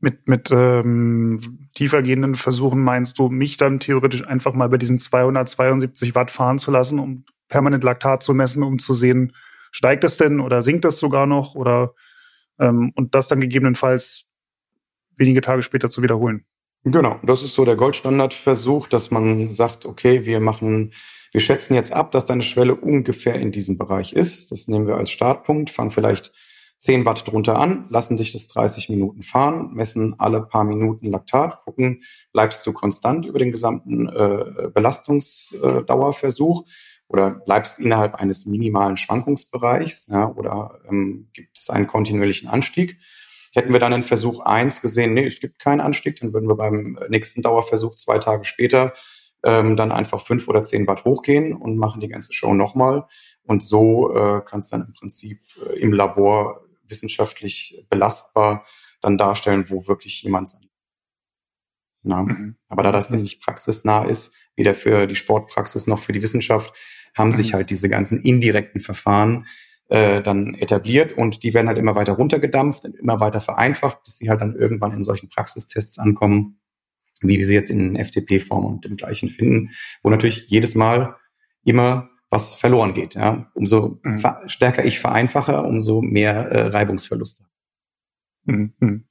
Mit, 0.00 0.28
mit 0.28 0.50
ähm, 0.50 1.68
tiefergehenden 1.74 2.34
Versuchen 2.34 2.82
meinst 2.82 3.18
du, 3.18 3.28
mich 3.28 3.56
dann 3.56 3.78
theoretisch 3.78 4.26
einfach 4.26 4.52
mal 4.52 4.68
bei 4.68 4.76
diesen 4.76 4.98
272 4.98 6.14
Watt 6.14 6.30
fahren 6.30 6.58
zu 6.58 6.70
lassen, 6.70 6.98
um 6.98 7.24
permanent 7.48 7.84
Laktat 7.84 8.22
zu 8.22 8.34
messen, 8.34 8.62
um 8.64 8.78
zu 8.78 8.94
sehen, 8.94 9.32
steigt 9.70 10.04
es 10.04 10.16
denn 10.16 10.40
oder 10.40 10.60
sinkt 10.60 10.84
das 10.84 10.98
sogar 10.98 11.26
noch 11.26 11.54
oder 11.54 11.94
ähm, 12.62 12.92
und 12.94 13.14
das 13.14 13.28
dann 13.28 13.40
gegebenenfalls 13.40 14.30
wenige 15.16 15.42
Tage 15.42 15.62
später 15.62 15.90
zu 15.90 16.02
wiederholen. 16.02 16.46
Genau, 16.84 17.20
das 17.22 17.42
ist 17.42 17.54
so 17.54 17.64
der 17.64 17.76
Goldstandardversuch, 17.76 18.88
dass 18.88 19.10
man 19.10 19.50
sagt, 19.50 19.86
okay, 19.86 20.24
wir 20.24 20.40
machen, 20.40 20.92
wir 21.32 21.40
schätzen 21.40 21.74
jetzt 21.74 21.92
ab, 21.92 22.10
dass 22.10 22.24
deine 22.24 22.42
Schwelle 22.42 22.74
ungefähr 22.74 23.34
in 23.34 23.52
diesem 23.52 23.78
Bereich 23.78 24.12
ist. 24.12 24.50
Das 24.50 24.66
nehmen 24.68 24.86
wir 24.86 24.96
als 24.96 25.10
Startpunkt, 25.10 25.70
fangen 25.70 25.90
vielleicht 25.90 26.32
10 26.78 27.04
Watt 27.04 27.28
drunter 27.28 27.58
an, 27.58 27.86
lassen 27.90 28.18
sich 28.18 28.32
das 28.32 28.48
30 28.48 28.88
Minuten 28.88 29.22
fahren, 29.22 29.72
messen 29.74 30.16
alle 30.18 30.42
paar 30.42 30.64
Minuten 30.64 31.06
Laktat, 31.06 31.60
gucken, 31.60 32.02
bleibst 32.32 32.66
du 32.66 32.72
konstant 32.72 33.26
über 33.26 33.38
den 33.38 33.52
gesamten 33.52 34.08
äh, 34.08 34.68
Belastungsdauerversuch 34.74 36.64
oder 37.12 37.30
bleibst 37.30 37.78
innerhalb 37.78 38.14
eines 38.14 38.46
minimalen 38.46 38.96
Schwankungsbereichs 38.96 40.08
ja, 40.08 40.28
oder 40.32 40.80
ähm, 40.88 41.28
gibt 41.34 41.58
es 41.58 41.68
einen 41.70 41.86
kontinuierlichen 41.86 42.48
Anstieg. 42.48 42.98
Hätten 43.54 43.72
wir 43.72 43.80
dann 43.80 43.92
in 43.92 44.02
Versuch 44.02 44.40
eins 44.40 44.80
gesehen, 44.80 45.12
nee, 45.12 45.26
es 45.26 45.40
gibt 45.40 45.58
keinen 45.58 45.82
Anstieg, 45.82 46.18
dann 46.20 46.32
würden 46.32 46.48
wir 46.48 46.56
beim 46.56 46.98
nächsten 47.10 47.42
Dauerversuch 47.42 47.96
zwei 47.96 48.18
Tage 48.18 48.44
später 48.44 48.94
ähm, 49.44 49.76
dann 49.76 49.92
einfach 49.92 50.24
fünf 50.24 50.48
oder 50.48 50.62
zehn 50.62 50.86
Watt 50.86 51.04
hochgehen 51.04 51.52
und 51.54 51.76
machen 51.76 52.00
die 52.00 52.08
ganze 52.08 52.32
Show 52.32 52.54
nochmal. 52.54 53.06
Und 53.42 53.62
so 53.62 54.10
äh, 54.14 54.40
kann 54.42 54.60
es 54.60 54.70
dann 54.70 54.86
im 54.86 54.94
Prinzip 54.94 55.38
äh, 55.66 55.80
im 55.80 55.92
Labor 55.92 56.62
wissenschaftlich 56.86 57.84
belastbar 57.90 58.66
dann 59.00 59.18
darstellen, 59.18 59.66
wo 59.68 59.86
wirklich 59.86 60.22
jemand 60.22 60.48
sein. 60.48 60.70
Na, 62.02 62.22
mhm. 62.22 62.56
Aber 62.68 62.82
da 62.82 62.92
das 62.92 63.10
nicht 63.10 63.42
praxisnah 63.42 64.04
ist, 64.04 64.36
weder 64.56 64.74
für 64.74 65.06
die 65.06 65.14
Sportpraxis 65.14 65.86
noch 65.86 65.98
für 65.98 66.12
die 66.12 66.22
Wissenschaft, 66.22 66.72
haben 67.14 67.32
sich 67.32 67.52
mhm. 67.52 67.56
halt 67.56 67.70
diese 67.70 67.88
ganzen 67.88 68.22
indirekten 68.22 68.80
Verfahren 68.80 69.46
äh, 69.88 70.22
dann 70.22 70.54
etabliert 70.54 71.12
und 71.16 71.42
die 71.42 71.52
werden 71.54 71.68
halt 71.68 71.78
immer 71.78 71.94
weiter 71.94 72.12
runtergedampft 72.12 72.84
und 72.84 72.96
immer 72.96 73.20
weiter 73.20 73.40
vereinfacht, 73.40 74.02
bis 74.04 74.18
sie 74.18 74.30
halt 74.30 74.40
dann 74.40 74.56
irgendwann 74.56 74.92
in 74.92 75.04
solchen 75.04 75.28
Praxistests 75.28 75.98
ankommen, 75.98 76.60
wie 77.20 77.38
wir 77.38 77.44
sie 77.44 77.54
jetzt 77.54 77.70
in 77.70 77.96
FTP-Form 77.96 78.64
und 78.64 78.84
dem 78.84 78.96
gleichen 78.96 79.28
finden, 79.28 79.70
wo 80.02 80.10
natürlich 80.10 80.46
jedes 80.48 80.74
Mal 80.74 81.16
immer 81.64 82.08
was 82.30 82.54
verloren 82.54 82.94
geht. 82.94 83.14
Ja? 83.14 83.50
Umso 83.54 84.00
mhm. 84.02 84.22
stärker 84.46 84.84
ich 84.84 84.98
vereinfache, 84.98 85.60
umso 85.60 86.00
mehr 86.00 86.46
äh, 86.50 86.66
Reibungsverluste. 86.68 87.44
Mhm. 88.44 89.04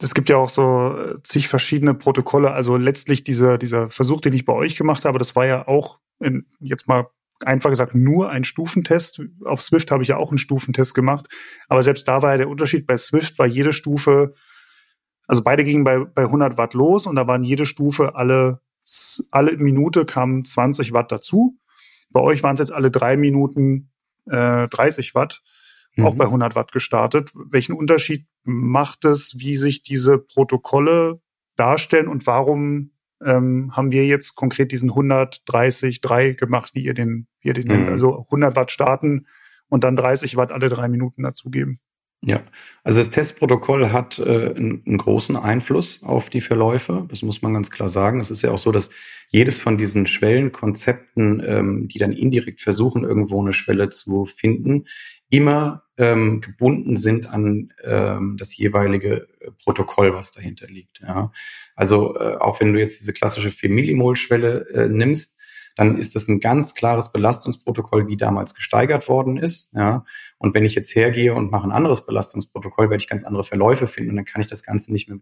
Es 0.00 0.14
gibt 0.14 0.28
ja 0.28 0.36
auch 0.36 0.48
so 0.48 0.96
äh, 0.98 1.22
zig 1.22 1.46
verschiedene 1.46 1.94
Protokolle. 1.94 2.50
Also 2.50 2.76
letztlich 2.76 3.22
dieser, 3.22 3.56
dieser 3.56 3.88
Versuch, 3.88 4.20
den 4.20 4.32
ich 4.32 4.44
bei 4.44 4.52
euch 4.52 4.74
gemacht 4.74 5.04
habe, 5.04 5.20
das 5.20 5.36
war 5.36 5.46
ja 5.46 5.68
auch 5.68 6.00
in, 6.22 6.46
jetzt 6.60 6.88
mal 6.88 7.06
einfach 7.44 7.70
gesagt 7.70 7.94
nur 7.94 8.30
ein 8.30 8.44
Stufentest. 8.44 9.22
Auf 9.44 9.62
Swift 9.62 9.90
habe 9.90 10.02
ich 10.02 10.10
ja 10.10 10.16
auch 10.16 10.30
einen 10.30 10.38
Stufentest 10.38 10.94
gemacht. 10.94 11.28
Aber 11.68 11.82
selbst 11.82 12.06
da 12.08 12.22
war 12.22 12.32
ja 12.32 12.38
der 12.38 12.48
Unterschied. 12.48 12.86
Bei 12.86 12.96
Swift 12.96 13.38
war 13.38 13.46
jede 13.46 13.72
Stufe, 13.72 14.34
also 15.26 15.42
beide 15.42 15.64
gingen 15.64 15.84
bei, 15.84 15.98
bei 15.98 16.22
100 16.22 16.58
Watt 16.58 16.74
los 16.74 17.06
und 17.06 17.16
da 17.16 17.26
waren 17.26 17.44
jede 17.44 17.66
Stufe 17.66 18.14
alle, 18.14 18.60
alle 19.30 19.56
Minute 19.56 20.04
kamen 20.04 20.44
20 20.44 20.92
Watt 20.92 21.12
dazu. 21.12 21.58
Bei 22.10 22.20
euch 22.20 22.42
waren 22.42 22.54
es 22.54 22.60
jetzt 22.60 22.72
alle 22.72 22.90
drei 22.90 23.16
Minuten 23.16 23.90
äh, 24.26 24.68
30 24.68 25.14
Watt, 25.14 25.42
mhm. 25.96 26.06
auch 26.06 26.14
bei 26.14 26.24
100 26.24 26.54
Watt 26.54 26.72
gestartet. 26.72 27.30
Welchen 27.50 27.72
Unterschied 27.72 28.26
macht 28.44 29.04
es, 29.04 29.38
wie 29.38 29.56
sich 29.56 29.82
diese 29.82 30.18
Protokolle 30.18 31.20
darstellen 31.56 32.08
und 32.08 32.26
warum 32.26 32.91
ähm, 33.24 33.72
haben 33.76 33.92
wir 33.92 34.06
jetzt 34.06 34.34
konkret 34.34 34.72
diesen 34.72 34.90
130 34.90 36.00
3 36.00 36.32
gemacht, 36.32 36.72
wie 36.74 36.84
ihr 36.84 36.94
den, 36.94 37.26
wie 37.40 37.48
ihr 37.48 37.54
den 37.54 37.68
mhm. 37.68 37.72
nennt. 37.72 37.88
Also 37.90 38.24
100 38.24 38.56
Watt 38.56 38.70
starten 38.70 39.26
und 39.68 39.84
dann 39.84 39.96
30 39.96 40.36
Watt 40.36 40.52
alle 40.52 40.68
drei 40.68 40.88
Minuten 40.88 41.22
dazugeben. 41.22 41.80
Ja, 42.24 42.40
also 42.84 43.00
das 43.00 43.10
Testprotokoll 43.10 43.90
hat 43.90 44.20
äh, 44.20 44.54
einen, 44.54 44.82
einen 44.86 44.98
großen 44.98 45.36
Einfluss 45.36 46.04
auf 46.04 46.30
die 46.30 46.40
Verläufe. 46.40 47.04
Das 47.10 47.22
muss 47.22 47.42
man 47.42 47.52
ganz 47.52 47.72
klar 47.72 47.88
sagen. 47.88 48.20
Es 48.20 48.30
ist 48.30 48.42
ja 48.42 48.52
auch 48.52 48.58
so, 48.58 48.70
dass 48.70 48.90
jedes 49.30 49.58
von 49.58 49.76
diesen 49.76 50.06
Schwellenkonzepten, 50.06 51.42
ähm, 51.44 51.88
die 51.88 51.98
dann 51.98 52.12
indirekt 52.12 52.60
versuchen, 52.60 53.02
irgendwo 53.02 53.42
eine 53.42 53.52
Schwelle 53.52 53.88
zu 53.88 54.26
finden, 54.26 54.86
immer 55.30 55.82
ähm, 55.96 56.40
gebunden 56.40 56.96
sind 56.96 57.28
an 57.28 57.72
ähm, 57.82 58.36
das 58.38 58.56
jeweilige 58.56 59.26
Protokoll, 59.52 60.14
was 60.14 60.32
dahinter 60.32 60.66
liegt. 60.66 61.00
Ja. 61.00 61.32
Also 61.74 62.16
äh, 62.18 62.36
auch 62.36 62.60
wenn 62.60 62.72
du 62.72 62.80
jetzt 62.80 63.00
diese 63.00 63.12
klassische 63.12 63.50
4 63.50 63.70
Millimol-Schwelle 63.70 64.68
äh, 64.70 64.88
nimmst, 64.88 65.40
dann 65.76 65.96
ist 65.96 66.14
das 66.14 66.28
ein 66.28 66.40
ganz 66.40 66.74
klares 66.74 67.12
Belastungsprotokoll, 67.12 68.06
wie 68.06 68.16
damals 68.16 68.54
gesteigert 68.54 69.08
worden 69.08 69.38
ist. 69.38 69.72
Ja. 69.74 70.04
Und 70.38 70.54
wenn 70.54 70.64
ich 70.64 70.74
jetzt 70.74 70.94
hergehe 70.94 71.34
und 71.34 71.50
mache 71.50 71.66
ein 71.66 71.72
anderes 71.72 72.04
Belastungsprotokoll, 72.04 72.90
werde 72.90 73.02
ich 73.02 73.08
ganz 73.08 73.24
andere 73.24 73.44
Verläufe 73.44 73.86
finden 73.86 74.10
und 74.10 74.16
dann 74.16 74.24
kann 74.24 74.40
ich 74.40 74.48
das 74.48 74.62
Ganze 74.62 74.92
nicht 74.92 75.08
mehr. 75.08 75.18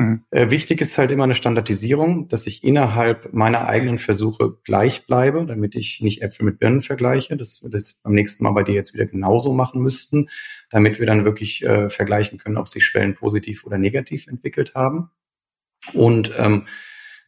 Mhm. 0.00 0.24
Äh, 0.30 0.50
wichtig 0.50 0.80
ist 0.80 0.96
halt 0.98 1.10
immer 1.10 1.24
eine 1.24 1.34
Standardisierung, 1.34 2.28
dass 2.28 2.46
ich 2.46 2.64
innerhalb 2.64 3.32
meiner 3.32 3.66
eigenen 3.66 3.98
Versuche 3.98 4.58
gleich 4.64 5.06
bleibe, 5.06 5.44
damit 5.46 5.74
ich 5.74 6.00
nicht 6.00 6.22
Äpfel 6.22 6.46
mit 6.46 6.58
Birnen 6.58 6.82
vergleiche. 6.82 7.36
Das 7.36 7.62
wird 7.62 7.74
jetzt 7.74 8.02
beim 8.02 8.14
nächsten 8.14 8.44
Mal 8.44 8.52
bei 8.52 8.62
dir 8.62 8.74
jetzt 8.74 8.94
wieder 8.94 9.06
genauso 9.06 9.52
machen 9.52 9.82
müssten, 9.82 10.28
damit 10.70 10.98
wir 10.98 11.06
dann 11.06 11.24
wirklich 11.24 11.64
äh, 11.64 11.90
vergleichen 11.90 12.38
können, 12.38 12.56
ob 12.56 12.68
sich 12.68 12.84
Schwellen 12.84 13.14
positiv 13.14 13.64
oder 13.64 13.78
negativ 13.78 14.26
entwickelt 14.26 14.74
haben. 14.74 15.10
Und 15.94 16.32
ähm, 16.38 16.66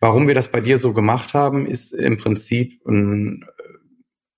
Warum 0.03 0.27
wir 0.27 0.35
das 0.35 0.51
bei 0.51 0.61
dir 0.61 0.79
so 0.79 0.95
gemacht 0.95 1.33
haben, 1.33 1.65
ist 1.65 1.93
im 1.93 2.17
Prinzip 2.17 2.85
ein 2.85 3.45
äh, 3.45 3.63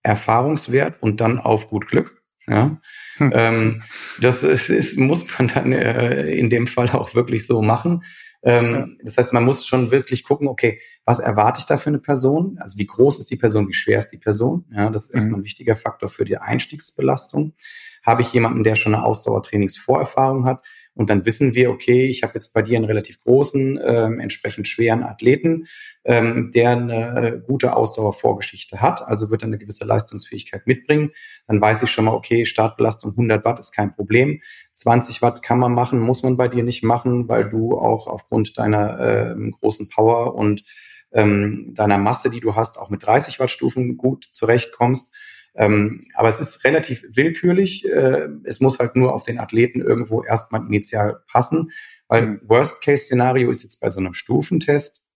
Erfahrungswert 0.02 1.02
und 1.02 1.22
dann 1.22 1.38
auf 1.38 1.68
gut 1.68 1.88
Glück. 1.88 2.22
Ja, 2.46 2.80
hm. 3.16 3.32
ähm, 3.34 3.82
das 4.20 4.42
ist, 4.42 4.68
ist, 4.68 4.98
muss 4.98 5.26
man 5.38 5.48
dann 5.48 5.72
äh, 5.72 6.30
in 6.32 6.50
dem 6.50 6.66
Fall 6.66 6.90
auch 6.90 7.14
wirklich 7.14 7.46
so 7.46 7.62
machen. 7.62 8.02
Ähm. 8.42 8.98
Das 9.02 9.16
heißt, 9.16 9.32
man 9.32 9.44
muss 9.44 9.66
schon 9.66 9.90
wirklich 9.90 10.22
gucken, 10.22 10.48
okay, 10.48 10.78
was 11.04 11.18
erwarte 11.18 11.60
ich 11.60 11.66
da 11.66 11.76
für 11.76 11.88
eine 11.88 11.98
Person? 11.98 12.58
Also 12.60 12.78
wie 12.78 12.86
groß 12.86 13.18
ist 13.18 13.30
die 13.30 13.36
Person, 13.36 13.68
wie 13.68 13.74
schwer 13.74 13.98
ist 13.98 14.08
die 14.08 14.18
Person? 14.18 14.66
Ja, 14.70 14.90
das 14.90 15.06
ist 15.06 15.14
erstmal 15.14 15.38
mhm. 15.38 15.40
ein 15.40 15.44
wichtiger 15.44 15.76
Faktor 15.76 16.08
für 16.08 16.24
die 16.24 16.38
Einstiegsbelastung. 16.38 17.54
Habe 18.02 18.22
ich 18.22 18.32
jemanden, 18.32 18.64
der 18.64 18.76
schon 18.76 18.94
eine 18.94 19.04
Ausdauertrainingsvorerfahrung 19.04 20.44
hat? 20.44 20.62
Und 20.94 21.10
dann 21.10 21.26
wissen 21.26 21.54
wir, 21.54 21.70
okay, 21.70 22.06
ich 22.06 22.22
habe 22.22 22.34
jetzt 22.34 22.54
bei 22.54 22.62
dir 22.62 22.76
einen 22.76 22.84
relativ 22.84 23.22
großen, 23.24 23.80
ähm, 23.84 24.20
entsprechend 24.20 24.68
schweren 24.68 25.02
Athleten, 25.02 25.66
ähm, 26.04 26.52
der 26.54 26.70
eine 26.70 27.16
äh, 27.16 27.40
gute 27.44 27.74
Ausdauervorgeschichte 27.74 28.80
hat, 28.80 29.02
also 29.02 29.30
wird 29.30 29.42
er 29.42 29.48
eine 29.48 29.58
gewisse 29.58 29.84
Leistungsfähigkeit 29.84 30.66
mitbringen. 30.66 31.10
Dann 31.46 31.60
weiß 31.60 31.82
ich 31.82 31.90
schon 31.90 32.04
mal, 32.04 32.14
okay, 32.14 32.46
Startbelastung 32.46 33.12
100 33.12 33.44
Watt 33.44 33.58
ist 33.58 33.72
kein 33.72 33.92
Problem. 33.92 34.40
20 34.72 35.22
Watt 35.22 35.42
kann 35.42 35.58
man 35.58 35.72
machen, 35.72 35.98
muss 35.98 36.22
man 36.22 36.36
bei 36.36 36.48
dir 36.48 36.62
nicht 36.62 36.84
machen, 36.84 37.28
weil 37.28 37.48
du 37.48 37.76
auch 37.78 38.06
aufgrund 38.06 38.56
deiner 38.58 39.00
äh, 39.00 39.50
großen 39.50 39.88
Power 39.88 40.34
und 40.34 40.64
ähm, 41.12 41.72
deiner 41.74 41.98
Masse, 41.98 42.28
die 42.28 42.40
du 42.40 42.54
hast, 42.54 42.78
auch 42.78 42.90
mit 42.90 43.04
30 43.04 43.40
Watt 43.40 43.50
Stufen 43.50 43.96
gut 43.96 44.26
zurechtkommst. 44.30 45.14
Ähm, 45.56 46.02
aber 46.14 46.28
es 46.28 46.40
ist 46.40 46.64
relativ 46.64 47.04
willkürlich. 47.10 47.84
Äh, 47.86 48.28
es 48.44 48.60
muss 48.60 48.78
halt 48.78 48.96
nur 48.96 49.14
auf 49.14 49.22
den 49.22 49.38
Athleten 49.38 49.80
irgendwo 49.80 50.24
erstmal 50.24 50.66
initial 50.66 51.22
passen, 51.26 51.70
weil. 52.08 52.40
Worst-Case-Szenario 52.44 53.50
ist 53.50 53.62
jetzt 53.62 53.80
bei 53.80 53.88
so 53.88 54.00
einem 54.00 54.14
Stufentest, 54.14 55.08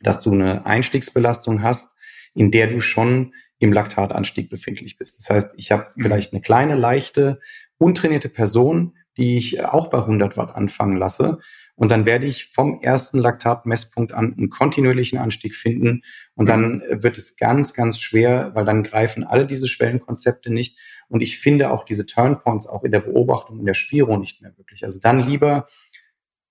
dass 0.00 0.20
du 0.20 0.32
eine 0.32 0.66
Einstiegsbelastung 0.66 1.62
hast, 1.62 1.96
in 2.34 2.50
der 2.50 2.66
du 2.66 2.80
schon 2.80 3.34
im 3.58 3.72
Laktatanstieg 3.72 4.50
befindlich 4.50 4.98
bist. 4.98 5.18
Das 5.18 5.30
heißt, 5.30 5.54
ich 5.56 5.72
habe 5.72 5.86
mhm. 5.96 6.02
vielleicht 6.02 6.32
eine 6.32 6.42
kleine, 6.42 6.74
leichte, 6.74 7.40
untrainierte 7.78 8.28
Person, 8.28 8.94
die 9.16 9.36
ich 9.36 9.64
auch 9.64 9.88
bei 9.88 9.98
100 9.98 10.36
Watt 10.36 10.54
anfangen 10.54 10.98
lasse 10.98 11.40
und 11.76 11.90
dann 11.90 12.06
werde 12.06 12.26
ich 12.26 12.46
vom 12.46 12.80
ersten 12.80 13.18
Laktatmesspunkt 13.18 14.12
an 14.12 14.34
einen 14.36 14.48
kontinuierlichen 14.48 15.18
Anstieg 15.18 15.54
finden. 15.54 16.02
Und 16.34 16.48
dann 16.48 16.82
wird 16.88 17.18
es 17.18 17.36
ganz, 17.36 17.74
ganz 17.74 18.00
schwer, 18.00 18.52
weil 18.54 18.64
dann 18.64 18.82
greifen 18.82 19.24
alle 19.24 19.46
diese 19.46 19.68
Schwellenkonzepte 19.68 20.52
nicht. 20.52 20.78
Und 21.08 21.20
ich 21.20 21.38
finde 21.38 21.70
auch 21.70 21.84
diese 21.84 22.06
Turnpoints 22.06 22.66
auch 22.66 22.82
in 22.82 22.92
der 22.92 23.00
Beobachtung 23.00 23.58
in 23.60 23.66
der 23.66 23.74
Spiro 23.74 24.16
nicht 24.16 24.40
mehr 24.40 24.56
wirklich. 24.56 24.84
Also 24.84 25.00
dann 25.00 25.20
lieber 25.20 25.68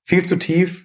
viel 0.04 0.24
zu 0.24 0.38
tief, 0.38 0.85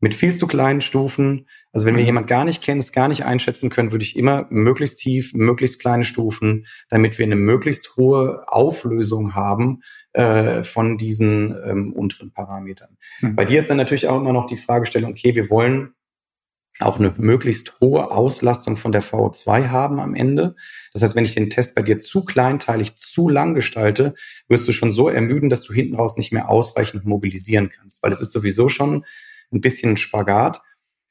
mit 0.00 0.14
viel 0.14 0.34
zu 0.34 0.46
kleinen 0.46 0.80
Stufen. 0.80 1.46
Also 1.72 1.86
wenn 1.86 1.96
wir 1.96 2.02
mhm. 2.02 2.06
jemand 2.06 2.26
gar 2.28 2.44
nicht 2.44 2.62
kennt, 2.62 2.92
gar 2.92 3.08
nicht 3.08 3.24
einschätzen 3.24 3.70
können, 3.70 3.92
würde 3.92 4.04
ich 4.04 4.16
immer 4.16 4.46
möglichst 4.50 4.98
tief, 4.98 5.34
möglichst 5.34 5.80
kleine 5.80 6.04
Stufen, 6.04 6.66
damit 6.88 7.18
wir 7.18 7.26
eine 7.26 7.36
möglichst 7.36 7.96
hohe 7.96 8.44
Auflösung 8.48 9.34
haben 9.34 9.82
äh, 10.12 10.62
von 10.62 10.98
diesen 10.98 11.56
ähm, 11.64 11.92
unteren 11.92 12.32
Parametern. 12.32 12.96
Mhm. 13.20 13.36
Bei 13.36 13.44
dir 13.44 13.58
ist 13.58 13.70
dann 13.70 13.76
natürlich 13.76 14.08
auch 14.08 14.20
immer 14.20 14.32
noch 14.32 14.46
die 14.46 14.56
Fragestellung, 14.56 15.12
okay, 15.12 15.34
wir 15.34 15.50
wollen 15.50 15.94
auch 16.80 17.00
eine 17.00 17.12
möglichst 17.16 17.80
hohe 17.80 18.10
Auslastung 18.10 18.76
von 18.76 18.92
der 18.92 19.02
VO2 19.02 19.68
haben 19.68 19.98
am 19.98 20.14
Ende. 20.14 20.54
Das 20.92 21.02
heißt, 21.02 21.16
wenn 21.16 21.24
ich 21.24 21.34
den 21.34 21.50
Test 21.50 21.74
bei 21.74 21.82
dir 21.82 21.98
zu 21.98 22.24
kleinteilig, 22.24 22.96
zu 22.96 23.28
lang 23.28 23.54
gestalte, 23.54 24.14
wirst 24.46 24.68
du 24.68 24.72
schon 24.72 24.92
so 24.92 25.08
ermüden, 25.08 25.50
dass 25.50 25.62
du 25.62 25.72
hinten 25.72 25.96
raus 25.96 26.16
nicht 26.16 26.32
mehr 26.32 26.48
ausreichend 26.48 27.04
mobilisieren 27.04 27.70
kannst, 27.70 28.02
weil 28.02 28.12
es 28.12 28.20
ist 28.20 28.32
sowieso 28.32 28.68
schon 28.68 29.04
ein 29.52 29.60
bisschen 29.60 29.96
Spagat. 29.96 30.62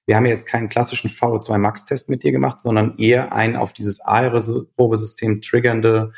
Wir 0.05 0.15
haben 0.15 0.25
jetzt 0.25 0.47
keinen 0.47 0.69
klassischen 0.69 1.09
VO2 1.09 1.57
Max-Test 1.57 2.09
mit 2.09 2.23
dir 2.23 2.31
gemacht, 2.31 2.59
sondern 2.59 2.97
eher 2.97 3.33
einen 3.33 3.55
auf 3.55 3.73
dieses 3.73 4.01
Aerosol-Probesystem 4.01 5.41
triggernde 5.41 6.13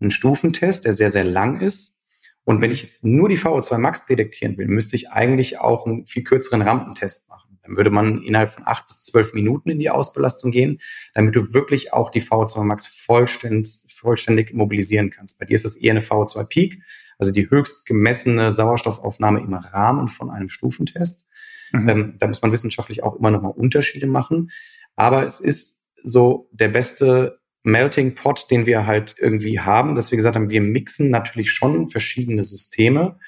einen 0.00 0.10
Stufentest, 0.10 0.84
der 0.84 0.92
sehr, 0.92 1.10
sehr 1.10 1.24
lang 1.24 1.60
ist. 1.60 2.06
Und 2.44 2.62
wenn 2.62 2.70
ich 2.70 2.82
jetzt 2.82 3.04
nur 3.04 3.28
die 3.28 3.38
VO2 3.38 3.78
Max 3.78 4.06
detektieren 4.06 4.56
will, 4.58 4.66
müsste 4.66 4.96
ich 4.96 5.10
eigentlich 5.10 5.60
auch 5.60 5.86
einen 5.86 6.06
viel 6.06 6.24
kürzeren 6.24 6.62
Rampentest 6.62 7.28
machen. 7.28 7.58
Dann 7.62 7.76
würde 7.76 7.90
man 7.90 8.22
innerhalb 8.22 8.50
von 8.50 8.66
acht 8.66 8.88
bis 8.88 9.04
zwölf 9.04 9.34
Minuten 9.34 9.70
in 9.70 9.78
die 9.78 9.90
Ausbelastung 9.90 10.50
gehen, 10.50 10.80
damit 11.14 11.36
du 11.36 11.52
wirklich 11.52 11.92
auch 11.92 12.10
die 12.10 12.22
VO2 12.22 12.64
Max 12.64 12.86
vollständig, 12.86 13.94
vollständig 13.94 14.54
mobilisieren 14.54 15.10
kannst. 15.10 15.38
Bei 15.38 15.46
dir 15.46 15.54
ist 15.54 15.64
das 15.64 15.76
eher 15.76 15.92
eine 15.92 16.00
VO2 16.00 16.44
Peak, 16.44 16.82
also 17.18 17.32
die 17.32 17.50
höchst 17.50 17.86
gemessene 17.86 18.50
Sauerstoffaufnahme 18.50 19.40
im 19.40 19.52
Rahmen 19.52 20.08
von 20.08 20.30
einem 20.30 20.48
Stufentest. 20.48 21.29
Mhm. 21.72 21.88
Ähm, 21.88 22.14
da 22.18 22.26
muss 22.26 22.42
man 22.42 22.52
wissenschaftlich 22.52 23.02
auch 23.02 23.16
immer 23.16 23.30
nochmal 23.30 23.52
Unterschiede 23.52 24.06
machen. 24.06 24.50
Aber 24.96 25.24
es 25.24 25.40
ist 25.40 25.90
so 26.02 26.48
der 26.52 26.68
beste 26.68 27.40
Melting 27.62 28.14
Pot, 28.14 28.50
den 28.50 28.66
wir 28.66 28.86
halt 28.86 29.16
irgendwie 29.18 29.60
haben, 29.60 29.94
dass 29.94 30.10
wir 30.10 30.16
gesagt 30.16 30.36
haben, 30.36 30.50
wir 30.50 30.62
mixen 30.62 31.10
natürlich 31.10 31.52
schon 31.52 31.88
verschiedene 31.88 32.42
Systeme, 32.42 33.18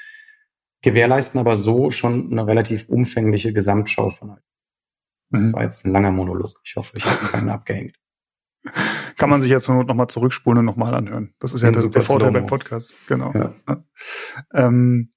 gewährleisten 0.80 1.38
aber 1.38 1.56
so 1.56 1.90
schon 1.90 2.32
eine 2.32 2.46
relativ 2.46 2.88
umfängliche 2.88 3.52
Gesamtschau 3.52 4.10
von 4.10 4.32
halt. 4.32 4.42
Das 5.30 5.48
mhm. 5.48 5.52
war 5.54 5.62
jetzt 5.62 5.84
ein 5.84 5.92
langer 5.92 6.12
Monolog. 6.12 6.60
Ich 6.64 6.76
hoffe, 6.76 6.96
ich 6.96 7.04
habe 7.04 7.26
keinen 7.26 7.48
abgehängt. 7.50 7.96
Kann 9.16 9.30
man 9.30 9.40
sich 9.40 9.50
jetzt 9.50 9.68
nur 9.68 9.84
noch 9.84 9.94
mal 9.94 10.08
zurückspulen 10.08 10.58
und 10.58 10.64
nochmal 10.64 10.94
anhören. 10.94 11.34
Das 11.40 11.52
ist 11.52 11.62
ja 11.62 11.70
der, 11.70 11.82
der 11.82 12.02
Vorteil 12.02 12.32
beim 12.32 12.46
Podcast. 12.46 12.94
Genau. 13.08 13.32
Ja. 13.32 13.54
Ähm, 14.54 15.12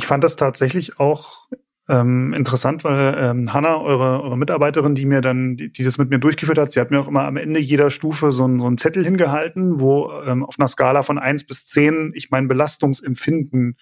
ich 0.00 0.06
fand 0.06 0.24
das 0.24 0.36
tatsächlich 0.36 0.98
auch 0.98 1.46
ähm, 1.86 2.32
interessant, 2.32 2.84
weil 2.84 3.14
ähm, 3.18 3.52
Hanna, 3.52 3.78
eure, 3.78 4.22
eure 4.22 4.38
Mitarbeiterin, 4.38 4.94
die 4.94 5.04
mir 5.04 5.20
dann, 5.20 5.58
die, 5.58 5.70
die 5.70 5.84
das 5.84 5.98
mit 5.98 6.08
mir 6.08 6.18
durchgeführt 6.18 6.56
hat, 6.56 6.72
sie 6.72 6.80
hat 6.80 6.90
mir 6.90 7.00
auch 7.00 7.08
immer 7.08 7.24
am 7.24 7.36
Ende 7.36 7.60
jeder 7.60 7.90
Stufe 7.90 8.32
so, 8.32 8.46
ein, 8.46 8.60
so 8.60 8.66
einen 8.66 8.78
Zettel 8.78 9.04
hingehalten, 9.04 9.78
wo 9.78 10.10
ähm, 10.24 10.42
auf 10.42 10.58
einer 10.58 10.68
Skala 10.68 11.02
von 11.02 11.18
eins 11.18 11.46
bis 11.46 11.66
zehn 11.66 12.12
ich 12.14 12.30
mein 12.30 12.48
Belastungsempfinden 12.48 13.76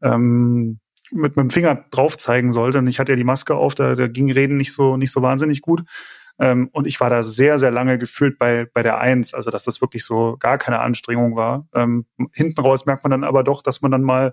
ähm, 0.00 0.80
mit 1.10 1.36
meinem 1.36 1.50
Finger 1.50 1.84
drauf 1.90 2.16
zeigen 2.16 2.50
sollte. 2.50 2.78
Und 2.78 2.86
ich 2.86 2.98
hatte 2.98 3.12
ja 3.12 3.16
die 3.16 3.24
Maske 3.24 3.54
auf, 3.54 3.74
da, 3.74 3.94
da 3.94 4.08
ging 4.08 4.32
Reden 4.32 4.56
nicht 4.56 4.72
so, 4.72 4.96
nicht 4.96 5.12
so 5.12 5.20
wahnsinnig 5.20 5.60
gut. 5.60 5.82
Ähm, 6.38 6.70
und 6.72 6.86
ich 6.86 7.00
war 7.00 7.10
da 7.10 7.22
sehr, 7.22 7.58
sehr 7.58 7.70
lange 7.70 7.98
gefühlt 7.98 8.38
bei, 8.38 8.66
bei 8.72 8.82
der 8.82 8.98
Eins, 8.98 9.34
also 9.34 9.50
dass 9.50 9.64
das 9.64 9.82
wirklich 9.82 10.06
so 10.06 10.36
gar 10.38 10.56
keine 10.56 10.80
Anstrengung 10.80 11.36
war. 11.36 11.68
Ähm, 11.74 12.06
hinten 12.32 12.62
raus 12.62 12.86
merkt 12.86 13.04
man 13.04 13.10
dann 13.10 13.24
aber 13.24 13.44
doch, 13.44 13.60
dass 13.60 13.82
man 13.82 13.90
dann 13.90 14.02
mal 14.02 14.32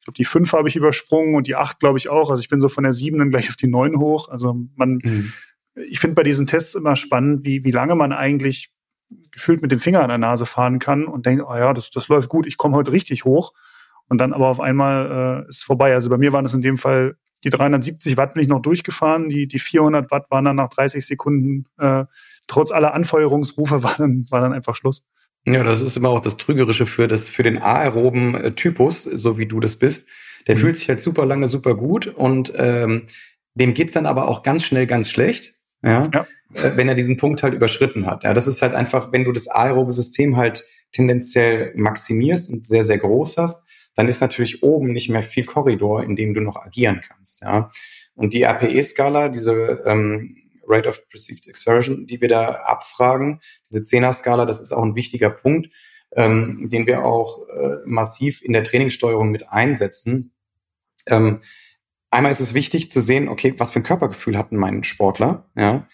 ich 0.00 0.04
glaube, 0.04 0.16
die 0.16 0.24
fünf 0.24 0.52
habe 0.54 0.68
ich 0.68 0.76
übersprungen 0.76 1.34
und 1.34 1.46
die 1.46 1.56
acht, 1.56 1.78
glaube 1.78 1.98
ich, 1.98 2.08
auch. 2.08 2.30
Also 2.30 2.40
ich 2.40 2.48
bin 2.48 2.60
so 2.60 2.68
von 2.68 2.84
der 2.84 2.94
sieben 2.94 3.18
dann 3.18 3.30
gleich 3.30 3.50
auf 3.50 3.56
die 3.56 3.68
neun 3.68 3.98
hoch. 3.98 4.30
Also 4.30 4.56
man, 4.74 5.00
mhm. 5.02 5.32
ich 5.74 6.00
finde 6.00 6.14
bei 6.14 6.22
diesen 6.22 6.46
Tests 6.46 6.74
immer 6.74 6.96
spannend, 6.96 7.44
wie, 7.44 7.64
wie 7.64 7.70
lange 7.70 7.94
man 7.94 8.12
eigentlich 8.12 8.72
gefühlt 9.30 9.60
mit 9.60 9.72
dem 9.72 9.78
Finger 9.78 10.02
an 10.02 10.08
der 10.08 10.18
Nase 10.18 10.46
fahren 10.46 10.78
kann 10.78 11.04
und 11.04 11.26
denkt, 11.26 11.44
oh 11.46 11.54
ja, 11.54 11.74
das, 11.74 11.90
das 11.90 12.08
läuft 12.08 12.30
gut, 12.30 12.46
ich 12.46 12.56
komme 12.56 12.76
heute 12.76 12.92
richtig 12.92 13.26
hoch. 13.26 13.52
Und 14.08 14.18
dann 14.18 14.32
aber 14.32 14.48
auf 14.48 14.58
einmal 14.58 15.44
äh, 15.44 15.48
ist 15.48 15.64
vorbei. 15.64 15.92
Also 15.92 16.08
bei 16.08 16.16
mir 16.16 16.32
waren 16.32 16.46
es 16.46 16.54
in 16.54 16.62
dem 16.62 16.78
Fall 16.78 17.16
die 17.44 17.50
370 17.50 18.16
Watt 18.16 18.34
bin 18.34 18.42
ich 18.42 18.48
noch 18.48 18.60
durchgefahren, 18.60 19.28
die, 19.28 19.46
die 19.46 19.58
400 19.58 20.10
Watt 20.10 20.30
waren 20.30 20.44
dann 20.44 20.56
nach 20.56 20.68
30 20.68 21.06
Sekunden 21.06 21.66
äh, 21.78 22.04
trotz 22.46 22.70
aller 22.70 22.94
Anfeuerungsrufe 22.94 23.82
war 23.82 23.94
dann, 23.96 24.26
war 24.30 24.40
dann 24.40 24.52
einfach 24.52 24.76
Schluss. 24.76 25.06
Ja, 25.46 25.64
das 25.64 25.80
ist 25.80 25.96
immer 25.96 26.10
auch 26.10 26.20
das 26.20 26.36
Trügerische 26.36 26.86
für 26.86 27.08
das, 27.08 27.28
für 27.28 27.42
den 27.42 27.58
aeroben 27.58 28.34
äh, 28.34 28.52
Typus, 28.52 29.04
so 29.04 29.38
wie 29.38 29.46
du 29.46 29.60
das 29.60 29.76
bist. 29.76 30.08
Der 30.46 30.54
mhm. 30.54 30.60
fühlt 30.60 30.76
sich 30.76 30.88
halt 30.88 31.00
super 31.00 31.26
lange 31.26 31.48
super 31.48 31.74
gut 31.74 32.06
und 32.06 32.52
ähm, 32.56 33.06
dem 33.54 33.74
geht's 33.74 33.94
dann 33.94 34.06
aber 34.06 34.28
auch 34.28 34.42
ganz 34.42 34.64
schnell 34.64 34.86
ganz 34.86 35.10
schlecht, 35.10 35.54
ja, 35.82 36.08
ja. 36.12 36.26
Äh, 36.54 36.76
wenn 36.76 36.88
er 36.88 36.94
diesen 36.94 37.16
Punkt 37.16 37.42
halt 37.42 37.54
überschritten 37.54 38.06
hat. 38.06 38.24
Ja, 38.24 38.34
das 38.34 38.46
ist 38.46 38.62
halt 38.62 38.74
einfach, 38.74 39.12
wenn 39.12 39.24
du 39.24 39.32
das 39.32 39.48
aerobe 39.48 39.92
System 39.92 40.36
halt 40.36 40.64
tendenziell 40.92 41.72
maximierst 41.76 42.50
und 42.50 42.64
sehr, 42.64 42.82
sehr 42.82 42.98
groß 42.98 43.38
hast, 43.38 43.68
dann 43.94 44.08
ist 44.08 44.20
natürlich 44.20 44.62
oben 44.62 44.92
nicht 44.92 45.08
mehr 45.08 45.22
viel 45.22 45.44
Korridor, 45.44 46.02
in 46.04 46.16
dem 46.16 46.34
du 46.34 46.40
noch 46.40 46.56
agieren 46.56 47.00
kannst. 47.06 47.42
Ja. 47.42 47.70
Und 48.14 48.32
die 48.32 48.42
RPE-Skala, 48.42 49.28
diese 49.28 49.82
ähm, 49.86 50.36
Rate 50.70 50.88
of 50.88 51.08
Perceived 51.08 51.48
Exertion, 51.48 52.06
die 52.06 52.20
wir 52.20 52.28
da 52.28 52.48
abfragen, 52.50 53.40
diese 53.70 53.84
Zehner-Skala, 53.84 54.46
das 54.46 54.60
ist 54.60 54.72
auch 54.72 54.82
ein 54.82 54.94
wichtiger 54.94 55.30
Punkt, 55.30 55.68
ähm, 56.16 56.68
den 56.70 56.86
wir 56.86 57.04
auch 57.04 57.48
äh, 57.48 57.76
massiv 57.84 58.42
in 58.42 58.52
der 58.52 58.64
Trainingssteuerung 58.64 59.30
mit 59.30 59.48
einsetzen. 59.50 60.32
Ähm, 61.06 61.40
einmal 62.10 62.32
ist 62.32 62.40
es 62.40 62.54
wichtig 62.54 62.90
zu 62.90 63.00
sehen, 63.00 63.28
okay, 63.28 63.54
was 63.58 63.70
für 63.70 63.80
ein 63.80 63.84
Körpergefühl 63.84 64.36
hat 64.36 64.52
mein 64.52 64.84
Sportler? 64.84 65.50
Ja? 65.56 65.88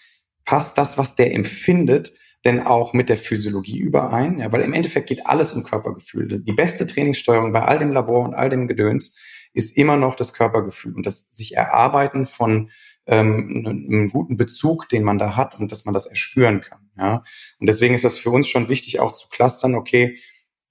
Passt 0.45 0.77
das, 0.77 0.97
was 0.97 1.15
der 1.15 1.33
empfindet, 1.33 2.13
denn 2.45 2.65
auch 2.65 2.93
mit 2.93 3.09
der 3.09 3.17
Physiologie 3.17 3.79
überein? 3.79 4.39
Ja, 4.39 4.51
weil 4.51 4.61
im 4.61 4.73
Endeffekt 4.73 5.09
geht 5.09 5.25
alles 5.25 5.53
um 5.53 5.63
Körpergefühl. 5.63 6.27
Die 6.27 6.53
beste 6.53 6.87
Trainingssteuerung 6.87 7.51
bei 7.51 7.63
all 7.63 7.79
dem 7.79 7.91
Labor 7.91 8.23
und 8.23 8.33
all 8.33 8.49
dem 8.49 8.67
Gedöns 8.67 9.19
ist 9.53 9.77
immer 9.77 9.97
noch 9.97 10.15
das 10.15 10.33
Körpergefühl 10.33 10.95
und 10.95 11.05
das 11.05 11.31
sich 11.31 11.55
erarbeiten 11.55 12.25
von 12.25 12.69
ähm, 13.07 13.63
einem 13.65 14.09
guten 14.09 14.37
Bezug, 14.37 14.89
den 14.89 15.03
man 15.03 15.17
da 15.17 15.35
hat 15.35 15.59
und 15.59 15.71
dass 15.71 15.85
man 15.85 15.93
das 15.93 16.05
erspüren 16.05 16.61
kann. 16.61 16.89
Ja? 16.97 17.23
Und 17.59 17.67
deswegen 17.67 17.93
ist 17.95 18.03
das 18.03 18.17
für 18.17 18.29
uns 18.29 18.47
schon 18.47 18.69
wichtig, 18.69 18.99
auch 18.99 19.13
zu 19.13 19.29
clustern, 19.29 19.75
okay, 19.75 20.19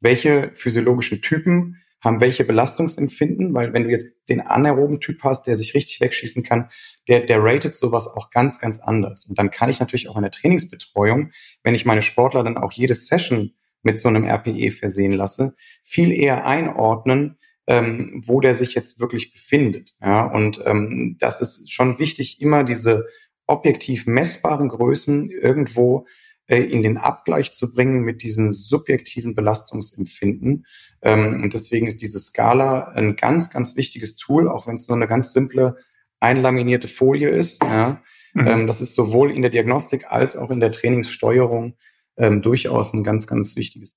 welche 0.01 0.51
physiologischen 0.55 1.23
Typen 1.23 1.77
haben 2.07 2.21
welche 2.21 2.45
Belastungsempfinden, 2.45 3.53
weil 3.55 3.73
wenn 3.73 3.85
du 3.85 3.91
jetzt 3.91 4.29
den 4.29 4.41
anaeroben 4.41 5.01
Typ 5.01 5.25
hast, 5.25 5.47
der 5.47 5.57
sich 5.57 5.75
richtig 5.75 6.01
wegschießen 6.01 6.43
kann, 6.43 6.71
der, 7.09 7.21
der 7.21 7.43
ratet 7.43 7.75
sowas 7.75 8.07
auch 8.07 8.31
ganz, 8.31 8.61
ganz 8.61 8.79
anders. 8.79 9.27
Und 9.27 9.39
dann 9.39 9.51
kann 9.51 9.71
ich 9.71 9.81
natürlich 9.81 10.09
auch 10.09 10.17
in 10.17 10.23
der 10.23 10.31
Trainingsbetreuung, 10.31 11.33
wenn 11.63 11.75
ich 11.75 11.85
meine 11.85 12.03
Sportler 12.03 12.45
dann 12.45 12.59
auch 12.59 12.73
jede 12.73 12.95
Session 12.95 13.55
mit 13.83 13.99
so 13.99 14.09
einem 14.09 14.25
RPE 14.25 14.71
versehen 14.71 15.15
lasse, 15.15 15.55
viel 15.83 16.13
eher 16.13 16.47
einordnen, 16.47 17.39
ähm, 17.67 18.23
wo 18.25 18.41
der 18.41 18.55
sich 18.55 18.75
jetzt 18.75 19.01
wirklich 19.01 19.33
befindet. 19.33 19.95
Ja, 20.01 20.25
und 20.25 20.63
ähm, 20.65 21.17
das 21.19 21.41
ist 21.41 21.73
schon 21.73 21.99
wichtig, 21.99 22.41
immer 22.41 22.65
diese 22.65 23.07
objektiv 23.47 24.07
messbaren 24.07 24.69
Größen 24.69 25.31
irgendwo 25.31 26.07
äh, 26.47 26.63
in 26.63 26.83
den 26.83 26.97
Abgleich 26.97 27.53
zu 27.53 27.73
bringen 27.73 28.03
mit 28.03 28.23
diesen 28.23 28.53
subjektiven 28.53 29.35
Belastungsempfinden. 29.35 30.67
Ähm, 31.03 31.43
und 31.43 31.55
deswegen 31.55 31.87
ist 31.87 32.03
diese 32.03 32.19
Skala 32.19 32.89
ein 32.89 33.17
ganz, 33.17 33.53
ganz 33.53 33.77
wichtiges 33.77 34.17
Tool, 34.17 34.49
auch 34.49 34.67
wenn 34.67 34.77
es 34.77 34.89
nur 34.89 34.97
eine 34.97 35.09
ganz 35.09 35.33
simple 35.33 35.77
einlaminierte 36.21 36.89
Folie 36.89 37.29
ist. 37.29 37.63
Ja. 37.63 38.03
Mhm. 38.35 38.47
Ähm, 38.47 38.67
das 38.67 38.81
ist 38.81 38.95
sowohl 38.95 39.33
in 39.33 39.43
der 39.43 39.51
Diagnostik 39.51 40.11
als 40.11 40.37
auch 40.37 40.51
in 40.51 40.61
der 40.61 40.71
Trainingssteuerung 40.71 41.77
ähm, 42.17 42.43
durchaus 42.43 42.93
ein 42.93 43.03
ganz, 43.03 43.27
ganz 43.27 43.57
wichtiges. 43.57 43.97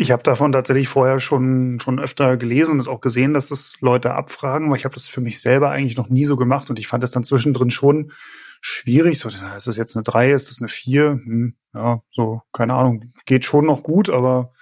Ich 0.00 0.12
habe 0.12 0.22
davon 0.22 0.52
tatsächlich 0.52 0.86
vorher 0.86 1.18
schon 1.18 1.80
schon 1.80 1.98
öfter 1.98 2.36
gelesen 2.36 2.72
und 2.72 2.78
es 2.78 2.86
auch 2.86 3.00
gesehen, 3.00 3.34
dass 3.34 3.48
das 3.48 3.74
Leute 3.80 4.14
abfragen, 4.14 4.70
weil 4.70 4.76
ich 4.76 4.84
habe 4.84 4.94
das 4.94 5.08
für 5.08 5.20
mich 5.20 5.40
selber 5.40 5.70
eigentlich 5.70 5.96
noch 5.96 6.08
nie 6.08 6.24
so 6.24 6.36
gemacht 6.36 6.70
und 6.70 6.78
ich 6.78 6.86
fand 6.86 7.02
es 7.02 7.10
dann 7.10 7.24
zwischendrin 7.24 7.72
schon 7.72 8.12
schwierig. 8.60 9.18
So, 9.18 9.28
ist 9.28 9.66
das 9.66 9.76
jetzt 9.76 9.96
eine 9.96 10.04
drei, 10.04 10.30
ist 10.30 10.50
das 10.50 10.60
eine 10.60 10.68
vier? 10.68 11.20
Hm, 11.24 11.56
ja, 11.74 12.00
so 12.12 12.42
keine 12.52 12.74
Ahnung, 12.74 13.12
geht 13.26 13.44
schon 13.44 13.66
noch 13.66 13.82
gut, 13.82 14.08
aber 14.08 14.52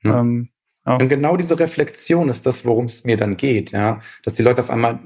hm. 0.00 0.12
ähm, 0.12 0.48
ja. 0.84 0.96
Und 0.96 1.08
genau 1.08 1.36
diese 1.36 1.60
Reflexion 1.60 2.28
ist 2.28 2.44
das, 2.44 2.64
worum 2.64 2.86
es 2.86 3.04
mir 3.04 3.16
dann 3.16 3.36
geht, 3.36 3.70
ja, 3.70 4.00
dass 4.24 4.34
die 4.34 4.42
Leute 4.42 4.62
auf 4.62 4.70
einmal 4.70 4.98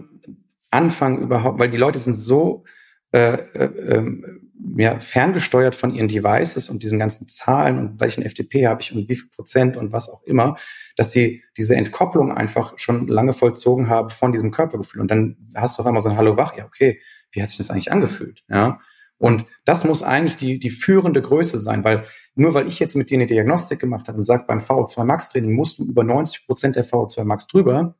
anfangen 0.71 1.21
überhaupt, 1.21 1.59
weil 1.59 1.69
die 1.69 1.77
Leute 1.77 1.99
sind 1.99 2.15
so 2.15 2.65
äh, 3.13 3.35
äh, 3.35 3.97
ähm, 3.97 4.46
ja, 4.77 5.01
ferngesteuert 5.01 5.75
von 5.75 5.95
ihren 5.95 6.09
Devices 6.09 6.69
und 6.69 6.83
diesen 6.83 6.99
ganzen 6.99 7.29
Zahlen 7.29 7.79
und 7.79 8.01
welchen 8.01 8.29
FTP 8.29 8.67
habe 8.67 8.81
ich 8.81 8.95
und 8.95 9.09
wie 9.09 9.15
viel 9.15 9.29
Prozent 9.29 9.77
und 9.77 9.93
was 9.93 10.09
auch 10.09 10.23
immer, 10.25 10.57
dass 10.97 11.13
sie 11.13 11.43
diese 11.57 11.77
Entkopplung 11.77 12.33
einfach 12.33 12.79
schon 12.79 13.07
lange 13.09 13.33
vollzogen 13.33 13.89
haben 13.89 14.11
von 14.11 14.33
diesem 14.33 14.51
Körpergefühl. 14.51 15.01
Und 15.01 15.11
dann 15.11 15.37
hast 15.55 15.77
du 15.77 15.83
auf 15.83 15.87
einmal 15.87 16.03
so 16.03 16.09
ein 16.09 16.17
Hallo 16.17 16.37
wach, 16.37 16.57
ja, 16.57 16.65
okay, 16.65 17.01
wie 17.33 17.43
hat 17.43 17.49
sich 17.49 17.59
das 17.59 17.71
eigentlich 17.71 17.93
angefühlt? 17.93 18.45
Ja. 18.49 18.81
Und 19.19 19.47
das 19.65 19.85
muss 19.85 20.03
eigentlich 20.03 20.37
die, 20.37 20.59
die 20.59 20.71
führende 20.71 21.23
Größe 21.23 21.59
sein, 21.61 21.85
weil 21.85 22.05
nur 22.35 22.53
weil 22.53 22.69
ich 22.69 22.79
jetzt 22.79 22.97
mit 22.97 23.09
dir 23.09 23.17
eine 23.17 23.27
Diagnostik 23.27 23.79
gemacht 23.79 24.09
habe 24.09 24.19
und 24.19 24.25
sage, 24.25 24.45
beim 24.47 24.59
VO2 24.59 25.05
Max 25.05 25.33
Training 25.33 25.55
musst 25.55 25.79
du 25.79 25.85
über 25.87 26.05
90 26.05 26.47
Prozent 26.47 26.77
der 26.77 26.85
VO2 26.85 27.25
Max 27.25 27.47
drüber, 27.47 27.97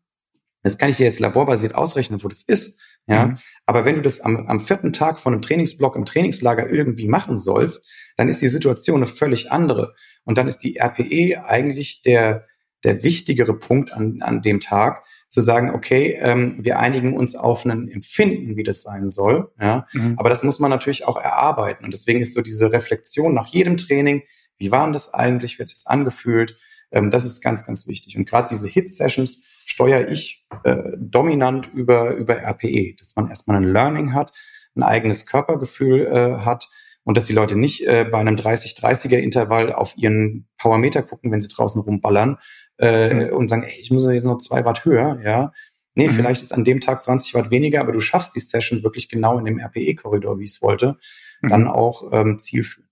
das 0.63 0.79
kann 0.79 0.91
ich 0.91 0.97
dir 0.97 1.05
jetzt 1.05 1.21
laborbasiert 1.21 1.75
ausrechnen, 1.75 2.23
wo 2.23 2.29
das 2.29 2.43
ist. 2.43 2.81
Ja, 3.07 3.27
mhm. 3.27 3.39
aber 3.67 3.85
wenn 3.85 3.97
du 3.97 4.03
das 4.03 4.21
am, 4.21 4.47
am 4.49 4.61
vierten 4.61 4.93
Tag 4.93 5.21
von 5.21 5.33
einem 5.33 5.43
Trainingsblock 5.43 5.95
im 5.97 6.05
Trainingslager 6.05 6.69
irgendwie 6.69 7.09
machen 7.09 7.39
sollst, 7.39 7.89
dann 8.17 8.29
ist 8.29 8.43
die 8.43 8.49
Situation 8.49 8.97
eine 8.97 9.07
völlig 9.07 9.53
andere. 9.53 9.95
Und 10.25 10.39
dann 10.39 10.49
ist 10.49 10.59
die 10.59 10.79
RPE 10.79 11.45
eigentlich 11.45 12.03
der, 12.03 12.47
der 12.83 13.05
wichtigere 13.05 13.55
Punkt 13.55 13.93
an, 13.93 14.23
an 14.23 14.43
dem 14.43 14.61
Tag, 14.61 15.05
zu 15.29 15.41
sagen, 15.41 15.71
okay, 15.71 16.19
ähm, 16.21 16.57
wir 16.61 16.79
einigen 16.79 17.17
uns 17.17 17.35
auf 17.35 17.65
ein 17.65 17.89
Empfinden, 17.89 18.57
wie 18.57 18.63
das 18.63 18.83
sein 18.83 19.11
soll. 19.11 19.51
Ja, 19.61 19.87
mhm. 19.93 20.15
aber 20.19 20.29
das 20.29 20.43
muss 20.43 20.61
man 20.61 20.71
natürlich 20.71 21.07
auch 21.07 21.17
erarbeiten. 21.17 21.85
Und 21.85 21.93
deswegen 21.93 22.21
ist 22.21 22.35
so 22.35 22.43
diese 22.43 22.73
Reflexion 22.73 23.35
nach 23.35 23.49
jedem 23.49 23.77
Training, 23.77 24.23
wie 24.59 24.71
war 24.71 24.85
denn 24.85 24.93
das 24.93 25.13
eigentlich, 25.13 25.59
wie 25.59 25.63
hat 25.63 25.69
sich 25.69 25.79
das 25.79 25.87
angefühlt, 25.87 26.57
ähm, 26.91 27.11
das 27.11 27.25
ist 27.25 27.43
ganz, 27.43 27.65
ganz 27.65 27.87
wichtig. 27.87 28.17
Und 28.17 28.29
gerade 28.29 28.49
diese 28.49 28.69
Hit-Sessions, 28.69 29.47
steuere 29.67 30.09
ich 30.09 30.47
äh, 30.65 30.93
dominant 30.97 31.73
über, 31.75 32.15
über 32.15 32.37
RPE, 32.41 32.95
dass 32.97 33.17
man 33.17 33.29
erstmal 33.29 33.59
ein 33.59 33.65
Learning 33.65 34.15
hat, 34.15 34.33
ein 34.77 34.85
eigenes 34.85 35.27
Körpergefühl 35.27 36.07
äh, 36.07 36.45
hat 36.45 36.69
und 37.03 37.17
dass 37.17 37.27
die 37.27 37.33
Leute 37.33 37.57
nicht 37.57 37.87
äh, 37.87 38.05
bei 38.05 38.19
einem 38.19 38.37
30-30er 38.37 39.17
Intervall 39.17 39.73
auf 39.73 39.97
ihren 39.99 40.49
Powermeter 40.57 41.03
gucken, 41.03 41.33
wenn 41.33 41.41
sie 41.41 41.49
draußen 41.49 41.81
rumballern 41.81 42.39
äh, 42.79 43.13
mhm. 43.13 43.37
und 43.37 43.49
sagen, 43.49 43.65
ey, 43.65 43.81
ich 43.81 43.91
muss 43.91 44.07
jetzt 44.07 44.25
noch 44.25 44.39
zwei 44.39 44.65
Watt 44.65 44.85
höher, 44.85 45.21
ja. 45.25 45.53
Nee, 45.95 46.09
mhm. 46.09 46.13
vielleicht 46.13 46.43
ist 46.43 46.53
an 46.53 46.65
dem 46.65 46.81
Tag 46.81 47.03
20 47.03 47.35
Watt 47.35 47.51
weniger, 47.51 47.81
aber 47.81 47.93
du 47.93 48.01
schaffst 48.01 48.37
die 48.37 48.41
Session 48.41 48.83
wirklich 48.83 49.09
genau 49.09 49.39
in 49.39 49.47
dem 49.47 49.59
RPE-Korridor, 49.59 50.39
wie 50.39 50.45
ich 50.45 50.53
es 50.53 50.63
wollte, 50.63 50.97
mhm. 51.41 51.49
dann 51.49 51.69
auch 51.69 52.13
ähm, 52.13 52.39
zielführend. 52.39 52.86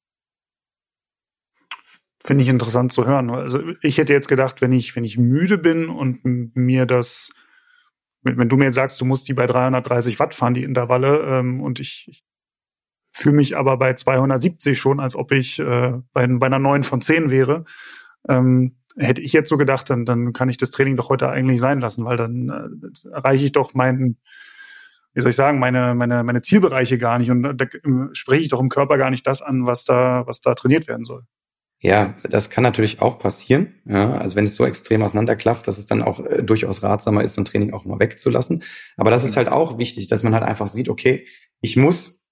Finde 2.26 2.42
ich 2.42 2.48
interessant 2.48 2.90
zu 2.90 3.06
hören. 3.06 3.28
Also 3.30 3.60
ich 3.82 3.98
hätte 3.98 4.14
jetzt 4.14 4.28
gedacht, 4.28 4.62
wenn 4.62 4.72
ich, 4.72 4.96
wenn 4.96 5.04
ich 5.04 5.18
müde 5.18 5.58
bin 5.58 5.90
und 5.90 6.24
mir 6.24 6.86
das, 6.86 7.32
wenn 8.22 8.48
du 8.48 8.56
mir 8.56 8.64
jetzt 8.64 8.76
sagst, 8.76 8.98
du 9.00 9.04
musst 9.04 9.28
die 9.28 9.34
bei 9.34 9.46
330 9.46 10.18
Watt 10.18 10.34
fahren, 10.34 10.54
die 10.54 10.64
Intervalle, 10.64 11.20
ähm, 11.20 11.60
und 11.60 11.80
ich, 11.80 12.06
ich 12.08 12.24
fühle 13.10 13.36
mich 13.36 13.58
aber 13.58 13.76
bei 13.76 13.92
270 13.92 14.78
schon, 14.78 15.00
als 15.00 15.14
ob 15.14 15.32
ich 15.32 15.58
äh, 15.58 15.92
bei, 16.14 16.26
bei 16.26 16.46
einer 16.46 16.58
9 16.58 16.82
von 16.82 17.02
10 17.02 17.28
wäre, 17.28 17.64
ähm, 18.26 18.76
hätte 18.96 19.20
ich 19.20 19.34
jetzt 19.34 19.50
so 19.50 19.58
gedacht, 19.58 19.90
dann, 19.90 20.06
dann 20.06 20.32
kann 20.32 20.48
ich 20.48 20.56
das 20.56 20.70
Training 20.70 20.96
doch 20.96 21.10
heute 21.10 21.28
eigentlich 21.28 21.60
sein 21.60 21.80
lassen, 21.80 22.06
weil 22.06 22.16
dann 22.16 22.48
äh, 22.48 23.10
erreiche 23.10 23.44
ich 23.44 23.52
doch 23.52 23.74
meinen, 23.74 24.18
wie 25.12 25.20
soll 25.20 25.30
ich 25.30 25.36
sagen, 25.36 25.58
meine, 25.58 25.94
meine, 25.94 26.24
meine 26.24 26.40
Zielbereiche 26.40 26.96
gar 26.96 27.18
nicht 27.18 27.30
und 27.30 27.42
da 27.42 27.66
spreche 28.12 28.44
ich 28.44 28.48
doch 28.48 28.60
im 28.60 28.70
Körper 28.70 28.96
gar 28.96 29.10
nicht 29.10 29.26
das 29.26 29.42
an, 29.42 29.66
was 29.66 29.84
da, 29.84 30.26
was 30.26 30.40
da 30.40 30.54
trainiert 30.54 30.88
werden 30.88 31.04
soll. 31.04 31.26
Ja, 31.84 32.14
das 32.22 32.48
kann 32.48 32.62
natürlich 32.62 33.02
auch 33.02 33.18
passieren. 33.18 33.74
Ja, 33.84 34.16
also 34.16 34.36
wenn 34.36 34.46
es 34.46 34.56
so 34.56 34.64
extrem 34.64 35.02
auseinanderklafft, 35.02 35.68
dass 35.68 35.76
es 35.76 35.84
dann 35.84 36.00
auch 36.00 36.24
äh, 36.24 36.42
durchaus 36.42 36.82
ratsamer 36.82 37.22
ist, 37.22 37.34
so 37.34 37.42
ein 37.42 37.44
Training 37.44 37.74
auch 37.74 37.84
mal 37.84 38.00
wegzulassen. 38.00 38.62
Aber 38.96 39.10
das 39.10 39.22
ist 39.22 39.36
halt 39.36 39.48
auch 39.48 39.76
wichtig, 39.76 40.06
dass 40.06 40.22
man 40.22 40.32
halt 40.32 40.44
einfach 40.44 40.66
sieht, 40.66 40.88
okay, 40.88 41.26
ich 41.60 41.76
muss 41.76 42.26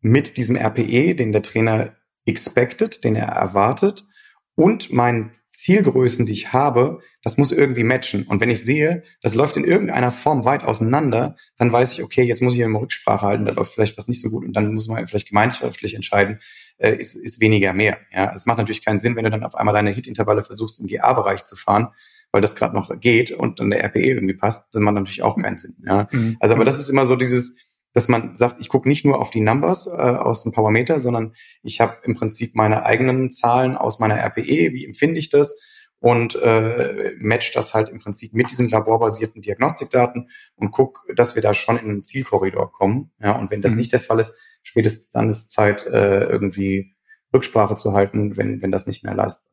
mit 0.00 0.36
diesem 0.36 0.56
RPE, 0.56 1.14
den 1.14 1.30
der 1.30 1.42
Trainer 1.42 1.94
expected, 2.26 3.04
den 3.04 3.14
er 3.14 3.28
erwartet, 3.28 4.08
und 4.56 4.92
meinen 4.92 5.30
Zielgrößen, 5.58 6.24
die 6.24 6.32
ich 6.32 6.52
habe, 6.52 7.00
das 7.24 7.36
muss 7.36 7.50
irgendwie 7.50 7.82
matchen. 7.82 8.22
Und 8.22 8.40
wenn 8.40 8.48
ich 8.48 8.64
sehe, 8.64 9.02
das 9.22 9.34
läuft 9.34 9.56
in 9.56 9.64
irgendeiner 9.64 10.12
Form 10.12 10.44
weit 10.44 10.62
auseinander, 10.62 11.34
dann 11.56 11.72
weiß 11.72 11.94
ich, 11.94 12.04
okay, 12.04 12.22
jetzt 12.22 12.42
muss 12.42 12.54
ich 12.54 12.60
immer 12.60 12.80
Rücksprache 12.80 13.26
halten, 13.26 13.44
da 13.44 13.52
läuft 13.52 13.74
vielleicht 13.74 13.98
was 13.98 14.06
nicht 14.06 14.20
so 14.20 14.30
gut 14.30 14.44
und 14.44 14.52
dann 14.52 14.72
muss 14.72 14.86
man 14.86 15.04
vielleicht 15.08 15.30
gemeinschaftlich 15.30 15.96
entscheiden, 15.96 16.38
äh, 16.76 16.94
ist, 16.94 17.16
ist 17.16 17.40
weniger 17.40 17.72
mehr. 17.72 17.98
Ja, 18.12 18.32
es 18.32 18.46
macht 18.46 18.58
natürlich 18.58 18.84
keinen 18.84 19.00
Sinn, 19.00 19.16
wenn 19.16 19.24
du 19.24 19.32
dann 19.32 19.42
auf 19.42 19.56
einmal 19.56 19.74
deine 19.74 19.90
Hit-Intervalle 19.90 20.44
versuchst, 20.44 20.78
im 20.78 20.86
GA-Bereich 20.86 21.42
zu 21.42 21.56
fahren, 21.56 21.88
weil 22.30 22.40
das 22.40 22.54
gerade 22.54 22.76
noch 22.76 22.92
geht 23.00 23.32
und 23.32 23.58
dann 23.58 23.70
der 23.70 23.82
RPE 23.82 23.98
irgendwie 23.98 24.34
passt, 24.34 24.72
dann 24.76 24.84
macht 24.84 24.94
natürlich 24.94 25.22
auch 25.22 25.36
keinen 25.36 25.56
Sinn. 25.56 25.74
Ja, 25.84 26.06
mhm. 26.12 26.36
also 26.38 26.54
aber 26.54 26.64
das 26.64 26.78
ist 26.78 26.88
immer 26.88 27.04
so 27.04 27.16
dieses, 27.16 27.56
dass 27.92 28.08
man 28.08 28.36
sagt, 28.36 28.60
ich 28.60 28.68
gucke 28.68 28.88
nicht 28.88 29.04
nur 29.04 29.18
auf 29.18 29.30
die 29.30 29.40
Numbers 29.40 29.86
äh, 29.86 29.90
aus 29.90 30.42
dem 30.42 30.52
Powermeter, 30.52 30.98
sondern 30.98 31.34
ich 31.62 31.80
habe 31.80 31.96
im 32.04 32.14
Prinzip 32.14 32.54
meine 32.54 32.84
eigenen 32.84 33.30
Zahlen 33.30 33.76
aus 33.76 33.98
meiner 33.98 34.16
RPE, 34.16 34.72
wie 34.72 34.84
empfinde 34.84 35.18
ich 35.18 35.30
das? 35.30 35.64
und 36.00 36.36
äh, 36.36 37.14
match 37.18 37.52
das 37.52 37.74
halt 37.74 37.88
im 37.88 37.98
Prinzip 37.98 38.32
mit 38.32 38.50
diesen 38.50 38.70
laborbasierten 38.70 39.42
Diagnostikdaten 39.42 40.30
und 40.54 40.70
guck, 40.70 41.04
dass 41.14 41.34
wir 41.34 41.42
da 41.42 41.54
schon 41.54 41.76
in 41.76 41.90
einen 41.90 42.02
Zielkorridor 42.02 42.72
kommen. 42.72 43.10
Ja, 43.20 43.32
und 43.32 43.50
wenn 43.50 43.62
das 43.62 43.72
mhm. 43.72 43.78
nicht 43.78 43.92
der 43.92 44.00
Fall 44.00 44.20
ist, 44.20 44.34
spätestens 44.62 45.10
dann 45.10 45.28
ist 45.28 45.50
Zeit, 45.50 45.86
äh, 45.86 46.24
irgendwie 46.24 46.94
Rücksprache 47.34 47.74
zu 47.74 47.92
halten, 47.92 48.36
wenn, 48.36 48.62
wenn 48.62 48.70
das 48.70 48.86
nicht 48.86 49.02
mehr 49.02 49.14
leistbar. 49.14 49.52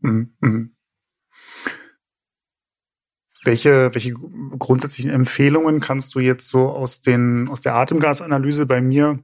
Mhm. 0.00 0.76
Welche, 3.44 3.94
welche 3.94 4.12
grundsätzlichen 4.12 5.10
Empfehlungen 5.10 5.80
kannst 5.80 6.14
du 6.14 6.20
jetzt 6.20 6.48
so 6.48 6.68
aus, 6.70 7.00
den, 7.00 7.48
aus 7.48 7.60
der 7.60 7.74
Atemgasanalyse 7.74 8.66
bei 8.66 8.80
mir 8.80 9.18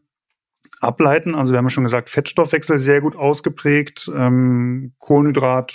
ableiten? 0.80 1.34
Also 1.34 1.52
wir 1.52 1.58
haben 1.58 1.66
ja 1.66 1.70
schon 1.70 1.84
gesagt, 1.84 2.08
Fettstoffwechsel 2.08 2.78
sehr 2.78 3.00
gut 3.00 3.16
ausgeprägt, 3.16 4.10
ähm, 4.14 4.94
Kohlenhydrat 4.98 5.74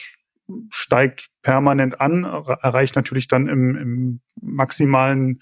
steigt 0.70 1.30
permanent 1.44 2.02
an, 2.02 2.24
erreicht 2.24 2.96
natürlich 2.96 3.28
dann 3.28 3.48
im, 3.48 3.76
im 3.76 4.22
maximalen 4.42 5.42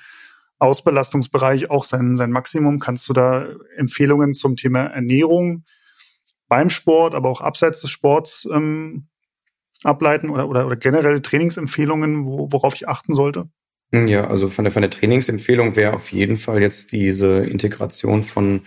Ausbelastungsbereich 0.59 1.69
auch 1.69 1.85
sein, 1.85 2.15
sein 2.15 2.31
Maximum. 2.31 2.79
Kannst 2.79 3.07
du 3.09 3.13
da 3.13 3.47
Empfehlungen 3.77 4.33
zum 4.33 4.55
Thema 4.55 4.83
Ernährung 4.83 5.63
beim 6.47 6.69
Sport, 6.69 7.15
aber 7.15 7.29
auch 7.29 7.41
abseits 7.41 7.81
des 7.81 7.89
Sports 7.89 8.47
ähm, 8.51 9.08
ableiten 9.83 10.29
oder, 10.29 10.49
oder, 10.49 10.65
oder 10.65 10.75
generell 10.75 11.21
Trainingsempfehlungen, 11.21 12.25
wo, 12.25 12.47
worauf 12.51 12.75
ich 12.75 12.87
achten 12.87 13.13
sollte? 13.13 13.49
Ja, 13.91 14.27
also 14.27 14.49
von 14.49 14.65
der, 14.65 14.71
von 14.71 14.83
der 14.83 14.91
Trainingsempfehlung 14.91 15.75
wäre 15.75 15.93
auf 15.93 16.11
jeden 16.11 16.37
Fall 16.37 16.61
jetzt 16.61 16.91
diese 16.91 17.45
Integration 17.45 18.23
von 18.23 18.61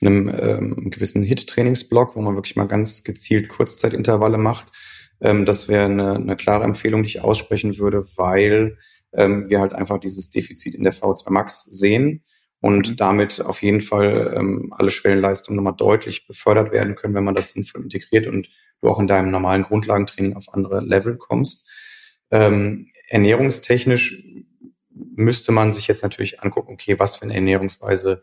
einem 0.00 0.28
ähm, 0.28 0.90
gewissen 0.90 1.22
Hit-Trainingsblock, 1.22 2.16
wo 2.16 2.20
man 2.20 2.34
wirklich 2.34 2.56
mal 2.56 2.66
ganz 2.66 3.04
gezielt 3.04 3.48
Kurzzeitintervalle 3.48 4.38
macht. 4.38 4.72
Ähm, 5.20 5.46
das 5.46 5.68
wäre 5.68 5.84
eine, 5.84 6.16
eine 6.16 6.36
klare 6.36 6.64
Empfehlung, 6.64 7.02
die 7.02 7.08
ich 7.08 7.20
aussprechen 7.20 7.78
würde, 7.78 8.04
weil 8.16 8.78
ähm, 9.12 9.48
wir 9.48 9.60
halt 9.60 9.72
einfach 9.72 9.98
dieses 9.98 10.30
Defizit 10.30 10.74
in 10.74 10.82
der 10.84 10.92
V2 10.92 11.30
Max 11.30 11.64
sehen 11.64 12.24
und 12.60 12.90
mhm. 12.90 12.96
damit 12.96 13.40
auf 13.40 13.62
jeden 13.62 13.80
Fall 13.80 14.34
ähm, 14.36 14.72
alle 14.76 14.90
Schwellenleistungen 14.90 15.56
nochmal 15.56 15.76
deutlich 15.76 16.26
befördert 16.26 16.72
werden 16.72 16.96
können, 16.96 17.14
wenn 17.14 17.24
man 17.24 17.34
das 17.34 17.52
sinnvoll 17.52 17.82
integriert 17.82 18.26
und 18.26 18.48
du 18.80 18.88
auch 18.88 18.98
in 18.98 19.06
deinem 19.06 19.30
normalen 19.30 19.62
Grundlagentraining 19.62 20.36
auf 20.36 20.52
andere 20.52 20.80
Level 20.80 21.16
kommst. 21.16 21.70
Ähm, 22.30 22.90
ernährungstechnisch 23.08 24.24
müsste 24.90 25.52
man 25.52 25.72
sich 25.72 25.86
jetzt 25.86 26.02
natürlich 26.02 26.42
angucken, 26.42 26.72
okay, 26.72 26.98
was 26.98 27.16
für 27.16 27.24
eine 27.24 27.34
Ernährungsweise 27.34 28.22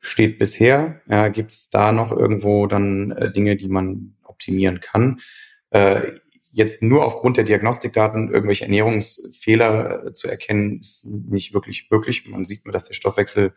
steht 0.00 0.38
bisher? 0.38 1.00
Ja, 1.08 1.28
Gibt 1.28 1.50
es 1.50 1.70
da 1.70 1.92
noch 1.92 2.12
irgendwo 2.12 2.66
dann 2.66 3.12
äh, 3.12 3.32
Dinge, 3.32 3.56
die 3.56 3.68
man 3.68 4.16
optimieren 4.22 4.80
kann? 4.80 5.20
Äh, 5.70 6.12
jetzt 6.52 6.82
nur 6.82 7.04
aufgrund 7.04 7.36
der 7.36 7.44
Diagnostikdaten 7.44 8.32
irgendwelche 8.32 8.64
Ernährungsfehler 8.64 10.06
äh, 10.06 10.12
zu 10.12 10.28
erkennen, 10.28 10.78
ist 10.78 11.06
nicht 11.06 11.54
wirklich 11.54 11.88
möglich. 11.90 12.26
Man 12.28 12.44
sieht 12.44 12.64
nur, 12.64 12.72
dass 12.72 12.88
der 12.88 12.94
Stoffwechsel 12.94 13.52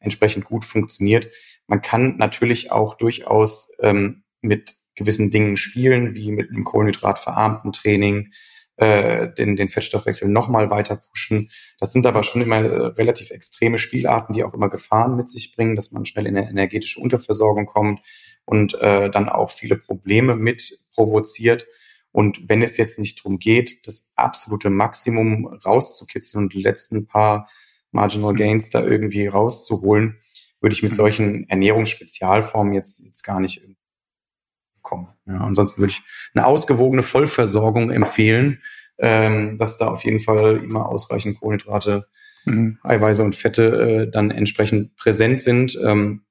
entsprechend 0.00 0.44
gut 0.44 0.64
funktioniert. 0.64 1.28
Man 1.66 1.82
kann 1.82 2.16
natürlich 2.16 2.72
auch 2.72 2.94
durchaus 2.94 3.76
ähm, 3.80 4.24
mit 4.40 4.74
gewissen 4.94 5.30
Dingen 5.30 5.56
spielen, 5.56 6.14
wie 6.14 6.32
mit 6.32 6.50
einem 6.50 6.64
kohlenhydratverarmten 6.64 7.72
Training, 7.72 8.32
äh, 8.76 9.32
den, 9.34 9.56
den 9.56 9.68
Fettstoffwechsel 9.68 10.28
nochmal 10.28 10.70
weiter 10.70 10.96
pushen. 10.96 11.50
Das 11.78 11.92
sind 11.92 12.06
aber 12.06 12.22
schon 12.22 12.42
immer 12.42 12.56
äh, 12.56 12.86
relativ 12.86 13.30
extreme 13.30 13.78
Spielarten, 13.78 14.34
die 14.34 14.44
auch 14.44 14.54
immer 14.54 14.70
Gefahren 14.70 15.16
mit 15.16 15.28
sich 15.28 15.54
bringen, 15.54 15.76
dass 15.76 15.92
man 15.92 16.04
schnell 16.04 16.26
in 16.26 16.36
eine 16.36 16.48
energetische 16.48 17.00
Unterversorgung 17.00 17.66
kommt 17.66 18.00
und 18.44 18.74
äh, 18.80 19.10
dann 19.10 19.28
auch 19.28 19.50
viele 19.50 19.76
Probleme 19.76 20.36
mit 20.36 20.78
provoziert. 20.94 21.66
Und 22.12 22.48
wenn 22.48 22.62
es 22.62 22.76
jetzt 22.76 22.98
nicht 22.98 23.18
darum 23.20 23.38
geht, 23.38 23.86
das 23.86 24.12
absolute 24.16 24.70
Maximum 24.70 25.46
rauszukitzeln 25.46 26.44
und 26.44 26.52
die 26.52 26.62
letzten 26.62 27.06
paar 27.06 27.48
Marginal 27.90 28.34
Gains 28.34 28.70
da 28.70 28.82
irgendwie 28.82 29.26
rauszuholen, 29.26 30.18
würde 30.60 30.74
ich 30.74 30.82
mit 30.82 30.94
solchen 30.94 31.48
Ernährungsspezialformen 31.48 32.74
jetzt, 32.74 33.04
jetzt 33.04 33.22
gar 33.22 33.40
nicht 33.40 33.62
kommen. 34.82 35.08
Ja, 35.26 35.38
ansonsten 35.38 35.80
würde 35.80 35.92
ich 35.92 36.02
eine 36.34 36.46
ausgewogene 36.46 37.02
Vollversorgung 37.02 37.90
empfehlen, 37.90 38.60
ähm, 38.98 39.56
dass 39.58 39.78
da 39.78 39.88
auf 39.88 40.04
jeden 40.04 40.20
Fall 40.20 40.62
immer 40.62 40.88
ausreichend 40.88 41.40
Kohlenhydrate, 41.40 42.06
mhm. 42.44 42.78
Eiweiße 42.82 43.22
und 43.22 43.34
Fette 43.34 43.62
äh, 44.06 44.10
dann 44.10 44.30
entsprechend 44.30 44.96
präsent 44.96 45.40
sind. 45.40 45.78
Ähm, 45.82 46.24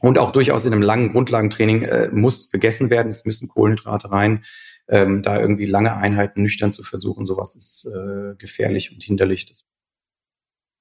und 0.00 0.18
auch 0.18 0.30
durchaus 0.30 0.66
in 0.66 0.72
einem 0.72 0.82
langen 0.82 1.12
Grundlagentraining 1.12 1.82
äh, 1.82 2.08
muss 2.12 2.50
gegessen 2.50 2.90
werden, 2.90 3.10
es 3.10 3.24
müssen 3.24 3.48
Kohlenhydrate 3.48 4.10
rein. 4.10 4.44
Ähm, 4.88 5.22
da 5.22 5.40
irgendwie 5.40 5.66
lange 5.66 5.96
Einheiten 5.96 6.42
nüchtern 6.42 6.70
zu 6.70 6.84
versuchen, 6.84 7.24
sowas 7.24 7.56
ist 7.56 7.86
äh, 7.92 8.36
gefährlich 8.36 8.92
und 8.92 9.02
hinderlich. 9.02 9.50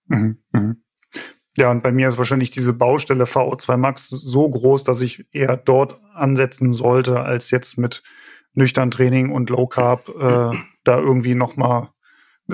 Mhm. 0.07 0.37
Mhm. 0.51 0.84
Ja, 1.57 1.71
und 1.71 1.83
bei 1.83 1.91
mir 1.91 2.07
ist 2.07 2.17
wahrscheinlich 2.17 2.51
diese 2.51 2.73
Baustelle 2.73 3.23
VO2 3.23 3.77
Max 3.77 4.09
so 4.09 4.49
groß, 4.49 4.83
dass 4.83 5.01
ich 5.01 5.25
eher 5.31 5.55
dort 5.55 5.99
ansetzen 6.13 6.71
sollte, 6.71 7.21
als 7.21 7.51
jetzt 7.51 7.77
mit 7.77 8.03
nüchtern 8.53 8.91
Training 8.91 9.31
und 9.31 9.49
Low 9.49 9.67
Carb 9.67 10.09
äh, 10.09 10.57
da 10.83 10.99
irgendwie 10.99 11.35
nochmal 11.35 11.89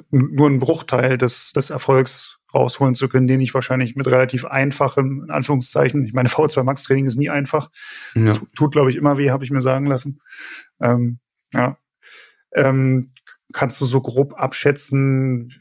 nur 0.09 0.47
einen 0.47 0.59
Bruchteil 0.59 1.17
des, 1.17 1.51
des 1.51 1.69
Erfolgs 1.69 2.39
rausholen 2.53 2.95
zu 2.95 3.07
können, 3.07 3.27
den 3.27 3.41
ich 3.41 3.53
wahrscheinlich 3.53 3.95
mit 3.95 4.07
relativ 4.07 4.45
einfachen, 4.45 5.23
in 5.23 5.31
Anführungszeichen, 5.31 6.05
ich 6.05 6.13
meine, 6.13 6.29
V2 6.29 6.63
Max 6.63 6.83
Training 6.83 7.05
ist 7.05 7.17
nie 7.17 7.29
einfach. 7.29 7.69
Ja. 8.13 8.33
Tut, 8.33 8.53
tut 8.53 8.71
glaube 8.73 8.89
ich, 8.89 8.97
immer 8.97 9.17
weh, 9.17 9.31
habe 9.31 9.43
ich 9.43 9.51
mir 9.51 9.61
sagen 9.61 9.85
lassen. 9.85 10.21
Ähm, 10.81 11.19
ja. 11.53 11.77
Ähm, 12.53 13.09
kannst 13.53 13.79
du 13.79 13.85
so 13.85 14.01
grob 14.01 14.33
abschätzen, 14.37 15.53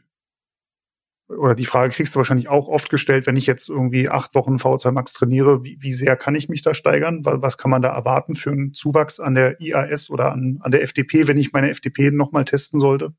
oder 1.39 1.55
die 1.55 1.65
Frage 1.65 1.93
kriegst 1.93 2.15
du 2.15 2.19
wahrscheinlich 2.19 2.49
auch 2.49 2.69
oft 2.69 2.91
gestellt, 2.91 3.27
wenn 3.27 3.37
ich 3.37 3.47
jetzt 3.47 3.69
irgendwie 3.69 4.09
acht 4.09 4.35
Wochen 4.35 4.57
V2 4.57 4.91
Max 4.91 5.13
trainiere, 5.13 5.65
wie, 5.65 5.77
wie 5.81 5.93
sehr 5.93 6.17
kann 6.17 6.35
ich 6.35 6.49
mich 6.49 6.63
da 6.63 6.75
steigern? 6.75 7.23
Was 7.25 7.59
kann 7.59 7.71
man 7.71 7.83
da 7.83 7.95
erwarten 7.95 8.35
für 8.35 8.51
einen 8.51 8.73
Zuwachs 8.75 9.21
an 9.21 9.35
der 9.35 9.61
IAS 9.61 10.11
oder 10.11 10.33
an, 10.33 10.59
an 10.61 10.71
der 10.71 10.83
FDP, 10.83 11.29
wenn 11.29 11.39
ich 11.39 11.53
meine 11.53 11.71
FDP 11.71 12.11
nochmal 12.11 12.45
testen 12.45 12.81
sollte? 12.81 13.15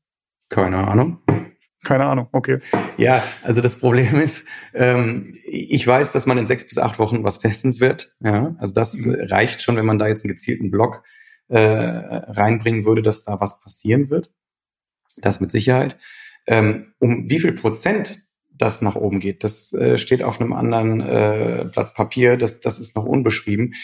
Keine 0.48 0.86
Ahnung. 0.86 1.18
Keine 1.84 2.04
Ahnung, 2.04 2.28
okay. 2.30 2.58
Ja, 2.96 3.22
also 3.42 3.60
das 3.60 3.76
Problem 3.76 4.20
ist, 4.20 4.46
ähm, 4.72 5.38
ich 5.44 5.84
weiß, 5.84 6.12
dass 6.12 6.26
man 6.26 6.38
in 6.38 6.46
sechs 6.46 6.66
bis 6.66 6.78
acht 6.78 6.98
Wochen 6.98 7.24
was 7.24 7.40
testen 7.40 7.80
wird. 7.80 8.14
Ja, 8.20 8.54
also 8.58 8.72
das 8.72 8.94
mhm. 8.94 9.16
reicht 9.28 9.62
schon, 9.62 9.76
wenn 9.76 9.86
man 9.86 9.98
da 9.98 10.06
jetzt 10.06 10.24
einen 10.24 10.32
gezielten 10.32 10.70
Block 10.70 11.02
äh, 11.48 11.58
reinbringen 11.58 12.84
würde, 12.84 13.02
dass 13.02 13.24
da 13.24 13.40
was 13.40 13.60
passieren 13.60 14.10
wird. 14.10 14.32
Das 15.16 15.40
mit 15.40 15.50
Sicherheit. 15.50 15.98
Ähm, 16.46 16.92
um 16.98 17.28
wie 17.30 17.38
viel 17.38 17.52
Prozent 17.52 18.20
das 18.50 18.82
nach 18.82 18.94
oben 18.94 19.20
geht, 19.20 19.44
das 19.44 19.72
äh, 19.72 19.98
steht 19.98 20.22
auf 20.22 20.40
einem 20.40 20.52
anderen 20.52 21.00
äh, 21.00 21.66
Blatt 21.72 21.94
Papier, 21.94 22.36
das, 22.36 22.60
das 22.60 22.78
ist 22.78 22.96
noch 22.96 23.04
unbeschrieben. 23.04 23.74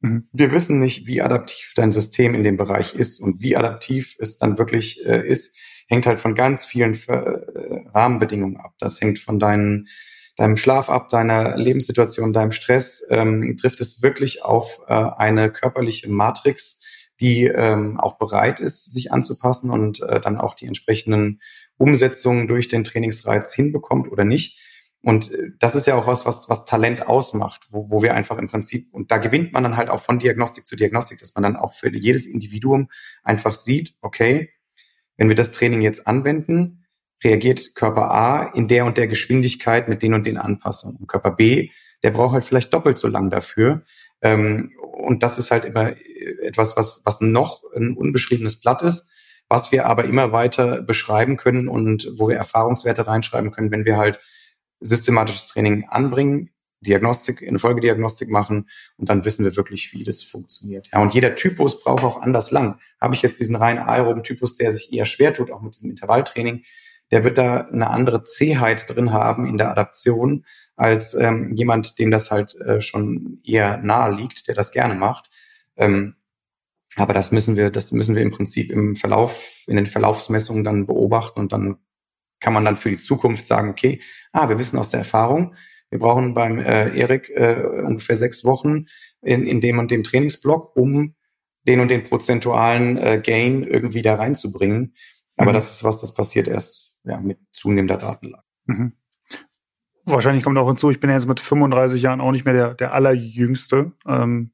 Mhm. 0.00 0.28
Wir 0.32 0.52
wissen 0.52 0.78
nicht, 0.78 1.06
wie 1.06 1.22
adaptiv 1.22 1.72
dein 1.74 1.92
System 1.92 2.34
in 2.34 2.44
dem 2.44 2.56
Bereich 2.56 2.94
ist 2.94 3.20
und 3.20 3.40
wie 3.42 3.56
adaptiv 3.56 4.16
es 4.18 4.38
dann 4.38 4.58
wirklich 4.58 5.04
äh, 5.04 5.26
ist, 5.26 5.56
hängt 5.88 6.06
halt 6.06 6.20
von 6.20 6.34
ganz 6.34 6.66
vielen 6.66 6.94
äh, 7.08 7.88
Rahmenbedingungen 7.94 8.58
ab. 8.58 8.74
Das 8.78 9.00
hängt 9.00 9.18
von 9.18 9.38
deinen, 9.38 9.88
deinem 10.36 10.56
Schlaf 10.56 10.90
ab, 10.90 11.08
deiner 11.08 11.56
Lebenssituation, 11.56 12.32
deinem 12.32 12.52
Stress. 12.52 13.06
Ähm, 13.10 13.56
trifft 13.56 13.80
es 13.80 14.02
wirklich 14.02 14.44
auf 14.44 14.82
äh, 14.86 14.92
eine 14.92 15.50
körperliche 15.50 16.08
Matrix, 16.10 16.82
die 17.20 17.44
ähm, 17.44 17.98
auch 17.98 18.18
bereit 18.18 18.60
ist, 18.60 18.92
sich 18.92 19.10
anzupassen 19.12 19.70
und 19.70 20.00
äh, 20.02 20.20
dann 20.20 20.38
auch 20.38 20.54
die 20.54 20.66
entsprechenden 20.66 21.40
Umsetzung 21.78 22.48
durch 22.48 22.68
den 22.68 22.84
Trainingsreiz 22.84 23.54
hinbekommt 23.54 24.10
oder 24.12 24.24
nicht. 24.24 24.58
Und 25.00 25.32
äh, 25.32 25.50
das 25.58 25.74
ist 25.74 25.86
ja 25.86 25.94
auch 25.94 26.06
was, 26.06 26.26
was, 26.26 26.48
was 26.48 26.66
Talent 26.66 27.06
ausmacht, 27.06 27.62
wo, 27.70 27.90
wo 27.90 28.02
wir 28.02 28.14
einfach 28.14 28.36
im 28.38 28.48
Prinzip, 28.48 28.92
und 28.92 29.10
da 29.10 29.18
gewinnt 29.18 29.52
man 29.52 29.62
dann 29.62 29.76
halt 29.76 29.88
auch 29.88 30.00
von 30.00 30.18
Diagnostik 30.18 30.66
zu 30.66 30.76
Diagnostik, 30.76 31.18
dass 31.18 31.34
man 31.34 31.44
dann 31.44 31.56
auch 31.56 31.72
für 31.72 31.94
jedes 31.94 32.26
Individuum 32.26 32.90
einfach 33.22 33.54
sieht, 33.54 33.94
okay, 34.02 34.50
wenn 35.16 35.28
wir 35.28 35.36
das 35.36 35.52
Training 35.52 35.82
jetzt 35.82 36.06
anwenden, 36.06 36.84
reagiert 37.22 37.74
Körper 37.74 38.12
A 38.12 38.42
in 38.54 38.68
der 38.68 38.84
und 38.84 38.98
der 38.98 39.08
Geschwindigkeit 39.08 39.88
mit 39.88 40.02
den 40.02 40.14
und 40.14 40.26
den 40.26 40.36
Anpassungen. 40.36 40.98
Und 40.98 41.08
Körper 41.08 41.32
B, 41.32 41.70
der 42.02 42.12
braucht 42.12 42.34
halt 42.34 42.44
vielleicht 42.44 42.72
doppelt 42.72 42.98
so 42.98 43.08
lang 43.08 43.30
dafür. 43.30 43.82
Ähm, 44.22 44.72
und 44.80 45.22
das 45.22 45.38
ist 45.38 45.50
halt 45.50 45.64
immer 45.64 45.94
etwas, 46.42 46.76
was, 46.76 47.02
was 47.04 47.20
noch 47.20 47.62
ein 47.74 47.96
unbeschriebenes 47.96 48.60
Blatt 48.60 48.82
ist 48.82 49.12
was 49.48 49.72
wir 49.72 49.86
aber 49.86 50.04
immer 50.04 50.32
weiter 50.32 50.82
beschreiben 50.82 51.36
können 51.36 51.68
und 51.68 52.08
wo 52.16 52.28
wir 52.28 52.36
Erfahrungswerte 52.36 53.06
reinschreiben 53.06 53.50
können, 53.50 53.70
wenn 53.70 53.84
wir 53.84 53.96
halt 53.96 54.20
systematisches 54.80 55.48
Training 55.48 55.86
anbringen, 55.88 56.50
Diagnostik, 56.80 57.42
in 57.42 57.58
Folgediagnostik 57.58 58.30
machen 58.30 58.68
und 58.96 59.08
dann 59.08 59.24
wissen 59.24 59.44
wir 59.44 59.56
wirklich, 59.56 59.92
wie 59.92 60.04
das 60.04 60.22
funktioniert. 60.22 60.88
Ja, 60.92 61.00
und 61.00 61.12
jeder 61.12 61.34
Typus 61.34 61.82
braucht 61.82 62.04
auch 62.04 62.22
anders 62.22 62.52
lang. 62.52 62.78
Habe 63.00 63.14
ich 63.14 63.22
jetzt 63.22 63.40
diesen 63.40 63.56
rein 63.56 63.78
aeroben 63.78 64.22
Typus, 64.22 64.56
der 64.56 64.70
sich 64.70 64.92
eher 64.92 65.06
schwer 65.06 65.34
tut, 65.34 65.50
auch 65.50 65.60
mit 65.60 65.74
diesem 65.74 65.90
Intervalltraining, 65.90 66.62
der 67.10 67.24
wird 67.24 67.38
da 67.38 67.62
eine 67.62 67.90
andere 67.90 68.22
Zähheit 68.22 68.84
drin 68.88 69.12
haben 69.12 69.46
in 69.46 69.58
der 69.58 69.70
Adaption 69.70 70.44
als 70.76 71.14
ähm, 71.14 71.54
jemand, 71.56 71.98
dem 71.98 72.10
das 72.12 72.30
halt 72.30 72.54
äh, 72.60 72.80
schon 72.80 73.40
eher 73.44 73.78
nahe 73.78 74.14
liegt, 74.14 74.46
der 74.46 74.54
das 74.54 74.70
gerne 74.70 74.94
macht. 74.94 75.28
Ähm, 75.76 76.14
Aber 76.96 77.14
das 77.14 77.32
müssen 77.32 77.56
wir, 77.56 77.70
das 77.70 77.92
müssen 77.92 78.14
wir 78.14 78.22
im 78.22 78.30
Prinzip 78.30 78.70
im 78.70 78.96
Verlauf, 78.96 79.64
in 79.66 79.76
den 79.76 79.86
Verlaufsmessungen 79.86 80.64
dann 80.64 80.86
beobachten 80.86 81.40
und 81.40 81.52
dann 81.52 81.78
kann 82.40 82.52
man 82.52 82.64
dann 82.64 82.76
für 82.76 82.90
die 82.90 82.98
Zukunft 82.98 83.46
sagen, 83.46 83.70
okay, 83.70 84.00
ah, 84.32 84.48
wir 84.48 84.58
wissen 84.58 84.78
aus 84.78 84.90
der 84.90 85.00
Erfahrung, 85.00 85.54
wir 85.90 85.98
brauchen 85.98 86.34
beim 86.34 86.58
äh, 86.58 86.96
Erik 86.96 87.30
äh, 87.30 87.62
ungefähr 87.84 88.16
sechs 88.16 88.44
Wochen 88.44 88.86
in, 89.22 89.46
in 89.46 89.60
dem 89.60 89.78
und 89.78 89.90
dem 89.90 90.04
Trainingsblock, 90.04 90.76
um 90.76 91.14
den 91.66 91.80
und 91.80 91.90
den 91.90 92.04
prozentualen 92.04 92.96
äh, 92.96 93.20
Gain 93.22 93.62
irgendwie 93.62 94.02
da 94.02 94.14
reinzubringen. 94.14 94.94
Aber 95.36 95.50
mhm. 95.50 95.54
das 95.54 95.70
ist 95.70 95.84
was, 95.84 96.00
das 96.00 96.14
passiert 96.14 96.48
erst 96.48 96.94
ja, 97.04 97.20
mit 97.20 97.38
zunehmender 97.52 97.96
Datenlage. 97.96 98.44
Mhm. 98.66 98.92
Wahrscheinlich 100.04 100.44
kommt 100.44 100.56
auch 100.58 100.68
hinzu, 100.68 100.90
ich 100.90 101.00
bin 101.00 101.10
ja 101.10 101.16
jetzt 101.16 101.28
mit 101.28 101.40
35 101.40 102.00
Jahren 102.02 102.20
auch 102.20 102.32
nicht 102.32 102.44
mehr 102.44 102.54
der, 102.54 102.74
der 102.74 102.94
allerjüngste. 102.94 103.92
Ähm, 104.06 104.52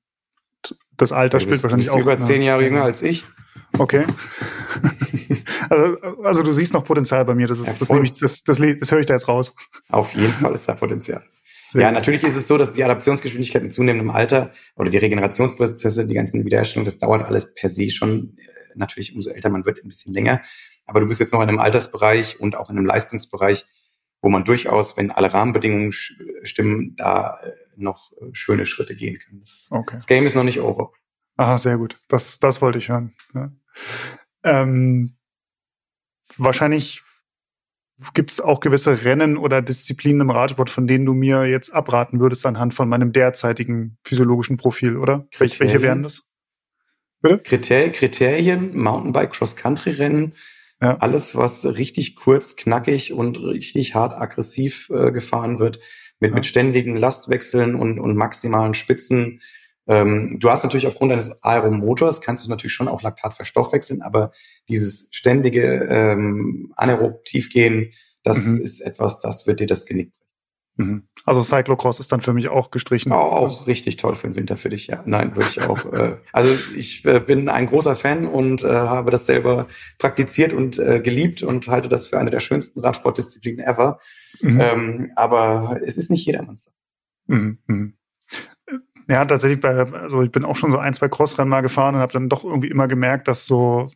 das 0.97 1.12
Alter 1.12 1.40
spielt 1.40 1.62
wahrscheinlich 1.62 1.90
auch. 1.90 1.99
über 1.99 2.18
zehn 2.18 2.42
Jahre 2.42 2.64
jünger 2.64 2.82
als 2.82 3.03
ich. 3.03 3.24
Okay. 3.78 4.07
also, 5.70 5.97
also 6.22 6.42
du 6.42 6.53
siehst 6.53 6.74
noch 6.74 6.84
Potenzial 6.84 7.24
bei 7.24 7.34
mir. 7.34 7.47
Das 7.47 7.59
ist, 7.59 7.66
ja, 7.66 7.74
das 7.78 7.90
nehme 7.90 8.05
ich, 8.05 8.12
das, 8.14 8.45
das, 8.45 8.59
das 8.59 8.92
höre 8.92 9.01
ich 9.01 9.07
da 9.07 9.14
jetzt 9.14 9.28
raus. 9.28 9.55
Auf 9.88 10.14
jeden 10.14 10.32
Fall 10.32 10.55
ist 10.55 10.68
da 10.68 10.74
Potenzial. 10.74 11.22
Sehr 11.64 11.82
ja, 11.82 11.90
natürlich 11.90 12.22
ist 12.22 12.36
es 12.36 12.47
so, 12.47 12.57
dass 12.57 12.72
die 12.72 12.84
Adaptionsgeschwindigkeit 12.84 13.62
in 13.62 13.70
zunehmendem 13.70 14.11
Alter 14.11 14.53
oder 14.76 14.90
die 14.90 14.99
Regenerationsprozesse, 14.99 16.07
die 16.07 16.14
ganzen 16.14 16.45
Wiederherstellungen, 16.45 16.84
das 16.84 16.99
dauert 16.99 17.24
alles 17.24 17.55
per 17.55 17.68
se 17.68 17.90
schon. 17.90 18.36
Äh, 18.36 18.76
natürlich, 18.76 19.14
umso 19.14 19.30
älter 19.30 19.49
man 19.49 19.64
wird, 19.64 19.82
ein 19.82 19.88
bisschen 19.88 20.12
länger. 20.12 20.40
Aber 20.86 21.01
du 21.01 21.07
bist 21.07 21.20
jetzt 21.20 21.32
noch 21.32 21.42
in 21.42 21.49
einem 21.49 21.59
Altersbereich 21.59 22.38
und 22.38 22.55
auch 22.57 22.70
in 22.70 22.76
einem 22.76 22.86
Leistungsbereich, 22.86 23.64
wo 24.20 24.28
man 24.28 24.45
durchaus, 24.45 24.97
wenn 24.97 25.11
alle 25.11 25.32
Rahmenbedingungen 25.32 25.92
stimmen, 25.92 26.95
da 26.97 27.38
äh, 27.42 27.51
noch 27.76 28.12
äh, 28.12 28.26
schöne 28.32 28.66
Schritte 28.66 28.94
gehen 28.94 29.18
kann. 29.18 29.38
Das, 29.40 29.68
okay. 29.70 29.96
das 29.96 30.06
Game 30.06 30.26
ist 30.26 30.34
noch 30.34 30.44
nicht 30.44 30.60
over. 30.60 30.92
Aha, 31.36 31.58
sehr 31.58 31.78
gut. 31.78 31.98
Das, 32.08 32.38
das 32.38 32.62
wollte 32.62 32.78
ich 32.78 32.88
hören. 32.88 33.14
Ja. 33.34 33.52
Ähm, 34.44 35.16
wahrscheinlich 36.36 37.00
gibt 38.12 38.30
es 38.30 38.40
auch 38.40 38.60
gewisse 38.60 39.04
Rennen 39.04 39.36
oder 39.36 39.62
Disziplinen 39.62 40.22
im 40.22 40.30
Radsport, 40.30 40.70
von 40.70 40.86
denen 40.86 41.04
du 41.04 41.14
mir 41.14 41.46
jetzt 41.46 41.70
abraten 41.70 42.20
würdest 42.20 42.44
anhand 42.44 42.74
von 42.74 42.88
meinem 42.88 43.12
derzeitigen 43.12 43.98
physiologischen 44.04 44.56
Profil, 44.56 44.96
oder? 44.96 45.26
Kriterien. 45.30 45.60
Welche 45.60 45.82
wären 45.82 46.02
das? 46.02 46.30
Bitte? 47.20 47.38
Kriterien, 47.38 47.92
Kriterien 47.92 48.76
Mountainbike, 48.76 49.32
Cross-Country-Rennen, 49.32 50.34
ja. 50.82 50.98
alles, 50.98 51.36
was 51.36 51.64
richtig 51.64 52.16
kurz, 52.16 52.56
knackig 52.56 53.12
und 53.12 53.38
richtig 53.38 53.94
hart 53.94 54.12
aggressiv 54.12 54.90
äh, 54.90 55.10
gefahren 55.12 55.58
wird, 55.58 55.78
mit, 56.20 56.30
ja. 56.30 56.34
mit 56.34 56.46
ständigen 56.46 56.96
Lastwechseln 56.96 57.74
und, 57.74 57.98
und 57.98 58.16
maximalen 58.16 58.74
Spitzen. 58.74 59.40
Ähm, 59.86 60.38
du 60.40 60.50
hast 60.50 60.62
natürlich 60.62 60.86
aufgrund 60.86 61.10
deines 61.10 61.42
Aeromotors, 61.42 62.20
kannst 62.20 62.46
du 62.46 62.50
natürlich 62.50 62.72
schon 62.72 62.88
auch 62.88 63.02
Laktat 63.02 63.34
verstoffwechseln, 63.34 64.02
aber 64.02 64.32
dieses 64.68 65.08
ständige 65.12 65.86
ähm, 65.90 66.72
anaerob 66.76 67.24
Tiefgehen, 67.24 67.92
das 68.22 68.44
mhm. 68.46 68.60
ist 68.62 68.80
etwas, 68.80 69.20
das 69.20 69.46
wird 69.46 69.60
dir 69.60 69.66
das 69.66 69.84
Genick 69.84 70.12
brechen. 70.16 70.23
Mhm. 70.76 71.04
Also 71.24 71.40
Cyclocross 71.40 72.00
ist 72.00 72.10
dann 72.10 72.20
für 72.20 72.32
mich 72.32 72.48
auch 72.48 72.70
gestrichen. 72.70 73.12
Auch, 73.12 73.32
auch 73.32 73.66
richtig 73.66 73.96
toll 73.96 74.16
für 74.16 74.26
den 74.28 74.36
Winter 74.36 74.56
für 74.56 74.68
dich, 74.68 74.88
ja. 74.88 75.02
Nein, 75.06 75.36
würde 75.36 75.48
ich 75.48 75.62
auch. 75.62 75.92
äh, 75.92 76.16
also 76.32 76.50
ich 76.76 77.04
äh, 77.04 77.20
bin 77.20 77.48
ein 77.48 77.66
großer 77.66 77.94
Fan 77.94 78.26
und 78.26 78.64
äh, 78.64 78.68
habe 78.68 79.10
das 79.10 79.26
selber 79.26 79.68
praktiziert 79.98 80.52
und 80.52 80.78
äh, 80.78 81.00
geliebt 81.00 81.42
und 81.42 81.68
halte 81.68 81.88
das 81.88 82.08
für 82.08 82.18
eine 82.18 82.30
der 82.30 82.40
schönsten 82.40 82.80
Radsportdisziplinen 82.80 83.64
ever. 83.64 84.00
Mhm. 84.40 84.60
Ähm, 84.60 85.12
aber 85.14 85.78
es 85.84 85.96
ist 85.96 86.10
nicht 86.10 86.26
jedermanns. 86.26 86.72
Mhm. 87.26 87.58
Mhm. 87.66 87.94
Ja, 89.08 89.24
tatsächlich 89.24 89.60
bei, 89.60 89.76
also 89.76 90.22
ich 90.22 90.30
bin 90.30 90.44
auch 90.44 90.56
schon 90.56 90.70
so 90.70 90.78
ein, 90.78 90.94
zwei 90.94 91.08
Crossrennen 91.08 91.50
mal 91.50 91.60
gefahren 91.60 91.94
und 91.94 92.00
habe 92.00 92.12
dann 92.12 92.28
doch 92.28 92.44
irgendwie 92.44 92.68
immer 92.68 92.88
gemerkt, 92.88 93.28
dass 93.28 93.44
so 93.44 93.88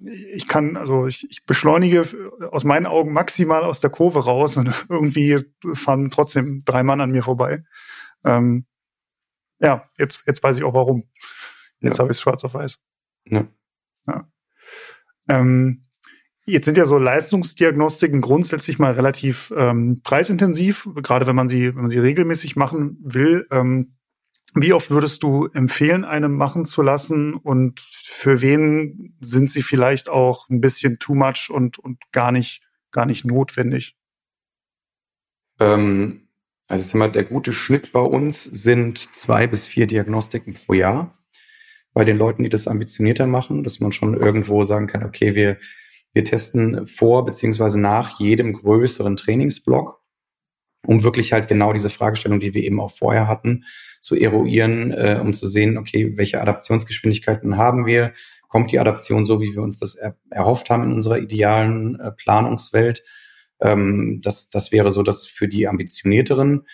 ich 0.00 0.48
kann, 0.48 0.76
also 0.76 1.06
ich, 1.06 1.26
ich 1.30 1.44
beschleunige 1.44 2.02
aus 2.50 2.64
meinen 2.64 2.86
Augen 2.86 3.12
maximal 3.12 3.62
aus 3.62 3.80
der 3.80 3.90
Kurve 3.90 4.24
raus 4.24 4.56
und 4.56 4.68
irgendwie 4.88 5.44
fahren 5.74 6.10
trotzdem 6.10 6.62
drei 6.64 6.82
Mann 6.82 7.00
an 7.00 7.10
mir 7.10 7.22
vorbei. 7.22 7.64
Ähm, 8.24 8.66
ja, 9.60 9.84
jetzt, 9.98 10.24
jetzt 10.26 10.42
weiß 10.42 10.56
ich 10.56 10.64
auch 10.64 10.74
warum. 10.74 11.04
Jetzt 11.80 11.98
ja. 11.98 12.02
habe 12.02 12.12
ich 12.12 12.18
es 12.18 12.20
schwarz 12.20 12.44
auf 12.44 12.54
weiß. 12.54 12.78
Ja. 13.26 13.46
ja. 14.06 14.28
Ähm, 15.28 15.86
jetzt 16.44 16.66
sind 16.66 16.76
ja 16.76 16.84
so 16.84 16.98
Leistungsdiagnostiken 16.98 18.20
grundsätzlich 18.20 18.78
mal 18.78 18.92
relativ 18.92 19.52
ähm, 19.56 20.00
preisintensiv, 20.02 20.88
gerade 20.96 21.26
wenn 21.26 21.36
man 21.36 21.48
sie, 21.48 21.74
wenn 21.74 21.82
man 21.82 21.90
sie 21.90 21.98
regelmäßig 21.98 22.56
machen 22.56 22.98
will. 23.02 23.46
Ähm, 23.50 23.94
wie 24.54 24.72
oft 24.72 24.90
würdest 24.90 25.22
du 25.22 25.46
empfehlen, 25.46 26.04
eine 26.04 26.28
machen 26.28 26.64
zu 26.64 26.82
lassen 26.82 27.34
und 27.34 27.80
für 28.14 28.40
wen 28.40 29.16
sind 29.20 29.50
sie 29.50 29.62
vielleicht 29.62 30.08
auch 30.08 30.48
ein 30.48 30.60
bisschen 30.60 30.98
too 30.98 31.14
much 31.14 31.50
und, 31.50 31.78
und 31.78 31.98
gar 32.12 32.30
nicht, 32.30 32.62
gar 32.92 33.06
nicht 33.06 33.24
notwendig? 33.24 33.96
Ähm, 35.58 36.28
also 36.68 36.82
ist 36.82 36.94
immer 36.94 37.08
der 37.08 37.24
gute 37.24 37.52
Schnitt 37.52 37.92
bei 37.92 38.00
uns 38.00 38.44
sind 38.44 38.98
zwei 38.98 39.48
bis 39.48 39.66
vier 39.66 39.86
Diagnostiken 39.88 40.54
pro 40.54 40.74
Jahr. 40.74 41.12
Bei 41.92 42.04
den 42.04 42.16
Leuten, 42.16 42.44
die 42.44 42.48
das 42.48 42.68
ambitionierter 42.68 43.26
machen, 43.26 43.64
dass 43.64 43.80
man 43.80 43.92
schon 43.92 44.14
irgendwo 44.14 44.62
sagen 44.62 44.86
kann, 44.86 45.04
okay, 45.04 45.34
wir, 45.34 45.58
wir 46.12 46.24
testen 46.24 46.86
vor 46.86 47.24
beziehungsweise 47.24 47.80
nach 47.80 48.20
jedem 48.20 48.52
größeren 48.52 49.16
Trainingsblock, 49.16 50.00
um 50.86 51.02
wirklich 51.02 51.32
halt 51.32 51.48
genau 51.48 51.72
diese 51.72 51.90
Fragestellung, 51.90 52.38
die 52.38 52.54
wir 52.54 52.62
eben 52.62 52.80
auch 52.80 52.96
vorher 52.96 53.26
hatten, 53.26 53.64
zu 54.04 54.14
eruieren, 54.16 54.92
äh, 54.92 55.18
um 55.18 55.32
zu 55.32 55.46
sehen, 55.46 55.78
okay, 55.78 56.18
welche 56.18 56.38
Adaptionsgeschwindigkeiten 56.42 57.56
haben 57.56 57.86
wir? 57.86 58.12
Kommt 58.48 58.70
die 58.70 58.78
Adaption 58.78 59.24
so, 59.24 59.40
wie 59.40 59.54
wir 59.54 59.62
uns 59.62 59.80
das 59.80 59.94
er 59.94 60.14
erhofft 60.28 60.68
haben 60.68 60.82
in 60.82 60.92
unserer 60.92 61.18
idealen 61.18 61.98
äh, 61.98 62.12
Planungswelt? 62.12 63.02
Ähm, 63.62 64.20
das, 64.22 64.50
das 64.50 64.72
wäre 64.72 64.90
so 64.90 65.02
das 65.02 65.26
für 65.26 65.48
die 65.48 65.66
ambitionierteren. 65.66 66.66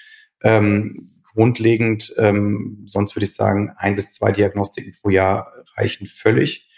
Ähm, 0.43 0.97
grundlegend, 1.33 2.13
ähm, 2.19 2.83
sonst 2.87 3.15
würde 3.15 3.27
ich 3.27 3.35
sagen, 3.35 3.75
ein 3.77 3.95
bis 3.95 4.13
zwei 4.13 4.33
Diagnostiken 4.33 4.97
pro 5.01 5.11
Jahr 5.11 5.53
reichen 5.77 6.09
völlig. 6.09 6.69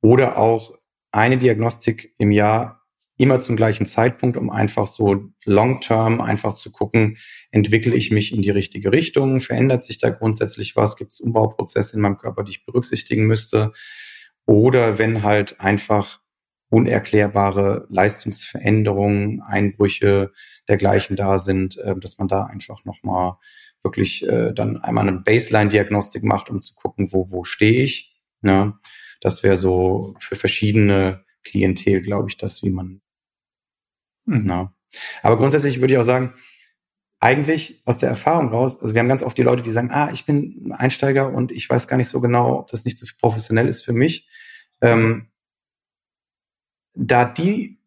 Oder 0.00 0.36
auch 0.36 0.76
eine 1.12 1.38
Diagnostik 1.38 2.12
im 2.18 2.32
Jahr 2.32 2.81
immer 3.22 3.38
zum 3.38 3.54
gleichen 3.54 3.86
Zeitpunkt, 3.86 4.36
um 4.36 4.50
einfach 4.50 4.88
so 4.88 5.28
long-term 5.44 6.20
einfach 6.20 6.54
zu 6.54 6.72
gucken, 6.72 7.18
entwickle 7.52 7.94
ich 7.94 8.10
mich 8.10 8.34
in 8.34 8.42
die 8.42 8.50
richtige 8.50 8.90
Richtung, 8.90 9.40
verändert 9.40 9.84
sich 9.84 9.98
da 9.98 10.10
grundsätzlich 10.10 10.74
was, 10.74 10.96
gibt 10.96 11.12
es 11.12 11.20
Umbauprozesse 11.20 11.94
in 11.94 12.02
meinem 12.02 12.18
Körper, 12.18 12.42
die 12.42 12.50
ich 12.50 12.66
berücksichtigen 12.66 13.26
müsste. 13.26 13.72
Oder 14.44 14.98
wenn 14.98 15.22
halt 15.22 15.60
einfach 15.60 16.18
unerklärbare 16.68 17.86
Leistungsveränderungen, 17.90 19.40
Einbrüche 19.40 20.32
dergleichen 20.66 21.14
da 21.14 21.38
sind, 21.38 21.78
äh, 21.78 21.94
dass 21.96 22.18
man 22.18 22.26
da 22.26 22.46
einfach 22.46 22.84
nochmal 22.84 23.34
wirklich 23.84 24.26
äh, 24.26 24.52
dann 24.52 24.78
einmal 24.78 25.06
eine 25.06 25.20
Baseline-Diagnostik 25.20 26.24
macht, 26.24 26.50
um 26.50 26.60
zu 26.60 26.74
gucken, 26.74 27.12
wo, 27.12 27.30
wo 27.30 27.44
stehe 27.44 27.84
ich. 27.84 28.20
Ne? 28.40 28.74
Das 29.20 29.44
wäre 29.44 29.56
so 29.56 30.16
für 30.18 30.34
verschiedene 30.34 31.24
Klientel, 31.44 32.02
glaube 32.02 32.28
ich, 32.28 32.36
das, 32.36 32.64
wie 32.64 32.70
man 32.70 33.00
Ja. 34.26 34.72
Aber 35.22 35.36
grundsätzlich 35.36 35.80
würde 35.80 35.94
ich 35.94 35.98
auch 35.98 36.04
sagen, 36.04 36.32
eigentlich 37.20 37.82
aus 37.84 37.98
der 37.98 38.08
Erfahrung 38.08 38.48
raus, 38.48 38.80
also 38.80 38.94
wir 38.94 39.00
haben 39.00 39.08
ganz 39.08 39.22
oft 39.22 39.38
die 39.38 39.42
Leute, 39.42 39.62
die 39.62 39.70
sagen, 39.70 39.90
ah, 39.92 40.10
ich 40.12 40.26
bin 40.26 40.64
ein 40.66 40.72
Einsteiger 40.72 41.32
und 41.32 41.52
ich 41.52 41.70
weiß 41.70 41.86
gar 41.86 41.96
nicht 41.96 42.08
so 42.08 42.20
genau, 42.20 42.58
ob 42.58 42.68
das 42.68 42.84
nicht 42.84 42.98
so 42.98 43.06
professionell 43.20 43.68
ist 43.68 43.84
für 43.84 43.92
mich. 43.92 44.28
Ähm, 44.80 45.28
da 46.94 47.24
die 47.24 47.78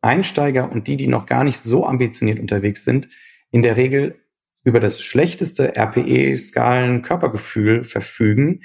Einsteiger 0.00 0.70
und 0.70 0.86
die, 0.86 0.96
die 0.96 1.08
noch 1.08 1.26
gar 1.26 1.42
nicht 1.42 1.58
so 1.58 1.86
ambitioniert 1.86 2.38
unterwegs 2.38 2.84
sind, 2.84 3.08
in 3.50 3.62
der 3.62 3.76
Regel 3.76 4.20
über 4.62 4.78
das 4.78 5.02
schlechteste 5.02 5.76
RPE-Skalen-Körpergefühl 5.76 7.82
verfügen, 7.82 8.62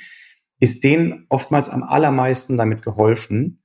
ist 0.59 0.83
denen 0.83 1.25
oftmals 1.29 1.69
am 1.69 1.81
allermeisten 1.81 2.57
damit 2.57 2.83
geholfen, 2.83 3.62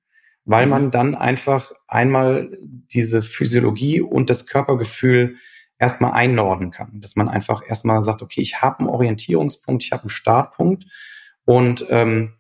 weil 0.49 0.65
mhm. 0.65 0.71
man 0.71 0.91
dann 0.91 1.15
einfach 1.15 1.73
einmal 1.87 2.51
diese 2.63 3.23
Physiologie 3.23 4.01
und 4.01 4.31
das 4.31 4.47
Körpergefühl 4.47 5.37
erstmal 5.79 6.13
einnorden 6.13 6.71
kann. 6.71 7.01
Dass 7.01 7.17
man 7.17 7.29
einfach 7.29 7.63
erstmal 7.65 8.03
sagt, 8.03 8.23
okay, 8.23 8.41
ich 8.41 8.63
habe 8.63 8.81
einen 8.81 8.89
Orientierungspunkt, 8.89 9.85
ich 9.85 9.93
habe 9.93 10.05
einen 10.05 10.11
Startpunkt 10.11 10.87
und 11.45 11.87
ähm, 11.91 12.33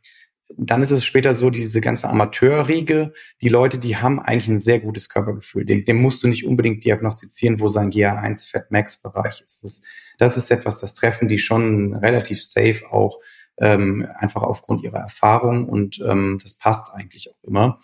dann 0.56 0.82
ist 0.82 0.90
es 0.90 1.04
später 1.04 1.34
so, 1.34 1.50
diese 1.50 1.82
ganze 1.82 2.09
Amateurriege, 2.09 3.12
die 3.42 3.50
Leute, 3.50 3.76
die 3.76 3.98
haben 3.98 4.18
eigentlich 4.18 4.48
ein 4.48 4.61
sehr 4.61 4.80
gutes 4.80 5.11
Körpergefühl. 5.11 5.66
Dem, 5.66 5.84
dem 5.84 6.00
musst 6.00 6.22
du 6.22 6.28
nicht 6.28 6.46
unbedingt 6.46 6.84
diagnostizieren, 6.84 7.61
wo 7.61 7.68
sein 7.68 7.92
GA1 7.92 8.50
Fat 8.50 8.70
Max 8.70 9.02
Bereich 9.02 9.42
ist. 9.44 9.62
Das, 9.62 9.82
das 10.16 10.38
ist 10.38 10.50
etwas, 10.50 10.80
das 10.80 10.94
treffen 10.94 11.28
die 11.28 11.38
schon 11.38 11.94
relativ 11.94 12.42
safe 12.42 12.90
auch 12.90 13.20
ähm, 13.61 14.06
einfach 14.16 14.42
aufgrund 14.42 14.82
ihrer 14.82 14.98
Erfahrung 14.98 15.68
und 15.68 16.00
ähm, 16.06 16.38
das 16.42 16.59
passt 16.59 16.92
eigentlich 16.94 17.30
auch 17.30 17.48
immer. 17.48 17.80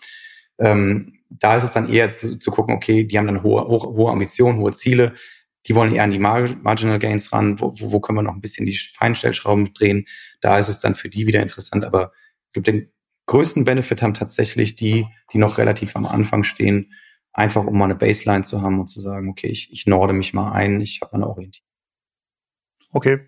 Ähm, 0.57 1.19
da 1.29 1.55
ist 1.55 1.63
es 1.63 1.71
dann 1.71 1.91
eher 1.91 2.09
zu, 2.09 2.39
zu 2.39 2.51
gucken, 2.51 2.75
okay, 2.75 3.03
die 3.03 3.17
haben 3.17 3.27
dann 3.27 3.43
hohe, 3.43 3.67
hohe, 3.67 3.81
hohe 3.81 4.11
Ambitionen, 4.11 4.59
hohe 4.59 4.71
Ziele, 4.71 5.13
die 5.67 5.75
wollen 5.75 5.93
eher 5.93 6.03
an 6.03 6.11
die 6.11 6.19
Marginal 6.19 6.99
Gains 6.99 7.33
ran, 7.33 7.59
wo, 7.59 7.73
wo 7.77 7.99
können 7.99 8.19
wir 8.19 8.23
noch 8.23 8.35
ein 8.35 8.41
bisschen 8.41 8.65
die 8.65 8.77
Feinstellschrauben 8.77 9.73
drehen. 9.73 10.07
Da 10.39 10.59
ist 10.59 10.69
es 10.69 10.79
dann 10.79 10.95
für 10.95 11.09
die 11.09 11.25
wieder 11.25 11.41
interessant, 11.41 11.83
aber 11.83 12.11
den 12.55 12.91
größten 13.25 13.63
Benefit 13.63 14.01
haben 14.01 14.13
tatsächlich 14.13 14.75
die, 14.75 15.07
die 15.33 15.39
noch 15.39 15.57
relativ 15.57 15.95
am 15.95 16.05
Anfang 16.05 16.43
stehen, 16.43 16.93
einfach 17.33 17.65
um 17.65 17.77
mal 17.77 17.85
eine 17.85 17.95
Baseline 17.95 18.43
zu 18.43 18.61
haben 18.61 18.79
und 18.79 18.87
zu 18.87 18.99
sagen, 18.99 19.29
okay, 19.29 19.47
ich, 19.47 19.71
ich 19.71 19.87
norde 19.87 20.13
mich 20.13 20.33
mal 20.33 20.51
ein, 20.51 20.81
ich 20.81 21.01
habe 21.01 21.13
eine 21.13 21.27
Orientierung. 21.27 21.67
Okay, 22.91 23.27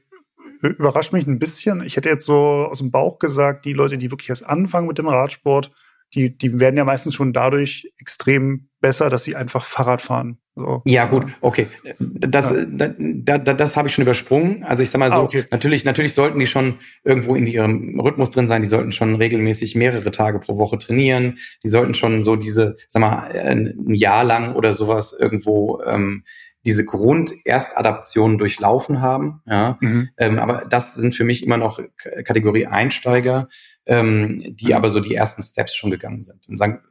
überrascht 0.61 1.13
mich 1.13 1.27
ein 1.27 1.39
bisschen. 1.39 1.81
Ich 1.81 1.97
hätte 1.97 2.09
jetzt 2.09 2.25
so 2.25 2.35
aus 2.35 2.79
dem 2.79 2.91
Bauch 2.91 3.19
gesagt, 3.19 3.65
die 3.65 3.73
Leute, 3.73 3.97
die 3.97 4.11
wirklich 4.11 4.29
erst 4.29 4.45
anfangen 4.45 4.87
mit 4.87 4.97
dem 4.97 5.07
Radsport, 5.07 5.71
die, 6.13 6.37
die 6.37 6.59
werden 6.59 6.77
ja 6.77 6.85
meistens 6.85 7.15
schon 7.15 7.33
dadurch 7.33 7.91
extrem 7.99 8.69
besser, 8.79 9.09
dass 9.09 9.23
sie 9.23 9.35
einfach 9.35 9.65
Fahrrad 9.65 10.01
fahren. 10.01 10.37
So. 10.55 10.81
Ja, 10.85 11.05
gut, 11.05 11.25
okay. 11.41 11.67
Das, 11.99 12.49
ja. 12.49 12.65
da, 12.67 12.89
da, 12.97 13.37
da, 13.37 13.53
das 13.53 13.77
habe 13.77 13.89
ich 13.89 13.93
schon 13.93 14.01
übersprungen. 14.03 14.63
Also 14.63 14.81
ich 14.81 14.89
sag 14.89 14.97
mal 14.97 15.11
so, 15.11 15.19
ah, 15.19 15.23
okay. 15.23 15.45
natürlich, 15.51 15.85
natürlich 15.85 16.13
sollten 16.13 16.39
die 16.39 16.47
schon 16.47 16.79
irgendwo 17.03 17.35
in 17.35 17.45
ihrem 17.45 17.99
Rhythmus 17.99 18.31
drin 18.31 18.47
sein, 18.47 18.63
die 18.63 18.67
sollten 18.67 18.91
schon 18.91 19.15
regelmäßig 19.15 19.75
mehrere 19.75 20.09
Tage 20.09 20.39
pro 20.39 20.57
Woche 20.57 20.79
trainieren, 20.79 21.37
die 21.63 21.69
sollten 21.69 21.93
schon 21.93 22.23
so 22.23 22.35
diese, 22.35 22.77
sag 22.87 23.01
mal, 23.01 23.27
ein 23.27 23.75
Jahr 23.93 24.23
lang 24.23 24.55
oder 24.55 24.73
sowas 24.73 25.15
irgendwo 25.17 25.81
ähm, 25.85 26.23
diese 26.67 26.83
Grunderstadaption 26.83 28.37
durchlaufen 28.37 28.99
haben. 28.99 29.41
Ja, 29.45 29.77
mhm. 29.79 30.09
ähm, 30.17 30.37
aber 30.37 30.65
das 30.69 30.95
sind 30.95 31.15
für 31.15 31.23
mich 31.23 31.41
immer 31.41 31.55
noch 31.55 31.79
Kategorie 32.25 32.67
Einsteiger, 32.67 33.47
ähm, 33.85 34.43
die 34.45 34.67
mhm. 34.67 34.73
aber 34.73 34.89
so 34.89 34.99
die 34.99 35.15
ersten 35.15 35.41
Steps 35.41 35.73
schon 35.73 35.91
gegangen 35.91 36.21
sind. 36.21 36.47
Und 36.49 36.57
sagen, 36.57 36.81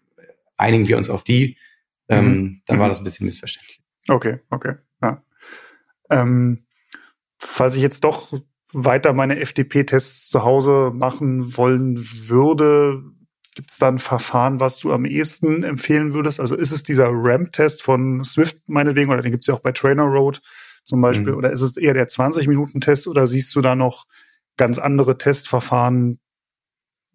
einigen 0.57 0.89
wir 0.89 0.97
uns 0.97 1.11
auf 1.11 1.25
die, 1.25 1.59
ähm, 2.09 2.27
mhm. 2.27 2.63
dann 2.65 2.79
war 2.79 2.87
mhm. 2.87 2.91
das 2.91 3.01
ein 3.01 3.05
bisschen 3.05 3.27
missverständlich. 3.27 3.83
Okay, 4.09 4.39
okay. 4.49 4.77
Ja. 5.03 5.23
Ähm, 6.09 6.65
falls 7.39 7.77
ich 7.77 7.83
jetzt 7.83 8.03
doch 8.05 8.33
weiter 8.73 9.13
meine 9.13 9.39
FDP-Tests 9.39 10.31
zu 10.31 10.43
Hause 10.43 10.91
machen 10.95 11.55
wollen 11.59 11.99
würde, 11.99 13.05
gibt 13.57 13.71
es 13.71 13.79
da 13.79 13.89
ein 13.89 13.99
Verfahren, 13.99 14.61
was 14.61 14.79
du 14.79 14.93
am 14.93 15.07
ehesten 15.07 15.65
empfehlen 15.65 16.13
würdest? 16.13 16.39
Also 16.41 16.55
ist 16.55 16.73
es 16.73 16.83
dieser 16.83 17.09
Ramp-Test 17.11 17.83
von 17.83 18.23
Swift 18.23 18.69
meinetwegen, 18.69 19.11
oder 19.11 19.23
den 19.23 19.33
gibt 19.33 19.45
es 19.45 19.49
ja 19.49 19.55
auch 19.55 19.61
bei 19.61 19.73
Trainer 19.73 20.05
Road 20.05 20.43
zum 20.85 21.01
Beispiel, 21.01 21.33
mhm. 21.33 21.39
oder 21.39 21.51
ist 21.51 21.63
es 21.63 21.77
eher 21.77 21.95
der 21.95 22.07
20-Minuten-Test 22.07 23.09
oder 23.09 23.27
siehst 23.27 23.57
du 23.57 23.63
da 23.63 23.75
noch 23.75 24.05
ganz 24.57 24.79
andere 24.79 25.19
Testverfahren, 25.19 26.21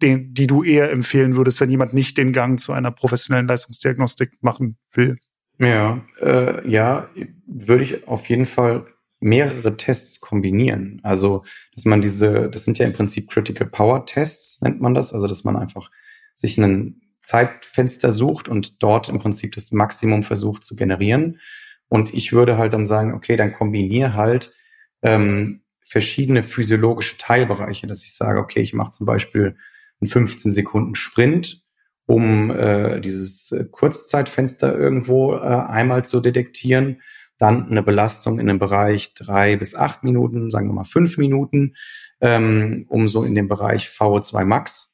den, 0.02 0.34
die 0.34 0.48
du 0.48 0.64
eher 0.64 0.92
empfehlen 0.92 1.36
würdest, 1.36 1.62
wenn 1.62 1.70
jemand 1.70 1.94
nicht 1.94 2.18
den 2.18 2.34
Gang 2.34 2.60
zu 2.60 2.74
einer 2.74 2.92
professionellen 2.92 3.48
Leistungsdiagnostik 3.48 4.32
machen 4.42 4.78
will? 4.92 5.18
Ja, 5.60 6.02
äh, 6.20 6.68
ja, 6.68 7.08
würde 7.46 7.84
ich 7.84 8.08
auf 8.08 8.28
jeden 8.30 8.48
Fall 8.48 8.88
mehrere 9.20 9.78
Tests 9.78 10.20
kombinieren. 10.20 11.00
Also, 11.04 11.46
dass 11.76 11.86
man 11.86 12.02
diese, 12.02 12.50
das 12.50 12.66
sind 12.66 12.80
ja 12.80 12.88
im 12.88 12.94
Prinzip 12.94 13.30
Critical 13.30 13.68
Power 13.68 14.08
Tests, 14.08 14.62
nennt 14.64 14.82
man 14.82 14.96
das. 14.96 15.14
Also, 15.14 15.28
dass 15.28 15.44
man 15.44 15.56
einfach 15.56 15.92
sich 16.42 16.58
ein 16.58 17.02
Zeitfenster 17.22 18.12
sucht 18.12 18.50
und 18.50 18.82
dort 18.84 19.08
im 19.10 19.20
Prinzip 19.20 19.54
das 19.54 19.72
Maximum 19.72 20.24
versucht 20.24 20.64
zu 20.64 20.76
generieren. 20.76 21.40
Und 21.88 22.14
ich 22.14 22.34
würde 22.34 22.58
halt 22.58 22.74
dann 22.74 22.86
sagen, 22.86 23.14
okay, 23.14 23.36
dann 23.36 23.54
kombiniere 23.54 24.14
halt 24.16 24.54
ähm, 25.02 25.62
verschiedene 25.86 26.42
physiologische 26.42 27.18
Teilbereiche, 27.18 27.86
dass 27.86 28.04
ich 28.04 28.16
sage, 28.16 28.40
okay, 28.40 28.62
ich 28.62 28.74
mache 28.74 28.92
zum 28.92 29.06
Beispiel 29.06 29.58
einen 30.00 30.10
15 30.10 30.52
Sekunden 30.52 30.96
Sprint, 30.96 31.64
um 32.06 32.50
äh, 32.50 33.00
dieses 33.02 33.52
äh, 33.52 33.66
Kurzzeitfenster 33.70 34.78
irgendwo 34.78 35.36
äh, 35.36 35.40
einmal 35.40 36.04
zu 36.04 36.22
detektieren. 36.22 37.02
Dann 37.38 37.70
eine 37.70 37.84
Belastung 37.84 38.40
in 38.40 38.50
einem 38.50 38.60
Bereich 38.60 39.14
drei 39.14 39.56
bis 39.56 39.76
acht 39.76 40.04
Minuten, 40.04 40.50
sagen 40.50 40.68
wir 40.70 40.74
mal 40.74 40.84
fünf 40.84 41.18
Minuten, 41.18 41.76
ähm, 42.20 42.86
um 42.90 43.10
so 43.10 43.24
in 43.24 43.36
dem 43.36 43.48
Bereich 43.48 43.88
VO2 43.88 44.46
Max 44.46 44.91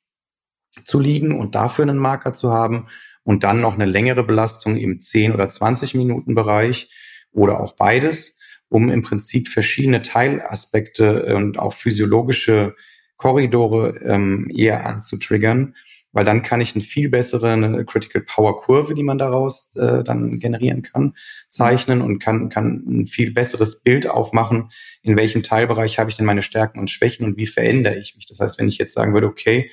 zu 0.86 1.00
liegen 1.00 1.38
und 1.38 1.56
dafür 1.56 1.84
einen 1.84 1.98
Marker 1.98 2.34
zu 2.34 2.52
haben. 2.52 2.88
Und 3.24 3.44
dann 3.44 3.60
noch 3.60 3.74
eine 3.74 3.86
längere 3.86 4.24
Belastung 4.24 4.78
im 4.78 5.02
10 5.02 5.34
oder 5.34 5.50
20 5.50 5.96
Minuten 5.96 6.34
Bereich 6.34 6.90
oder 7.32 7.60
auch 7.60 7.76
beides, 7.76 8.40
um 8.70 8.90
im 8.90 9.02
Prinzip 9.02 9.50
verschiedene 9.50 10.02
Teilaspekte 10.02 11.36
und 11.36 11.60
auch 11.60 11.74
physiologische 11.74 12.76
Korridore 13.18 14.00
ähm, 14.06 14.50
eher 14.56 14.86
anzutriggern, 14.86 15.76
weil 16.12 16.24
dann 16.24 16.44
kann 16.44 16.62
ich 16.62 16.76
eine 16.76 16.84
viel 16.84 17.10
bessere 17.10 17.84
Critical 17.86 18.22
Power 18.22 18.58
Kurve, 18.58 18.94
die 18.94 19.04
man 19.04 19.18
daraus 19.18 19.76
äh, 19.76 20.04
dann 20.04 20.40
generieren 20.40 20.84
kann, 20.84 21.16
zeichnen 21.50 22.02
und 22.02 22.20
kann, 22.20 22.50
kann 22.50 22.84
ein 22.88 23.08
viel 23.08 23.34
besseres 23.34 23.84
Bild 23.84 24.08
aufmachen, 24.08 24.72
in 25.02 25.18
welchem 25.18 25.44
Teilbereich 25.44 26.00
habe 26.00 26.10
ich 26.10 26.18
denn 26.18 26.26
meine 26.26 26.44
Stärken 26.44 26.80
und 26.80 26.90
Schwächen 26.90 27.26
und 27.26 27.38
wie 27.38 27.48
verändere 27.48 27.98
ich 27.98 28.16
mich. 28.16 28.28
Das 28.28 28.40
heißt, 28.40 28.60
wenn 28.60 28.68
ich 28.68 28.78
jetzt 28.78 28.94
sagen 28.94 29.14
würde, 29.14 29.28
okay, 29.28 29.72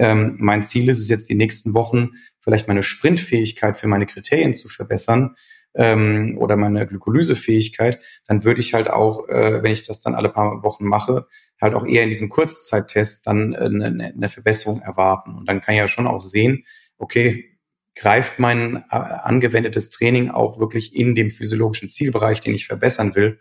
ähm, 0.00 0.36
mein 0.38 0.64
Ziel 0.64 0.88
ist 0.88 0.98
es 0.98 1.08
jetzt 1.08 1.28
die 1.28 1.34
nächsten 1.34 1.74
Wochen, 1.74 2.10
vielleicht 2.40 2.68
meine 2.68 2.82
Sprintfähigkeit 2.82 3.78
für 3.78 3.86
meine 3.86 4.06
Kriterien 4.06 4.54
zu 4.54 4.68
verbessern, 4.68 5.36
ähm, 5.74 6.36
oder 6.38 6.56
meine 6.56 6.86
Glykolysefähigkeit, 6.86 8.00
dann 8.26 8.44
würde 8.44 8.60
ich 8.60 8.74
halt 8.74 8.90
auch, 8.90 9.28
äh, 9.28 9.62
wenn 9.62 9.72
ich 9.72 9.82
das 9.82 10.00
dann 10.00 10.14
alle 10.14 10.28
paar 10.28 10.62
Wochen 10.62 10.84
mache, 10.84 11.26
halt 11.60 11.74
auch 11.74 11.86
eher 11.86 12.02
in 12.02 12.08
diesem 12.08 12.28
Kurzzeittest 12.28 13.26
dann 13.26 13.52
äh, 13.52 13.58
eine, 13.58 14.12
eine 14.14 14.28
Verbesserung 14.28 14.80
erwarten. 14.80 15.34
Und 15.34 15.48
dann 15.48 15.60
kann 15.60 15.74
ich 15.74 15.78
ja 15.78 15.88
schon 15.88 16.06
auch 16.06 16.20
sehen, 16.20 16.64
okay, 16.98 17.58
greift 17.94 18.38
mein 18.38 18.84
äh, 18.90 18.96
angewendetes 18.96 19.90
Training 19.90 20.30
auch 20.30 20.58
wirklich 20.58 20.94
in 20.94 21.14
dem 21.14 21.30
physiologischen 21.30 21.88
Zielbereich, 21.88 22.40
den 22.40 22.54
ich 22.54 22.66
verbessern 22.66 23.14
will, 23.14 23.38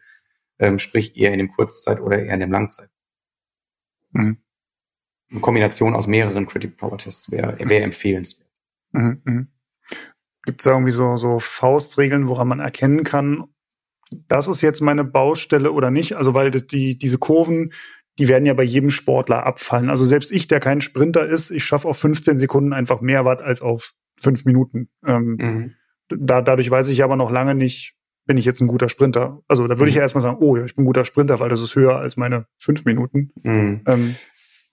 ähm, 0.60 0.80
sprich 0.80 1.18
eher 1.18 1.32
in 1.32 1.40
dem 1.40 1.50
Kurzzeit 1.50 2.00
oder 2.00 2.22
eher 2.22 2.34
in 2.34 2.42
dem 2.42 2.52
Langzeit. 2.52 2.90
Mhm. 4.12 4.38
Eine 5.32 5.42
Kombination 5.42 5.96
aus 5.96 6.08
mehreren 6.08 6.46
Critical 6.48 6.76
Power 6.76 6.98
Tests 6.98 7.32
wäre 7.32 7.56
wär 7.60 7.84
empfehlenswert. 7.84 8.50
Mhm, 8.92 9.22
mh. 9.24 9.46
Gibt 10.46 10.62
es 10.62 10.64
da 10.66 10.72
irgendwie 10.72 10.92
so, 10.92 11.16
so 11.18 11.40
Faustregeln, 11.40 12.28
woran 12.28 12.48
man 12.48 12.60
erkennen 12.60 13.04
kann, 13.04 13.44
das 14.28 14.48
ist 14.48 14.62
jetzt 14.62 14.82
meine 14.82 15.04
Baustelle 15.04 15.72
oder 15.72 15.92
nicht? 15.92 16.16
Also, 16.16 16.34
weil 16.34 16.52
das, 16.52 16.68
die, 16.68 16.98
diese 16.98 17.18
Kurven, 17.18 17.72
die 18.18 18.28
werden 18.28 18.46
ja 18.46 18.54
bei 18.54 18.64
jedem 18.64 18.90
Sportler 18.90 19.46
abfallen. 19.46 19.90
Also 19.90 20.04
selbst 20.04 20.32
ich, 20.32 20.48
der 20.48 20.60
kein 20.60 20.82
Sprinter 20.82 21.26
ist, 21.26 21.52
ich 21.52 21.64
schaffe 21.64 21.88
auf 21.88 21.98
15 21.98 22.38
Sekunden 22.38 22.74
einfach 22.74 23.00
mehr 23.00 23.24
Watt 23.24 23.42
als 23.42 23.62
auf 23.62 23.94
fünf 24.20 24.44
Minuten. 24.44 24.90
Ähm, 25.06 25.38
mhm. 25.40 25.74
da, 26.10 26.42
dadurch 26.42 26.70
weiß 26.70 26.90
ich 26.90 27.02
aber 27.04 27.16
noch 27.16 27.32
lange 27.32 27.56
nicht, 27.56 27.96
bin 28.26 28.36
ich 28.38 28.44
jetzt 28.44 28.60
ein 28.60 28.68
guter 28.68 28.90
Sprinter. 28.90 29.42
Also 29.48 29.68
da 29.68 29.76
würde 29.76 29.84
mhm. 29.84 29.90
ich 29.90 29.96
ja 29.96 30.02
erstmal 30.02 30.22
sagen, 30.22 30.38
oh 30.42 30.58
ja, 30.58 30.66
ich 30.66 30.76
bin 30.76 30.84
ein 30.84 30.88
guter 30.88 31.06
Sprinter, 31.06 31.40
weil 31.40 31.50
das 31.50 31.62
ist 31.62 31.76
höher 31.76 31.98
als 31.98 32.18
meine 32.18 32.46
fünf 32.58 32.84
Minuten. 32.84 33.32
Mhm. 33.42 33.82
Ähm, 33.86 34.16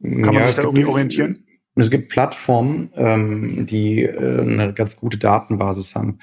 kann 0.02 0.20
man 0.20 0.34
ja, 0.34 0.44
sich 0.44 0.56
da 0.56 0.62
irgendwie 0.62 0.84
orientieren? 0.84 1.46
es 1.76 1.90
gibt 1.90 2.08
Plattformen, 2.08 2.90
ähm, 2.96 3.66
die 3.66 4.02
äh, 4.02 4.40
eine 4.40 4.72
ganz 4.72 4.96
gute 4.96 5.18
Datenbasis 5.18 5.94
haben. 5.94 6.18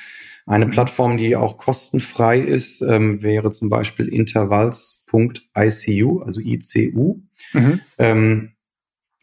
Eine 0.45 0.65
mhm. 0.65 0.71
Plattform, 0.71 1.17
die 1.17 1.35
auch 1.35 1.57
kostenfrei 1.57 2.39
ist, 2.39 2.81
ähm, 2.81 3.21
wäre 3.21 3.51
zum 3.51 3.69
Beispiel 3.69 4.07
intervals.icu, 4.07 6.21
also 6.21 6.41
ICU. 6.41 7.21
Mhm. 7.53 7.79
Ähm, 7.97 8.49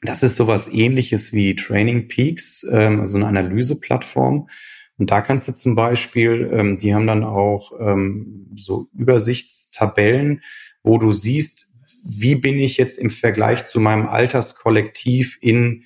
das 0.03 0.23
ist 0.23 0.37
sowas 0.37 0.73
ähnliches 0.73 1.33
wie 1.33 1.57
Training 1.57 2.09
Peaks, 2.09 2.65
ähm, 2.71 3.01
also 3.01 3.19
eine 3.19 3.27
Analyseplattform. 3.27 4.49
Und 4.97 5.11
da 5.11 5.21
kannst 5.21 5.49
du 5.49 5.53
zum 5.53 5.75
Beispiel, 5.75 6.49
ähm, 6.53 6.79
die 6.79 6.95
haben 6.95 7.07
dann 7.07 7.25
auch 7.25 7.73
ähm, 7.81 8.47
so 8.57 8.89
Übersichtstabellen, 8.95 10.43
wo 10.83 10.99
du 10.99 11.13
siehst, 11.13 11.60
wie 12.03 12.35
bin 12.35 12.59
ich 12.59 12.77
jetzt 12.77 12.99
im 12.99 13.11
Vergleich 13.11 13.65
zu 13.65 13.81
meinem 13.81 14.09
Alterskollektiv 14.09 15.39
in 15.41 15.85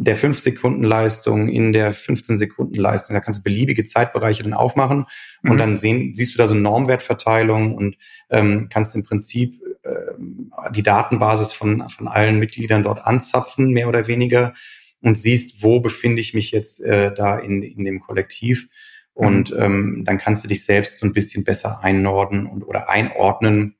der 0.00 0.16
5-Sekunden-Leistung, 0.16 1.48
in 1.48 1.72
der 1.74 1.94
15-Sekunden-Leistung. 1.94 3.14
Da 3.14 3.20
kannst 3.20 3.40
du 3.40 3.44
beliebige 3.44 3.84
Zeitbereiche 3.84 4.42
dann 4.42 4.54
aufmachen 4.54 5.04
und 5.42 5.52
mhm. 5.52 5.58
dann 5.58 5.76
sehen, 5.76 6.14
siehst 6.14 6.34
du 6.34 6.38
da 6.38 6.46
so 6.46 6.54
Normwertverteilung 6.54 7.74
und 7.74 7.96
ähm, 8.30 8.68
kannst 8.72 8.96
im 8.96 9.04
Prinzip 9.04 9.54
äh, 9.82 10.70
die 10.74 10.82
Datenbasis 10.82 11.52
von, 11.52 11.86
von 11.90 12.08
allen 12.08 12.38
Mitgliedern 12.38 12.82
dort 12.82 13.04
anzapfen, 13.04 13.72
mehr 13.72 13.88
oder 13.88 14.06
weniger, 14.06 14.54
und 15.02 15.16
siehst, 15.16 15.62
wo 15.62 15.80
befinde 15.80 16.20
ich 16.20 16.34
mich 16.34 16.50
jetzt 16.50 16.80
äh, 16.82 17.12
da 17.14 17.38
in, 17.38 17.62
in 17.62 17.84
dem 17.84 18.00
Kollektiv. 18.00 18.68
Und 19.12 19.50
mhm. 19.50 19.62
ähm, 19.62 20.02
dann 20.06 20.18
kannst 20.18 20.44
du 20.44 20.48
dich 20.48 20.64
selbst 20.64 20.98
so 20.98 21.06
ein 21.06 21.12
bisschen 21.12 21.44
besser 21.44 21.82
einnorden 21.82 22.46
und 22.46 22.64
oder 22.64 22.88
einordnen. 22.88 23.76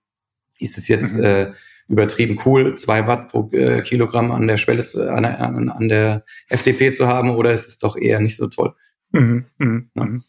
Ist 0.61 0.79
es 0.79 0.89
jetzt 0.89 1.19
mhm. 1.19 1.25
äh, 1.25 1.53
übertrieben 1.89 2.39
cool, 2.45 2.77
zwei 2.77 3.07
Watt 3.07 3.29
pro 3.29 3.51
äh, 3.53 3.83
Kilogramm 3.83 4.31
an 4.31 4.47
der 4.47 4.59
Schwelle 4.59 4.85
zu, 4.85 5.11
an, 5.13 5.25
an, 5.25 5.69
an 5.69 5.89
der 5.89 6.25
FDP 6.49 6.93
zu 6.93 7.09
haben 7.09 7.31
oder 7.31 7.53
ist 7.53 7.67
es 7.67 7.79
doch 7.79 7.97
eher 7.97 8.21
nicht 8.21 8.37
so 8.37 8.49
toll? 8.49 8.75
Mhm, 9.11 9.47
mh, 9.59 9.83
ja. 9.95 10.05
Mhm. 10.05 10.23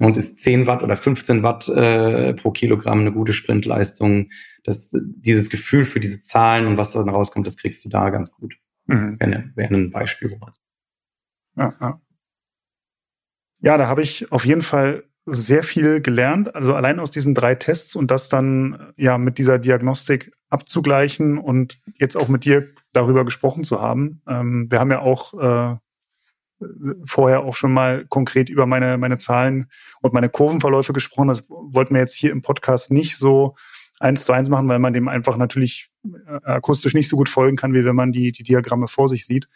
Und 0.00 0.16
ist 0.16 0.38
10 0.40 0.68
Watt 0.68 0.84
oder 0.84 0.96
15 0.96 1.42
Watt 1.42 1.68
äh, 1.68 2.32
pro 2.34 2.52
Kilogramm 2.52 3.00
eine 3.00 3.12
gute 3.12 3.32
Sprintleistung? 3.32 4.30
Das, 4.62 4.94
dieses 4.94 5.50
Gefühl 5.50 5.84
für 5.84 5.98
diese 5.98 6.20
Zahlen 6.20 6.66
und 6.66 6.76
was 6.76 6.92
dann 6.92 7.08
rauskommt, 7.08 7.46
das 7.46 7.56
kriegst 7.56 7.84
du 7.84 7.88
da 7.88 8.10
ganz 8.10 8.32
gut. 8.32 8.54
Mhm. 8.86 9.18
Wäre, 9.18 9.50
wäre 9.56 9.74
ein 9.74 9.90
Beispiel. 9.90 10.38
Ja, 11.56 11.74
ja. 11.80 12.00
ja, 13.60 13.76
da 13.76 13.88
habe 13.88 14.02
ich 14.02 14.30
auf 14.30 14.46
jeden 14.46 14.62
Fall 14.62 15.07
sehr 15.30 15.62
viel 15.62 16.00
gelernt, 16.00 16.54
also 16.54 16.74
allein 16.74 17.00
aus 17.00 17.10
diesen 17.10 17.34
drei 17.34 17.54
Tests 17.54 17.96
und 17.96 18.10
das 18.10 18.28
dann 18.28 18.92
ja 18.96 19.18
mit 19.18 19.38
dieser 19.38 19.58
Diagnostik 19.58 20.32
abzugleichen 20.48 21.38
und 21.38 21.78
jetzt 21.98 22.16
auch 22.16 22.28
mit 22.28 22.44
dir 22.44 22.68
darüber 22.92 23.24
gesprochen 23.24 23.64
zu 23.64 23.80
haben. 23.80 24.22
Ähm, 24.26 24.66
wir 24.70 24.80
haben 24.80 24.90
ja 24.90 25.00
auch 25.00 25.34
äh, 25.34 25.76
vorher 27.04 27.44
auch 27.44 27.54
schon 27.54 27.72
mal 27.72 28.04
konkret 28.06 28.48
über 28.48 28.66
meine, 28.66 28.98
meine 28.98 29.18
Zahlen 29.18 29.70
und 30.00 30.14
meine 30.14 30.28
Kurvenverläufe 30.28 30.92
gesprochen. 30.92 31.28
Das 31.28 31.48
wollten 31.48 31.94
wir 31.94 32.00
jetzt 32.00 32.14
hier 32.14 32.32
im 32.32 32.42
Podcast 32.42 32.90
nicht 32.90 33.16
so 33.16 33.54
eins 34.00 34.24
zu 34.24 34.32
eins 34.32 34.48
machen, 34.48 34.68
weil 34.68 34.78
man 34.78 34.92
dem 34.92 35.08
einfach 35.08 35.36
natürlich 35.36 35.90
äh, 36.04 36.40
akustisch 36.44 36.94
nicht 36.94 37.08
so 37.08 37.16
gut 37.16 37.28
folgen 37.28 37.56
kann, 37.56 37.74
wie 37.74 37.84
wenn 37.84 37.96
man 37.96 38.12
die, 38.12 38.32
die 38.32 38.42
Diagramme 38.42 38.88
vor 38.88 39.08
sich 39.08 39.26
sieht. 39.26 39.48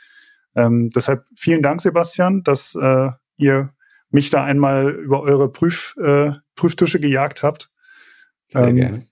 Ähm, 0.54 0.90
deshalb 0.90 1.24
vielen 1.36 1.62
Dank, 1.62 1.80
Sebastian, 1.80 2.42
dass 2.42 2.74
äh, 2.74 3.10
ihr 3.36 3.72
mich 4.12 4.30
da 4.30 4.44
einmal 4.44 4.90
über 4.90 5.22
eure 5.22 5.50
Prüf, 5.50 5.96
äh, 6.00 6.32
Prüftische 6.54 7.00
gejagt 7.00 7.42
habt. 7.42 7.70
Sehr 8.48 8.68
ähm, 8.68 8.76
gerne. 8.76 9.06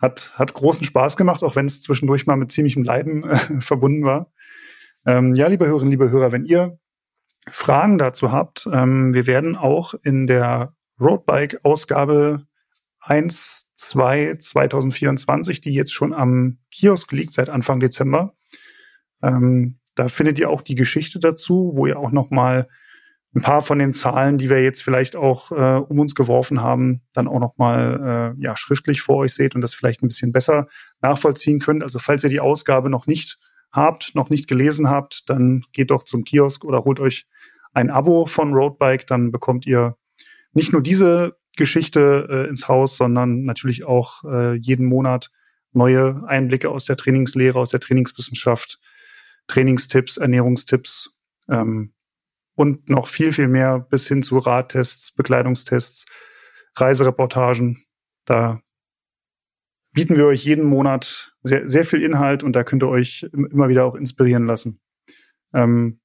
Hat, 0.00 0.32
hat 0.34 0.54
großen 0.54 0.84
Spaß 0.84 1.16
gemacht, 1.16 1.44
auch 1.44 1.54
wenn 1.54 1.66
es 1.66 1.82
zwischendurch 1.82 2.26
mal 2.26 2.36
mit 2.36 2.50
ziemlichem 2.50 2.82
Leiden 2.82 3.24
äh, 3.24 3.36
verbunden 3.60 4.04
war. 4.04 4.32
Ähm, 5.06 5.34
ja, 5.34 5.46
liebe 5.46 5.66
Hörerinnen, 5.66 5.90
liebe 5.90 6.10
Hörer, 6.10 6.32
wenn 6.32 6.44
ihr 6.44 6.78
Fragen 7.50 7.98
dazu 7.98 8.32
habt, 8.32 8.68
ähm, 8.72 9.14
wir 9.14 9.26
werden 9.26 9.56
auch 9.56 9.94
in 10.02 10.26
der 10.26 10.74
Roadbike-Ausgabe 11.00 12.46
1, 13.00 13.72
2 13.74 14.36
2024, 14.36 15.60
die 15.60 15.74
jetzt 15.74 15.92
schon 15.92 16.12
am 16.12 16.58
Kiosk 16.70 17.10
liegt 17.12 17.32
seit 17.32 17.50
Anfang 17.50 17.80
Dezember. 17.80 18.34
Ähm, 19.22 19.78
da 19.94 20.08
findet 20.08 20.38
ihr 20.38 20.50
auch 20.50 20.62
die 20.62 20.76
Geschichte 20.76 21.18
dazu, 21.18 21.72
wo 21.74 21.86
ihr 21.86 21.98
auch 21.98 22.12
noch 22.12 22.30
mal 22.30 22.68
ein 23.34 23.40
paar 23.40 23.62
von 23.62 23.78
den 23.78 23.94
Zahlen, 23.94 24.36
die 24.36 24.50
wir 24.50 24.62
jetzt 24.62 24.82
vielleicht 24.82 25.16
auch 25.16 25.52
äh, 25.52 25.80
um 25.80 25.98
uns 25.98 26.14
geworfen 26.14 26.60
haben, 26.60 27.00
dann 27.14 27.28
auch 27.28 27.40
noch 27.40 27.56
mal 27.56 28.34
äh, 28.38 28.42
ja 28.42 28.56
schriftlich 28.56 29.00
vor 29.00 29.16
euch 29.16 29.34
seht 29.34 29.54
und 29.54 29.62
das 29.62 29.74
vielleicht 29.74 30.02
ein 30.02 30.08
bisschen 30.08 30.32
besser 30.32 30.66
nachvollziehen 31.00 31.58
könnt. 31.58 31.82
Also 31.82 31.98
falls 31.98 32.24
ihr 32.24 32.30
die 32.30 32.40
Ausgabe 32.40 32.90
noch 32.90 33.06
nicht 33.06 33.38
habt, 33.72 34.14
noch 34.14 34.28
nicht 34.28 34.48
gelesen 34.48 34.90
habt, 34.90 35.30
dann 35.30 35.64
geht 35.72 35.90
doch 35.90 36.04
zum 36.04 36.24
Kiosk 36.24 36.64
oder 36.64 36.84
holt 36.84 37.00
euch 37.00 37.26
ein 37.72 37.90
Abo 37.90 38.26
von 38.26 38.52
Roadbike, 38.52 39.06
dann 39.06 39.32
bekommt 39.32 39.66
ihr 39.66 39.96
nicht 40.52 40.72
nur 40.72 40.82
diese 40.82 41.36
Geschichte 41.56 42.28
äh, 42.30 42.48
ins 42.48 42.68
Haus, 42.68 42.98
sondern 42.98 43.44
natürlich 43.44 43.86
auch 43.86 44.24
äh, 44.24 44.54
jeden 44.56 44.86
Monat 44.86 45.30
neue 45.72 46.22
Einblicke 46.26 46.68
aus 46.68 46.84
der 46.84 46.96
Trainingslehre, 46.96 47.58
aus 47.58 47.70
der 47.70 47.80
Trainingswissenschaft, 47.80 48.78
Trainingstipps, 49.46 50.18
Ernährungstipps 50.18 51.18
ähm, 51.48 51.94
und 52.62 52.88
noch 52.88 53.08
viel, 53.08 53.32
viel 53.32 53.48
mehr 53.48 53.80
bis 53.80 54.06
hin 54.06 54.22
zu 54.22 54.38
Radtests, 54.38 55.16
Bekleidungstests, 55.16 56.06
Reisereportagen. 56.76 57.76
Da 58.24 58.60
bieten 59.92 60.16
wir 60.16 60.26
euch 60.26 60.44
jeden 60.44 60.64
Monat 60.64 61.34
sehr, 61.42 61.66
sehr 61.66 61.84
viel 61.84 62.02
Inhalt 62.02 62.44
und 62.44 62.54
da 62.54 62.62
könnt 62.62 62.84
ihr 62.84 62.88
euch 62.88 63.28
immer 63.32 63.68
wieder 63.68 63.84
auch 63.84 63.96
inspirieren 63.96 64.46
lassen. 64.46 64.80
Ähm, 65.52 66.00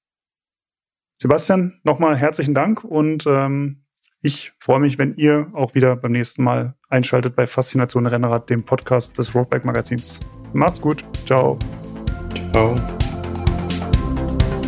Sebastian, 1.21 1.79
nochmal 1.83 2.17
herzlichen 2.17 2.55
Dank 2.55 2.83
und 2.83 3.25
ähm, 3.27 3.85
ich 4.23 4.53
freue 4.59 4.79
mich, 4.79 4.97
wenn 4.97 5.13
ihr 5.13 5.49
auch 5.53 5.75
wieder 5.75 5.95
beim 5.95 6.11
nächsten 6.11 6.43
Mal 6.43 6.73
einschaltet 6.89 7.35
bei 7.35 7.45
Faszination 7.45 8.07
Rennrad, 8.07 8.49
dem 8.49 8.63
Podcast 8.63 9.19
des 9.19 9.35
Roadbike 9.35 9.63
Magazins. 9.63 10.21
Macht's 10.53 10.81
gut. 10.81 11.03
Ciao. 11.25 11.59
Ciao. 12.51 12.75